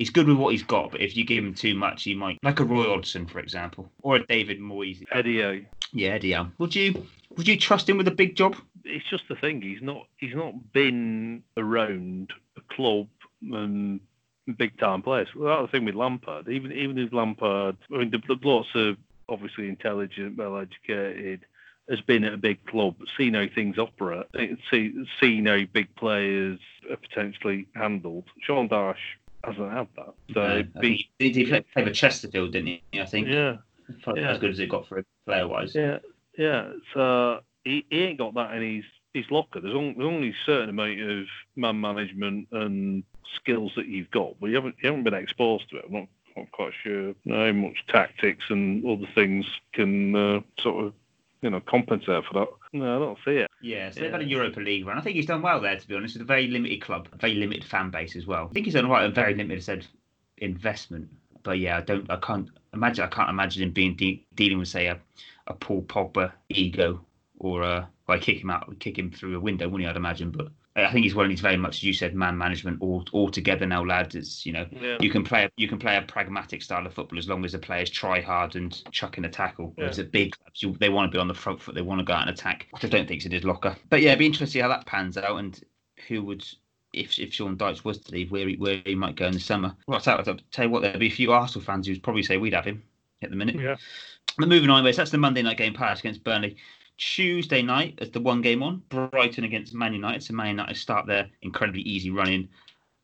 he's 0.00 0.10
good 0.10 0.26
with 0.26 0.38
what 0.38 0.52
he's 0.52 0.62
got, 0.62 0.90
but 0.90 1.00
if 1.02 1.14
you 1.16 1.24
give 1.24 1.44
him 1.44 1.54
too 1.54 1.74
much, 1.74 2.02
he 2.04 2.14
might 2.14 2.38
like 2.42 2.58
a 2.58 2.64
Roy 2.64 2.88
Hodgson, 2.88 3.26
for 3.26 3.38
example, 3.38 3.92
or 4.02 4.16
a 4.16 4.26
David 4.26 4.58
Moyes. 4.58 5.04
Eddie 5.12 5.42
Howe. 5.42 5.60
Yeah, 5.92 6.10
Eddie 6.10 6.32
Howe. 6.32 6.50
Would 6.58 6.74
you 6.74 7.06
would 7.36 7.46
you 7.46 7.56
trust 7.56 7.88
him 7.88 7.98
with 7.98 8.08
a 8.08 8.12
big 8.12 8.34
job? 8.34 8.56
It's 8.84 9.08
just 9.08 9.24
the 9.28 9.36
thing. 9.36 9.62
He's 9.62 9.82
not 9.82 10.06
he's 10.16 10.34
not 10.34 10.72
been 10.72 11.44
around 11.56 12.32
a 12.56 12.74
club 12.74 13.08
and 13.42 14.00
big 14.56 14.78
time 14.78 15.02
players. 15.02 15.28
Well, 15.36 15.58
that's 15.58 15.70
the 15.70 15.78
thing 15.78 15.84
with 15.84 15.94
Lampard. 15.94 16.48
Even 16.48 16.72
even 16.72 16.96
with 16.96 17.12
Lampard, 17.12 17.76
I 17.92 17.98
mean, 17.98 18.10
the, 18.10 18.22
the 18.26 18.36
blokes 18.36 18.74
are 18.74 18.96
obviously 19.28 19.68
intelligent, 19.68 20.36
well 20.38 20.58
educated 20.58 21.44
has 21.90 22.00
been 22.00 22.24
at 22.24 22.32
a 22.32 22.38
big 22.38 22.64
club, 22.66 22.94
seen 23.16 23.34
how 23.34 23.46
things 23.54 23.76
operate, 23.78 24.26
see, 24.70 25.04
seen 25.20 25.46
how 25.46 25.60
big 25.72 25.94
players 25.96 26.58
are 26.88 26.96
potentially 26.96 27.66
handled. 27.74 28.24
Sean 28.40 28.68
Dyche 28.68 28.96
hasn't 29.44 29.72
had 29.72 29.88
that. 29.96 30.14
So 30.32 30.56
yeah, 30.56 30.80
be, 30.80 31.10
he, 31.18 31.32
he 31.32 31.46
played 31.46 31.64
for 31.72 31.90
Chesterfield, 31.90 32.52
didn't 32.52 32.80
he? 32.92 33.00
I 33.00 33.06
think. 33.06 33.28
Yeah. 33.28 33.56
yeah. 34.14 34.30
As 34.30 34.38
good 34.38 34.50
as 34.50 34.60
it 34.60 34.68
got 34.68 34.86
for 34.86 34.98
him, 34.98 35.06
player 35.26 35.48
wise. 35.48 35.74
Yeah. 35.74 35.98
Yeah. 36.38 36.70
So 36.94 37.40
he, 37.64 37.84
he 37.90 38.04
ain't 38.04 38.18
got 38.18 38.34
that 38.34 38.54
in 38.54 38.76
his, 38.76 38.84
his 39.12 39.30
locker. 39.30 39.60
There's 39.60 39.74
only, 39.74 39.94
there's 39.94 40.06
only 40.06 40.30
a 40.30 40.44
certain 40.46 40.70
amount 40.70 41.00
of 41.00 41.26
man 41.56 41.80
management 41.80 42.48
and 42.52 43.02
skills 43.34 43.72
that 43.76 43.86
you've 43.86 44.10
got, 44.10 44.38
but 44.40 44.46
you 44.46 44.56
haven't 44.56 44.76
you 44.82 44.88
haven't 44.88 45.04
been 45.04 45.14
exposed 45.14 45.68
to 45.70 45.78
it. 45.78 45.84
I'm 45.86 45.92
not, 45.92 46.08
not 46.36 46.52
quite 46.52 46.72
sure 46.82 47.14
how 47.28 47.52
much 47.52 47.84
tactics 47.88 48.44
and 48.48 48.84
other 48.86 49.10
things 49.14 49.46
can 49.72 50.14
uh, 50.14 50.40
sort 50.60 50.84
of 50.84 50.92
you 51.42 51.50
know, 51.50 51.60
compensate 51.60 52.24
for 52.24 52.34
that. 52.34 52.48
No, 52.72 52.96
I 52.96 52.98
don't 52.98 53.18
see 53.24 53.38
it. 53.38 53.50
Yeah, 53.62 53.90
so 53.90 54.00
they've 54.00 54.12
had 54.12 54.20
a 54.20 54.24
Europa 54.24 54.60
League 54.60 54.86
run. 54.86 54.98
I 54.98 55.00
think 55.00 55.16
he's 55.16 55.26
done 55.26 55.42
well 55.42 55.60
there, 55.60 55.76
to 55.76 55.88
be 55.88 55.94
honest. 55.94 56.14
With 56.14 56.22
a 56.22 56.26
very 56.26 56.46
limited 56.48 56.82
club, 56.82 57.08
a 57.12 57.16
very 57.16 57.34
limited 57.34 57.64
fan 57.64 57.90
base 57.90 58.16
as 58.16 58.26
well. 58.26 58.46
I 58.50 58.52
think 58.52 58.66
he's 58.66 58.74
done 58.74 58.88
right. 58.88 59.04
A 59.04 59.10
very 59.10 59.34
limited 59.34 59.64
said 59.64 59.86
investment. 60.38 61.08
But 61.42 61.58
yeah, 61.58 61.78
I 61.78 61.80
don't. 61.80 62.10
I 62.10 62.16
can't 62.16 62.48
imagine. 62.74 63.04
I 63.04 63.08
can't 63.08 63.30
imagine 63.30 63.62
him 63.62 63.72
being 63.72 63.96
de- 63.96 64.26
dealing 64.34 64.58
with 64.58 64.68
say 64.68 64.86
a, 64.86 64.98
a 65.46 65.54
Paul 65.54 65.82
Pogba 65.82 66.32
ego 66.48 67.04
or 67.38 67.62
uh, 67.62 67.86
like 68.08 68.20
kick 68.20 68.42
him 68.42 68.50
out, 68.50 68.78
kick 68.78 68.98
him 68.98 69.10
through 69.10 69.36
a 69.36 69.40
window, 69.40 69.66
wouldn't 69.66 69.84
you? 69.84 69.90
I'd 69.90 69.96
imagine, 69.96 70.30
but 70.30 70.48
I 70.86 70.92
think 70.92 71.04
he's 71.04 71.14
one 71.14 71.26
of 71.26 71.30
these 71.30 71.40
very 71.40 71.56
much, 71.56 71.76
as 71.76 71.82
you 71.82 71.92
said, 71.92 72.14
man 72.14 72.36
management 72.36 72.80
all 72.80 73.04
all 73.12 73.30
together 73.30 73.66
now, 73.66 73.84
lads. 73.84 74.14
It's 74.14 74.44
you 74.44 74.52
know 74.52 74.66
yeah. 74.70 74.98
you 75.00 75.10
can 75.10 75.24
play 75.24 75.44
a, 75.44 75.50
you 75.56 75.68
can 75.68 75.78
play 75.78 75.96
a 75.96 76.02
pragmatic 76.02 76.62
style 76.62 76.86
of 76.86 76.94
football 76.94 77.18
as 77.18 77.28
long 77.28 77.44
as 77.44 77.52
the 77.52 77.58
players 77.58 77.90
try 77.90 78.20
hard 78.20 78.56
and 78.56 78.82
chuck 78.92 79.18
in 79.18 79.24
a 79.24 79.28
tackle. 79.28 79.74
Yeah. 79.76 79.86
It's 79.86 79.98
a 79.98 80.04
big 80.04 80.36
clubs, 80.38 80.62
you, 80.62 80.76
they 80.78 80.88
want 80.88 81.10
to 81.10 81.16
be 81.16 81.20
on 81.20 81.28
the 81.28 81.34
front 81.34 81.60
foot, 81.60 81.74
they 81.74 81.82
want 81.82 82.00
to 82.00 82.04
go 82.04 82.12
out 82.12 82.28
and 82.28 82.30
attack. 82.30 82.66
I 82.74 82.86
don't 82.86 83.08
think 83.08 83.24
it's 83.24 83.44
a 83.44 83.46
locker, 83.46 83.76
but 83.88 84.00
yeah, 84.00 84.10
it'd 84.10 84.18
be 84.18 84.26
interesting 84.26 84.46
to 84.46 84.52
see 84.52 84.60
how 84.60 84.68
that 84.68 84.86
pans 84.86 85.16
out 85.16 85.38
and 85.38 85.60
who 86.08 86.22
would. 86.24 86.44
If, 86.92 87.20
if 87.20 87.32
Sean 87.32 87.56
Dyche 87.56 87.84
was 87.84 87.98
to 87.98 88.10
leave, 88.10 88.32
where 88.32 88.48
he, 88.48 88.56
where 88.56 88.82
he 88.84 88.96
might 88.96 89.14
go 89.14 89.26
in 89.26 89.32
the 89.32 89.38
summer. 89.38 89.76
Well, 89.86 90.02
I'll 90.04 90.24
tell 90.24 90.64
you 90.64 90.70
what, 90.70 90.82
there'd 90.82 90.98
be 90.98 91.06
a 91.06 91.08
few 91.08 91.30
Arsenal 91.30 91.64
fans 91.64 91.86
who'd 91.86 92.02
probably 92.02 92.24
say 92.24 92.36
we'd 92.36 92.52
have 92.52 92.64
him 92.64 92.82
at 93.22 93.30
the 93.30 93.36
minute. 93.36 93.54
Yeah. 93.54 93.76
But 94.36 94.48
moving 94.48 94.70
on, 94.70 94.78
anyways, 94.78 94.96
that's 94.96 95.12
the 95.12 95.18
Monday 95.18 95.42
night 95.42 95.56
game 95.56 95.72
Palace 95.72 96.00
against 96.00 96.24
Burnley. 96.24 96.56
Tuesday 97.00 97.62
night 97.62 97.98
as 98.02 98.10
the 98.10 98.20
one 98.20 98.42
game 98.42 98.62
on, 98.62 98.82
Brighton 98.90 99.44
against 99.44 99.74
Man 99.74 99.94
United. 99.94 100.22
So 100.22 100.34
Man 100.34 100.48
United 100.48 100.76
start 100.76 101.06
their 101.06 101.30
incredibly 101.40 101.80
easy 101.80 102.10
running 102.10 102.50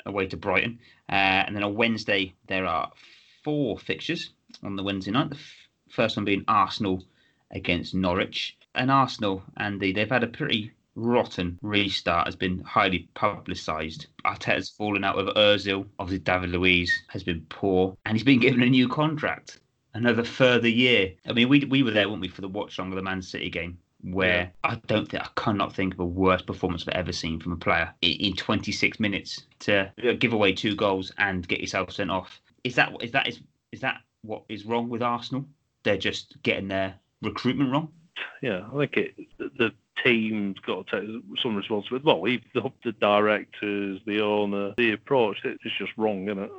away 0.05 0.27
to 0.27 0.37
Brighton. 0.37 0.79
Uh, 1.09 1.45
and 1.47 1.57
then 1.57 1.63
on 1.63 1.75
Wednesday, 1.75 2.35
there 2.47 2.67
are 2.67 2.93
four 3.43 3.79
fixtures 3.79 4.31
on 4.63 4.77
the 4.77 4.83
Wednesday 4.83 5.13
night. 5.13 5.31
The 5.31 5.37
f- 5.37 5.69
first 5.89 6.17
one 6.17 6.27
being 6.27 6.45
Arsenal 6.47 7.05
against 7.51 7.95
Norwich. 7.95 8.59
And 8.75 8.91
Arsenal, 8.91 9.43
Andy, 9.57 9.93
they've 9.93 10.11
had 10.11 10.25
a 10.25 10.29
pretty 10.29 10.73
rotten 10.95 11.59
restart, 11.63 12.27
has 12.27 12.37
been 12.37 12.61
highly 12.65 13.09
publicised. 13.15 14.09
Arteta's 14.27 14.69
fallen 14.69 15.05
out 15.05 15.17
with 15.17 15.35
Ozil. 15.37 15.87
Obviously, 15.99 16.23
David 16.23 16.51
Luiz 16.51 16.93
has 17.09 17.25
been 17.25 17.47
poor. 17.49 17.97
And 18.05 18.15
he's 18.15 18.25
been 18.25 18.41
given 18.41 18.63
a 18.63 18.69
new 18.69 18.89
contract 18.89 19.59
another 19.97 20.25
further 20.25 20.69
year. 20.69 21.15
I 21.27 21.33
mean, 21.33 21.49
we 21.49 21.65
we 21.65 21.83
were 21.83 21.91
there, 21.91 22.09
weren't 22.09 22.21
we, 22.21 22.29
for 22.29 22.43
the 22.43 22.49
watch 22.49 22.79
long 22.79 22.91
of 22.91 22.97
the 22.97 23.03
Man 23.03 23.23
City 23.23 23.49
game? 23.49 23.79
Where 24.03 24.53
yeah. 24.65 24.71
I 24.71 24.75
don't 24.87 25.09
think 25.09 25.23
I 25.23 25.29
cannot 25.37 25.75
think 25.75 25.95
of 25.95 26.01
a 26.01 26.05
worse 26.05 26.43
performance 26.43 26.87
I've 26.87 26.95
ever 26.95 27.13
seen 27.13 27.41
from 27.41 27.53
a 27.53 27.57
player 27.57 27.93
in 28.03 28.35
26 28.35 29.01
minutes 29.01 29.45
to 29.61 29.93
give 30.19 30.33
away 30.33 30.53
two 30.53 30.77
goals 30.77 31.13
and 31.19 31.47
get 31.47 31.61
yourself 31.61 31.93
sent 31.93 32.11
off. 32.11 32.41
Is 32.65 32.75
that 32.77 32.93
is 33.01 33.13
that 33.13 33.27
is 33.27 33.41
is 33.73 33.81
that 33.81 34.01
what 34.23 34.43
is 34.49 34.65
wrong 34.65 34.89
with 34.89 35.03
Arsenal? 35.03 35.45
They're 35.83 35.97
just 35.97 36.37
getting 36.43 36.69
their 36.69 36.95
recruitment 37.23 37.73
wrong. 37.73 37.93
Yeah, 38.43 38.67
I 38.73 38.79
think 38.79 38.97
it, 38.97 39.15
the 39.39 39.73
team's 40.03 40.59
got 40.61 40.87
to 40.87 41.01
take 41.01 41.23
some 41.43 41.57
responsibility. 41.57 42.05
Well, 42.05 42.23
the, 42.23 42.73
the 42.85 42.93
directors, 42.93 44.01
the 44.07 44.21
owner, 44.21 44.75
the 44.77 44.93
approach, 44.93 45.39
it's 45.45 45.79
just 45.79 45.93
wrong, 45.97 46.29
isn't 46.29 46.45
it? 46.45 46.51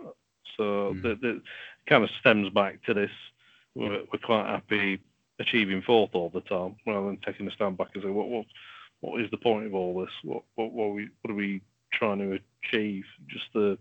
So 0.56 0.96
mm. 0.96 1.24
it 1.24 1.42
kind 1.88 2.04
of 2.04 2.10
stems 2.20 2.50
back 2.50 2.84
to 2.86 2.94
this. 2.94 3.12
We're, 3.76 4.04
we're 4.12 4.20
quite 4.24 4.48
happy 4.48 5.00
achieving 5.40 5.82
fourth 5.82 6.12
all 6.14 6.30
the 6.30 6.42
time, 6.42 6.76
rather 6.86 7.06
than 7.06 7.18
taking 7.18 7.48
a 7.48 7.52
stand 7.52 7.78
back 7.78 7.90
and 7.94 8.04
say, 8.04 8.10
what 8.10 8.30
what 8.30 8.46
what 9.00 9.22
is 9.22 9.30
the 9.32 9.38
point 9.38 9.66
of 9.66 9.76
all 9.76 10.00
this? 10.02 10.14
What 10.24 10.44
what 10.56 10.72
what 10.72 10.86
are 10.86 10.94
we 10.94 11.10
what 11.22 11.32
are 11.32 11.36
we 11.36 11.62
trying 11.94 12.20
to 12.20 12.40
achieve? 12.64 13.06
Just 13.28 13.46
the 13.54 13.78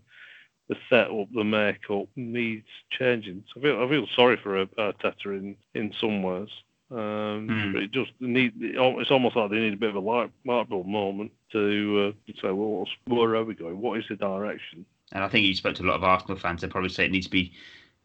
the 0.69 0.77
setup, 0.89 1.29
the 1.33 1.45
makeup 1.45 2.09
needs 2.17 2.67
changing. 2.91 3.45
So 3.53 3.61
I 3.61 3.63
feel 3.63 3.83
I 3.83 3.89
feel 3.89 4.07
sorry 4.15 4.37
for 4.37 4.67
Arteta 4.67 5.27
in 5.27 5.57
in 5.75 5.93
some 6.01 6.23
ways. 6.23 6.51
Um, 6.89 7.49
mm. 7.49 7.73
But 7.73 7.83
it 7.83 7.91
just 7.91 8.13
need 8.21 8.53
it's 8.61 9.11
almost 9.11 9.35
like 9.35 9.51
they 9.51 9.59
need 9.59 9.75
a 9.75 9.77
bit 9.77 9.91
of 9.91 9.97
a 9.97 10.01
light, 10.01 10.31
light 10.45 10.69
bulb 10.69 10.87
moment 10.87 11.33
to, 11.51 12.15
uh, 12.15 12.33
to 12.33 12.41
say, 12.41 12.53
well, 12.53 12.87
where 13.07 13.35
are 13.35 13.45
we 13.45 13.55
going? 13.55 13.81
What 13.81 13.99
is 13.99 14.05
the 14.09 14.15
direction? 14.15 14.87
And 15.13 15.25
I 15.25 15.29
think 15.29 15.47
you 15.47 15.55
spoke 15.57 15.75
to 15.77 15.83
a 15.83 15.87
lot 15.87 15.97
of 15.97 16.05
Arsenal 16.05 16.37
fans. 16.37 16.61
They 16.61 16.69
probably 16.69 16.91
say 16.91 17.05
it 17.05 17.11
needs 17.11 17.27
to 17.27 17.33
be 17.33 17.53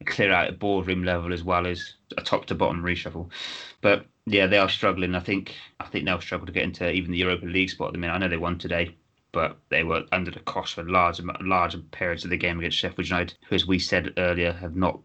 clear 0.06 0.32
out 0.32 0.48
at 0.48 0.60
boardroom 0.60 1.04
level 1.04 1.34
as 1.34 1.44
well 1.44 1.68
as 1.68 1.96
a 2.18 2.22
top 2.22 2.46
to 2.46 2.56
bottom 2.56 2.84
reshuffle. 2.84 3.30
But 3.82 4.06
yeah, 4.26 4.48
they 4.48 4.58
are 4.58 4.70
struggling. 4.70 5.16
I 5.16 5.20
think 5.20 5.56
I 5.80 5.86
think 5.86 6.06
they'll 6.06 6.22
struggle 6.22 6.48
to 6.48 6.54
get 6.54 6.64
into 6.64 6.90
even 6.92 7.12
the 7.12 7.18
Europa 7.18 7.46
League 7.46 7.70
spot 7.70 7.92
the 7.92 7.98
minute. 7.98 8.14
I 8.14 8.18
know 8.18 8.28
they 8.28 8.38
won 8.38 8.58
today, 8.58 8.96
but 9.32 9.58
they 9.70 9.84
were 9.84 10.04
under 10.12 10.32
the 10.32 10.40
cosh 10.40 10.76
for 10.76 10.84
large 10.84 11.20
large 11.42 11.76
periods 11.92 12.24
of 12.24 12.30
the 12.30 12.38
game 12.38 12.60
against 12.60 12.78
Sheffield 12.78 13.08
United, 13.08 13.38
who, 13.48 13.56
as 13.56 13.68
we 13.68 13.80
said 13.80 14.14
earlier, 14.18 14.54
have 14.54 14.76
not 14.76 15.00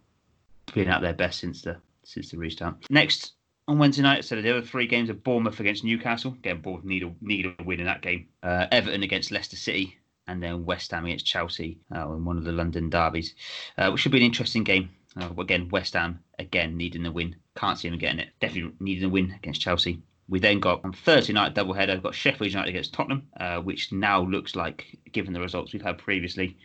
been 0.75 0.89
at 0.89 1.03
their 1.03 1.15
best 1.15 1.41
since 1.41 1.63
the 1.63 1.77
since 2.05 2.31
the 2.31 2.39
restart. 2.39 2.77
Next 2.91 3.33
on 3.69 3.79
Wednesday 3.79 4.03
night, 4.03 4.25
so 4.25 4.41
the 4.41 4.51
other 4.51 4.63
three 4.63 4.87
games 4.87 5.11
of 5.11 5.25
Bournemouth 5.25 5.59
against 5.61 5.85
Newcastle. 5.85 6.33
Again, 6.33 6.61
Bournemouth 6.61 6.85
need 6.85 7.03
a, 7.03 7.13
need 7.21 7.47
a 7.47 7.63
win 7.65 7.81
in 7.81 7.87
that 7.87 8.03
game. 8.03 8.29
Uh, 8.43 8.67
Everton 8.71 9.03
against 9.03 9.33
Leicester 9.33 9.57
City, 9.57 9.99
and 10.29 10.43
then 10.43 10.65
West 10.65 10.91
Ham 10.91 11.05
against 11.05 11.27
Chelsea 11.27 11.79
uh, 11.95 12.13
in 12.13 12.25
one 12.25 12.39
of 12.39 12.45
the 12.45 12.53
London 12.53 12.91
derbies, 12.91 13.35
uh, 13.79 13.91
which 13.91 14.01
should 14.01 14.13
be 14.13 14.19
an 14.19 14.25
interesting 14.25 14.65
game. 14.65 14.91
Uh, 15.19 15.31
again, 15.39 15.69
West 15.71 15.95
Ham 15.95 16.21
again 16.39 16.77
needing 16.77 17.03
the 17.03 17.13
win. 17.13 17.37
Can't 17.57 17.79
see 17.79 17.89
them 17.89 17.99
getting 17.99 18.21
it. 18.21 18.29
Definitely 18.41 18.73
needing 18.81 19.05
a 19.05 19.09
win 19.09 19.33
against 19.33 19.61
Chelsea. 19.61 20.03
We 20.29 20.41
then 20.41 20.61
got 20.61 20.85
on 20.85 20.93
Thursday 20.93 21.33
night 21.33 21.55
doubleheader. 21.55 21.95
We've 21.95 22.03
got 22.03 22.15
Sheffield 22.15 22.51
United 22.51 22.71
against 22.71 22.93
Tottenham, 22.93 23.29
uh, 23.39 23.61
which 23.61 23.93
now 23.93 24.23
looks 24.23 24.57
like, 24.57 24.99
given 25.13 25.33
the 25.33 25.41
results 25.41 25.73
we've 25.73 25.83
had 25.83 25.99
previously, 25.99 26.57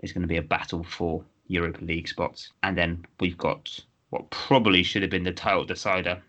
is 0.00 0.12
going 0.12 0.22
to 0.22 0.28
be 0.28 0.36
a 0.36 0.42
battle 0.42 0.82
for 0.82 1.24
Europa 1.46 1.84
League 1.84 2.08
spots. 2.08 2.52
And 2.62 2.76
then 2.76 3.06
we've 3.20 3.38
got 3.38 3.78
what 4.10 4.30
probably 4.30 4.82
should 4.82 5.02
have 5.02 5.10
been 5.10 5.22
the 5.22 5.32
title 5.32 5.64
decider 5.64 6.22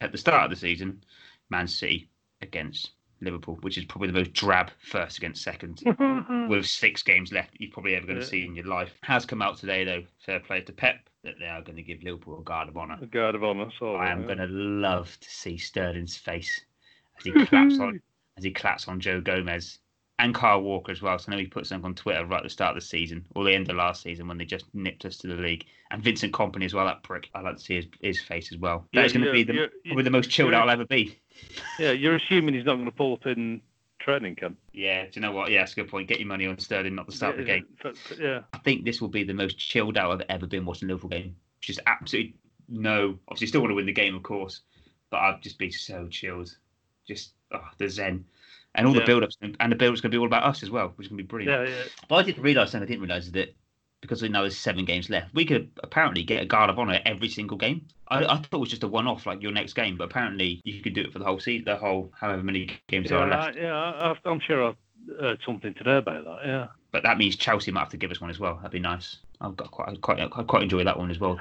at 0.00 0.12
the 0.12 0.18
start 0.18 0.44
of 0.44 0.50
the 0.50 0.56
season, 0.56 1.02
Man 1.50 1.66
City 1.66 2.08
against 2.40 2.92
Liverpool, 3.24 3.58
which 3.62 3.78
is 3.78 3.84
probably 3.84 4.08
the 4.08 4.18
most 4.18 4.32
drab 4.32 4.70
first 4.90 5.18
against 5.18 5.42
second, 5.42 5.82
with 6.48 6.66
six 6.66 7.02
games 7.02 7.32
left 7.32 7.50
you're 7.58 7.72
probably 7.72 7.94
ever 7.94 8.06
going 8.06 8.18
to 8.18 8.24
yeah. 8.24 8.30
see 8.30 8.44
in 8.44 8.54
your 8.54 8.66
life. 8.66 8.92
Has 9.02 9.24
come 9.26 9.42
out 9.42 9.56
today 9.56 9.84
though, 9.84 10.04
fair 10.24 10.40
play 10.40 10.60
to 10.62 10.72
Pep, 10.72 11.08
that 11.22 11.34
they 11.38 11.46
are 11.46 11.62
going 11.62 11.76
to 11.76 11.82
give 11.82 12.02
Liverpool 12.02 12.40
a 12.40 12.42
guard 12.42 12.68
of 12.68 12.76
honour. 12.76 12.98
A 13.00 13.06
guard 13.06 13.34
of 13.34 13.44
honour. 13.44 13.70
So 13.78 13.96
I 13.96 14.10
am 14.10 14.22
yeah. 14.22 14.26
going 14.26 14.38
to 14.38 14.46
love 14.46 15.16
to 15.20 15.30
see 15.30 15.56
Sterling's 15.56 16.16
face 16.16 16.60
as 17.18 17.24
he 17.24 17.46
claps 17.46 17.78
on 17.78 18.00
as 18.36 18.44
he 18.44 18.50
claps 18.50 18.88
on 18.88 19.00
Joe 19.00 19.20
Gomez 19.20 19.78
and 20.18 20.34
Kyle 20.34 20.60
Walker 20.60 20.92
as 20.92 21.02
well. 21.02 21.18
So 21.18 21.30
I 21.30 21.34
know 21.34 21.40
he 21.40 21.46
put 21.46 21.66
something 21.66 21.86
on 21.86 21.94
Twitter 21.94 22.24
right 22.24 22.38
at 22.38 22.44
the 22.44 22.50
start 22.50 22.76
of 22.76 22.82
the 22.82 22.86
season, 22.86 23.26
or 23.34 23.44
the 23.44 23.54
end 23.54 23.68
of 23.68 23.76
last 23.76 24.02
season 24.02 24.28
when 24.28 24.38
they 24.38 24.44
just 24.44 24.66
nipped 24.74 25.04
us 25.04 25.16
to 25.18 25.26
the 25.26 25.34
league. 25.34 25.64
And 25.90 26.02
Vincent 26.02 26.32
Kompany 26.32 26.64
as 26.64 26.74
well, 26.74 26.86
that 26.86 27.02
prick. 27.02 27.28
I 27.34 27.40
like 27.40 27.56
to 27.56 27.62
see 27.62 27.76
his, 27.76 27.86
his 28.00 28.20
face 28.20 28.52
as 28.52 28.58
well. 28.58 28.86
That's 28.92 29.12
yeah, 29.12 29.20
going 29.20 29.26
to 29.26 29.32
be 29.32 29.42
the, 29.42 29.70
probably 29.86 30.04
the 30.04 30.10
most 30.10 30.30
chilled 30.30 30.54
I'll 30.54 30.70
ever 30.70 30.86
be. 30.86 31.18
Yeah, 31.78 31.92
you're 31.92 32.16
assuming 32.16 32.54
he's 32.54 32.64
not 32.64 32.74
going 32.74 32.86
to 32.86 32.92
pull 32.92 33.14
up 33.14 33.26
in 33.26 33.60
training 33.98 34.36
camp. 34.36 34.58
Yeah, 34.72 35.04
do 35.04 35.10
you 35.14 35.22
know 35.22 35.32
what? 35.32 35.50
Yeah, 35.50 35.60
that's 35.60 35.72
a 35.72 35.76
good 35.76 35.88
point. 35.88 36.08
Get 36.08 36.18
your 36.18 36.28
money 36.28 36.46
on 36.46 36.58
Sterling, 36.58 36.94
not 36.94 37.06
the 37.06 37.12
start 37.12 37.36
yeah, 37.36 37.40
of 37.40 37.46
the 37.46 37.52
game. 37.52 37.66
But, 37.82 38.18
yeah. 38.18 38.40
I 38.52 38.58
think 38.58 38.84
this 38.84 39.00
will 39.00 39.08
be 39.08 39.24
the 39.24 39.34
most 39.34 39.58
chilled 39.58 39.96
out 39.96 40.12
I've 40.12 40.26
ever 40.28 40.46
been 40.46 40.64
watching 40.64 40.88
a 40.88 40.92
Liverpool 40.92 41.10
game. 41.10 41.36
Just 41.60 41.80
absolutely 41.86 42.34
no. 42.68 43.18
Obviously, 43.28 43.46
still 43.46 43.60
want 43.60 43.70
to 43.70 43.76
win 43.76 43.86
the 43.86 43.92
game, 43.92 44.14
of 44.14 44.22
course, 44.22 44.60
but 45.10 45.18
I'd 45.18 45.42
just 45.42 45.58
be 45.58 45.70
so 45.70 46.08
chilled. 46.08 46.54
Just 47.06 47.32
oh, 47.52 47.60
the 47.78 47.88
zen 47.88 48.24
and 48.74 48.86
all 48.86 48.94
yeah. 48.94 49.00
the 49.00 49.06
build-ups 49.06 49.36
and 49.40 49.72
the 49.72 49.76
build-up's 49.76 50.00
going 50.00 50.10
to 50.10 50.16
be 50.16 50.18
all 50.18 50.26
about 50.26 50.44
us 50.44 50.62
as 50.62 50.70
well, 50.70 50.92
which 50.96 51.06
is 51.06 51.08
going 51.10 51.18
to 51.18 51.24
be 51.24 51.28
brilliant. 51.28 51.68
Yeah, 51.68 51.76
yeah. 51.76 51.82
But 52.08 52.16
I 52.16 52.22
didn't 52.22 52.42
realise, 52.42 52.74
and 52.74 52.82
I 52.82 52.86
didn't 52.86 53.02
realise 53.02 53.30
that 53.30 53.54
because 54.04 54.22
we 54.22 54.28
know 54.28 54.42
there's 54.42 54.56
seven 54.56 54.84
games 54.84 55.08
left, 55.08 55.34
we 55.34 55.44
could 55.44 55.70
apparently 55.82 56.22
get 56.22 56.42
a 56.42 56.46
guard 56.46 56.70
of 56.70 56.78
honour 56.78 57.00
every 57.04 57.28
single 57.28 57.56
game. 57.56 57.86
I, 58.08 58.24
I, 58.24 58.36
thought 58.36 58.48
it 58.52 58.58
was 58.58 58.68
just 58.68 58.82
a 58.82 58.88
one-off, 58.88 59.26
like 59.26 59.42
your 59.42 59.52
next 59.52 59.72
game, 59.72 59.96
but 59.96 60.04
apparently 60.04 60.60
you 60.64 60.82
could 60.82 60.94
do 60.94 61.00
it 61.00 61.12
for 61.12 61.18
the 61.18 61.24
whole 61.24 61.40
season, 61.40 61.64
the 61.64 61.76
whole 61.76 62.12
however 62.18 62.42
many 62.42 62.70
games 62.88 63.10
yeah, 63.10 63.16
are 63.16 63.28
left. 63.28 63.56
yeah, 63.56 64.14
I'm 64.24 64.40
sure 64.40 64.68
I've 64.68 64.76
heard 65.18 65.40
something 65.46 65.74
today 65.74 65.96
about 65.96 66.24
that. 66.24 66.38
Yeah. 66.46 66.66
But 66.94 67.02
that 67.02 67.18
means 67.18 67.34
Chelsea 67.34 67.72
might 67.72 67.80
have 67.80 67.88
to 67.88 67.96
give 67.96 68.12
us 68.12 68.20
one 68.20 68.30
as 68.30 68.38
well. 68.38 68.54
That'd 68.54 68.70
be 68.70 68.78
nice. 68.78 69.16
I've 69.40 69.56
got 69.56 69.72
quite, 69.72 70.00
quite, 70.00 70.20
I 70.20 70.42
quite 70.44 70.62
enjoy 70.62 70.84
that 70.84 70.96
one 70.96 71.10
as 71.10 71.18
well. 71.18 71.40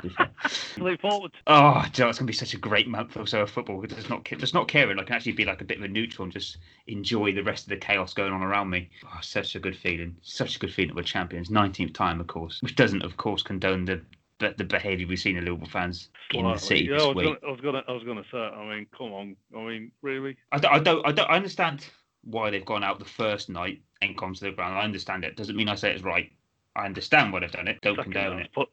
Look 0.78 1.00
forward. 1.02 1.32
Oh, 1.46 1.86
you 1.94 2.04
know, 2.04 2.10
it's 2.10 2.18
gonna 2.18 2.26
be 2.26 2.34
such 2.34 2.56
a 2.56 2.58
great 2.58 2.88
month 2.88 3.16
or 3.16 3.28
so 3.28 3.44
of 3.44 3.52
football. 3.52 3.80
Just 3.84 4.10
not, 4.10 4.26
just 4.26 4.56
not 4.56 4.68
caring. 4.68 4.98
I 4.98 5.04
can 5.04 5.16
actually 5.16 5.34
be 5.34 5.46
like 5.46 5.62
a 5.62 5.64
bit 5.64 5.78
of 5.78 5.84
a 5.84 5.88
neutral 5.88 6.24
and 6.24 6.34
just 6.34 6.58
enjoy 6.88 7.34
the 7.34 7.44
rest 7.44 7.66
of 7.66 7.70
the 7.70 7.78
chaos 7.78 8.16
going 8.16 8.34
on 8.34 8.42
around 8.42 8.72
me. 8.72 8.90
Oh, 9.06 9.20
such 9.22 9.54
a 9.54 9.60
good 9.60 9.78
feeling. 9.78 10.16
Such 10.24 10.56
a 10.56 10.60
good 10.60 10.74
feeling. 10.74 10.96
We're 10.96 11.04
champions. 11.04 11.50
19th 11.50 11.94
time, 11.94 12.20
of 12.20 12.26
course, 12.26 12.60
which 12.64 12.76
doesn't, 12.76 13.04
of 13.04 13.18
course, 13.18 13.44
condone 13.44 13.86
the 13.86 14.02
the 14.40 14.64
behaviour 14.64 15.08
we've 15.08 15.20
seen 15.20 15.38
in 15.38 15.46
Liverpool 15.46 15.70
fans 15.70 16.10
in 16.34 16.44
the 16.44 16.58
city 16.58 16.86
yeah, 16.86 16.96
this 16.96 17.04
I 17.04 17.08
was, 17.10 17.16
week. 17.16 17.26
Gonna, 17.26 17.38
I 17.48 17.52
was 17.52 17.62
gonna, 17.62 17.84
I 17.88 17.92
was 17.92 18.04
gonna 18.04 18.24
say. 18.32 18.40
I 18.40 18.76
mean, 18.76 18.88
come 18.98 19.14
on. 19.14 19.36
I 19.56 19.60
mean, 19.60 19.92
really? 20.02 20.36
I 20.52 20.58
don't, 20.58 20.74
I 20.74 20.80
don't, 20.80 21.08
I 21.08 21.12
don't. 21.12 21.30
I 21.30 21.36
understand 21.36 21.86
why 22.24 22.50
they've 22.50 22.66
gone 22.66 22.84
out 22.84 23.00
the 23.00 23.06
first 23.06 23.50
night 23.50 23.82
and 24.02 24.18
come 24.18 24.34
to 24.34 24.46
the 24.46 24.52
ground. 24.52 24.78
I 24.78 24.84
understand 24.84 25.24
it. 25.24 25.36
Doesn't 25.36 25.56
mean 25.56 25.70
I 25.70 25.76
say 25.76 25.94
it's 25.94 26.04
right. 26.04 26.32
I 26.76 26.86
understand 26.86 27.32
why 27.32 27.42
they've 27.42 27.52
done 27.52 27.68
it. 27.68 27.80
Don't 27.82 27.96
second 27.96 28.14
condone 28.14 28.40
it. 28.40 28.54
Put, 28.54 28.70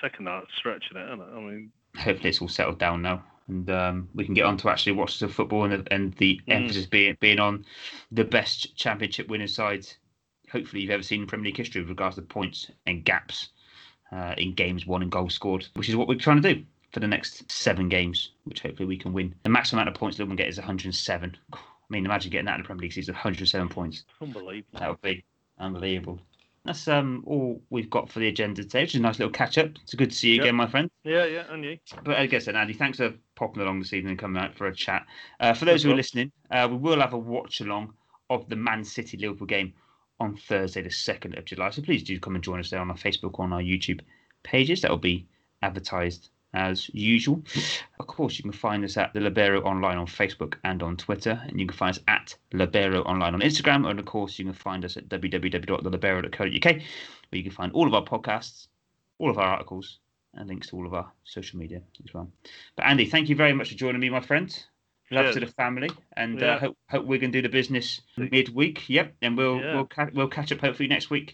second 0.00 0.24
night 0.24 0.44
stretching 0.58 0.96
it, 0.96 1.06
isn't 1.06 1.20
it? 1.20 1.36
I 1.36 1.40
mean, 1.40 1.72
hopefully 1.96 2.30
it's 2.30 2.42
all 2.42 2.48
settled 2.48 2.78
down 2.78 3.02
now, 3.02 3.22
and 3.48 3.70
um, 3.70 4.08
we 4.14 4.24
can 4.24 4.34
get 4.34 4.44
on 4.44 4.56
to 4.58 4.68
actually 4.70 4.92
watch 4.92 5.18
the 5.20 5.28
football 5.28 5.64
and, 5.64 5.86
and 5.90 6.14
the 6.14 6.40
mm. 6.48 6.52
emphasis 6.52 6.86
being 6.86 7.16
being 7.20 7.38
on 7.38 7.64
the 8.10 8.24
best 8.24 8.76
championship 8.76 9.28
winning 9.28 9.46
sides. 9.46 9.98
Hopefully, 10.50 10.82
you've 10.82 10.90
ever 10.90 11.02
seen 11.02 11.22
in 11.22 11.26
Premier 11.28 11.46
League 11.46 11.56
history 11.56 11.80
with 11.80 11.90
regards 11.90 12.16
to 12.16 12.22
points 12.22 12.70
and 12.86 13.04
gaps 13.04 13.50
uh, 14.10 14.34
in 14.36 14.54
games 14.54 14.86
won 14.86 15.02
and 15.02 15.12
goals 15.12 15.34
scored, 15.34 15.66
which 15.74 15.88
is 15.88 15.96
what 15.96 16.08
we're 16.08 16.18
trying 16.18 16.42
to 16.42 16.54
do 16.54 16.64
for 16.92 17.00
the 17.00 17.06
next 17.06 17.50
seven 17.50 17.88
games, 17.88 18.32
which 18.44 18.60
hopefully 18.60 18.86
we 18.86 18.98
can 18.98 19.12
win. 19.12 19.34
The 19.44 19.50
maximum 19.50 19.80
amount 19.80 19.96
of 19.96 19.98
points 19.98 20.18
Liverpool 20.18 20.36
get 20.36 20.48
is 20.48 20.58
107. 20.58 21.36
I 21.92 21.94
mean, 21.94 22.06
imagine 22.06 22.30
getting 22.30 22.46
that 22.46 22.54
in 22.54 22.62
the 22.62 22.66
Premier 22.66 22.82
League 22.82 22.94
season, 22.94 23.12
107 23.12 23.68
points. 23.68 24.04
Unbelievable. 24.22 24.78
That 24.80 24.88
would 24.88 25.02
be 25.02 25.22
unbelievable. 25.58 26.22
That's 26.64 26.88
um 26.88 27.22
all 27.26 27.60
we've 27.68 27.90
got 27.90 28.08
for 28.08 28.20
the 28.20 28.28
agenda 28.28 28.62
today, 28.62 28.84
which 28.84 28.94
is 28.94 29.00
a 29.00 29.02
nice 29.02 29.18
little 29.18 29.32
catch 29.32 29.58
up. 29.58 29.72
It's 29.82 29.92
good 29.92 30.10
to 30.10 30.16
see 30.16 30.28
you 30.28 30.34
yep. 30.36 30.44
again, 30.44 30.54
my 30.54 30.66
friend. 30.68 30.90
Yeah, 31.04 31.26
yeah, 31.26 31.44
and 31.50 31.62
you. 31.62 31.76
But 32.02 32.16
I 32.16 32.24
guess, 32.24 32.46
then, 32.46 32.56
Andy, 32.56 32.72
thanks 32.72 32.96
for 32.96 33.12
popping 33.34 33.62
along 33.62 33.80
this 33.80 33.92
evening 33.92 34.12
and 34.12 34.18
coming 34.18 34.42
out 34.42 34.54
for 34.54 34.68
a 34.68 34.74
chat. 34.74 35.04
Uh, 35.38 35.52
for 35.52 35.66
those 35.66 35.82
who 35.82 35.92
are 35.92 35.96
listening, 35.96 36.32
uh, 36.50 36.66
we 36.70 36.78
will 36.78 37.00
have 37.00 37.12
a 37.12 37.18
watch 37.18 37.60
along 37.60 37.92
of 38.30 38.48
the 38.48 38.56
Man 38.56 38.84
City 38.84 39.18
Liverpool 39.18 39.46
game 39.46 39.74
on 40.18 40.34
Thursday, 40.34 40.80
the 40.80 40.88
2nd 40.88 41.36
of 41.36 41.44
July. 41.44 41.68
So 41.68 41.82
please 41.82 42.02
do 42.02 42.18
come 42.18 42.36
and 42.36 42.44
join 42.44 42.58
us 42.58 42.70
there 42.70 42.80
on 42.80 42.90
our 42.90 42.96
Facebook 42.96 43.38
or 43.38 43.44
on 43.44 43.52
our 43.52 43.60
YouTube 43.60 44.00
pages. 44.44 44.80
That 44.80 44.90
will 44.90 44.96
be 44.96 45.26
advertised 45.60 46.30
as 46.54 46.90
usual. 46.92 47.42
Of 47.98 48.06
course, 48.06 48.38
you 48.38 48.42
can 48.42 48.52
find 48.52 48.84
us 48.84 48.96
at 48.96 49.12
the 49.14 49.20
Libero 49.20 49.62
Online 49.62 49.98
on 49.98 50.06
Facebook 50.06 50.54
and 50.64 50.82
on 50.82 50.96
Twitter, 50.96 51.40
and 51.46 51.58
you 51.58 51.66
can 51.66 51.76
find 51.76 51.96
us 51.96 52.02
at 52.08 52.34
Libero 52.52 53.02
Online 53.02 53.34
on 53.34 53.40
Instagram, 53.40 53.88
and 53.88 53.98
of 53.98 54.06
course, 54.06 54.38
you 54.38 54.44
can 54.44 54.54
find 54.54 54.84
us 54.84 54.96
at 54.96 55.08
www.thelibero.co.uk, 55.08 56.64
where 56.64 56.82
you 57.30 57.42
can 57.42 57.52
find 57.52 57.72
all 57.72 57.86
of 57.86 57.94
our 57.94 58.04
podcasts, 58.04 58.68
all 59.18 59.30
of 59.30 59.38
our 59.38 59.46
articles, 59.46 59.98
and 60.34 60.48
links 60.48 60.68
to 60.68 60.76
all 60.76 60.86
of 60.86 60.94
our 60.94 61.10
social 61.24 61.58
media 61.58 61.82
as 62.04 62.14
well. 62.14 62.30
But 62.76 62.86
Andy, 62.86 63.06
thank 63.06 63.28
you 63.28 63.36
very 63.36 63.52
much 63.52 63.70
for 63.70 63.76
joining 63.76 64.00
me, 64.00 64.10
my 64.10 64.20
friend. 64.20 64.54
Love 65.10 65.34
to 65.34 65.40
the 65.40 65.46
family, 65.46 65.90
and 66.16 66.42
uh, 66.42 66.46
yeah. 66.46 66.54
uh, 66.54 66.58
hope 66.58 66.76
hope 66.88 67.06
we 67.06 67.18
can 67.18 67.30
do 67.30 67.42
the 67.42 67.48
business 67.50 68.00
midweek. 68.16 68.88
Yep, 68.88 69.14
and 69.20 69.36
we'll 69.36 69.60
yeah. 69.60 69.74
we'll 69.74 69.84
ca- 69.84 70.08
we'll 70.14 70.28
catch 70.28 70.52
up 70.52 70.60
hopefully 70.60 70.88
next 70.88 71.10
week 71.10 71.30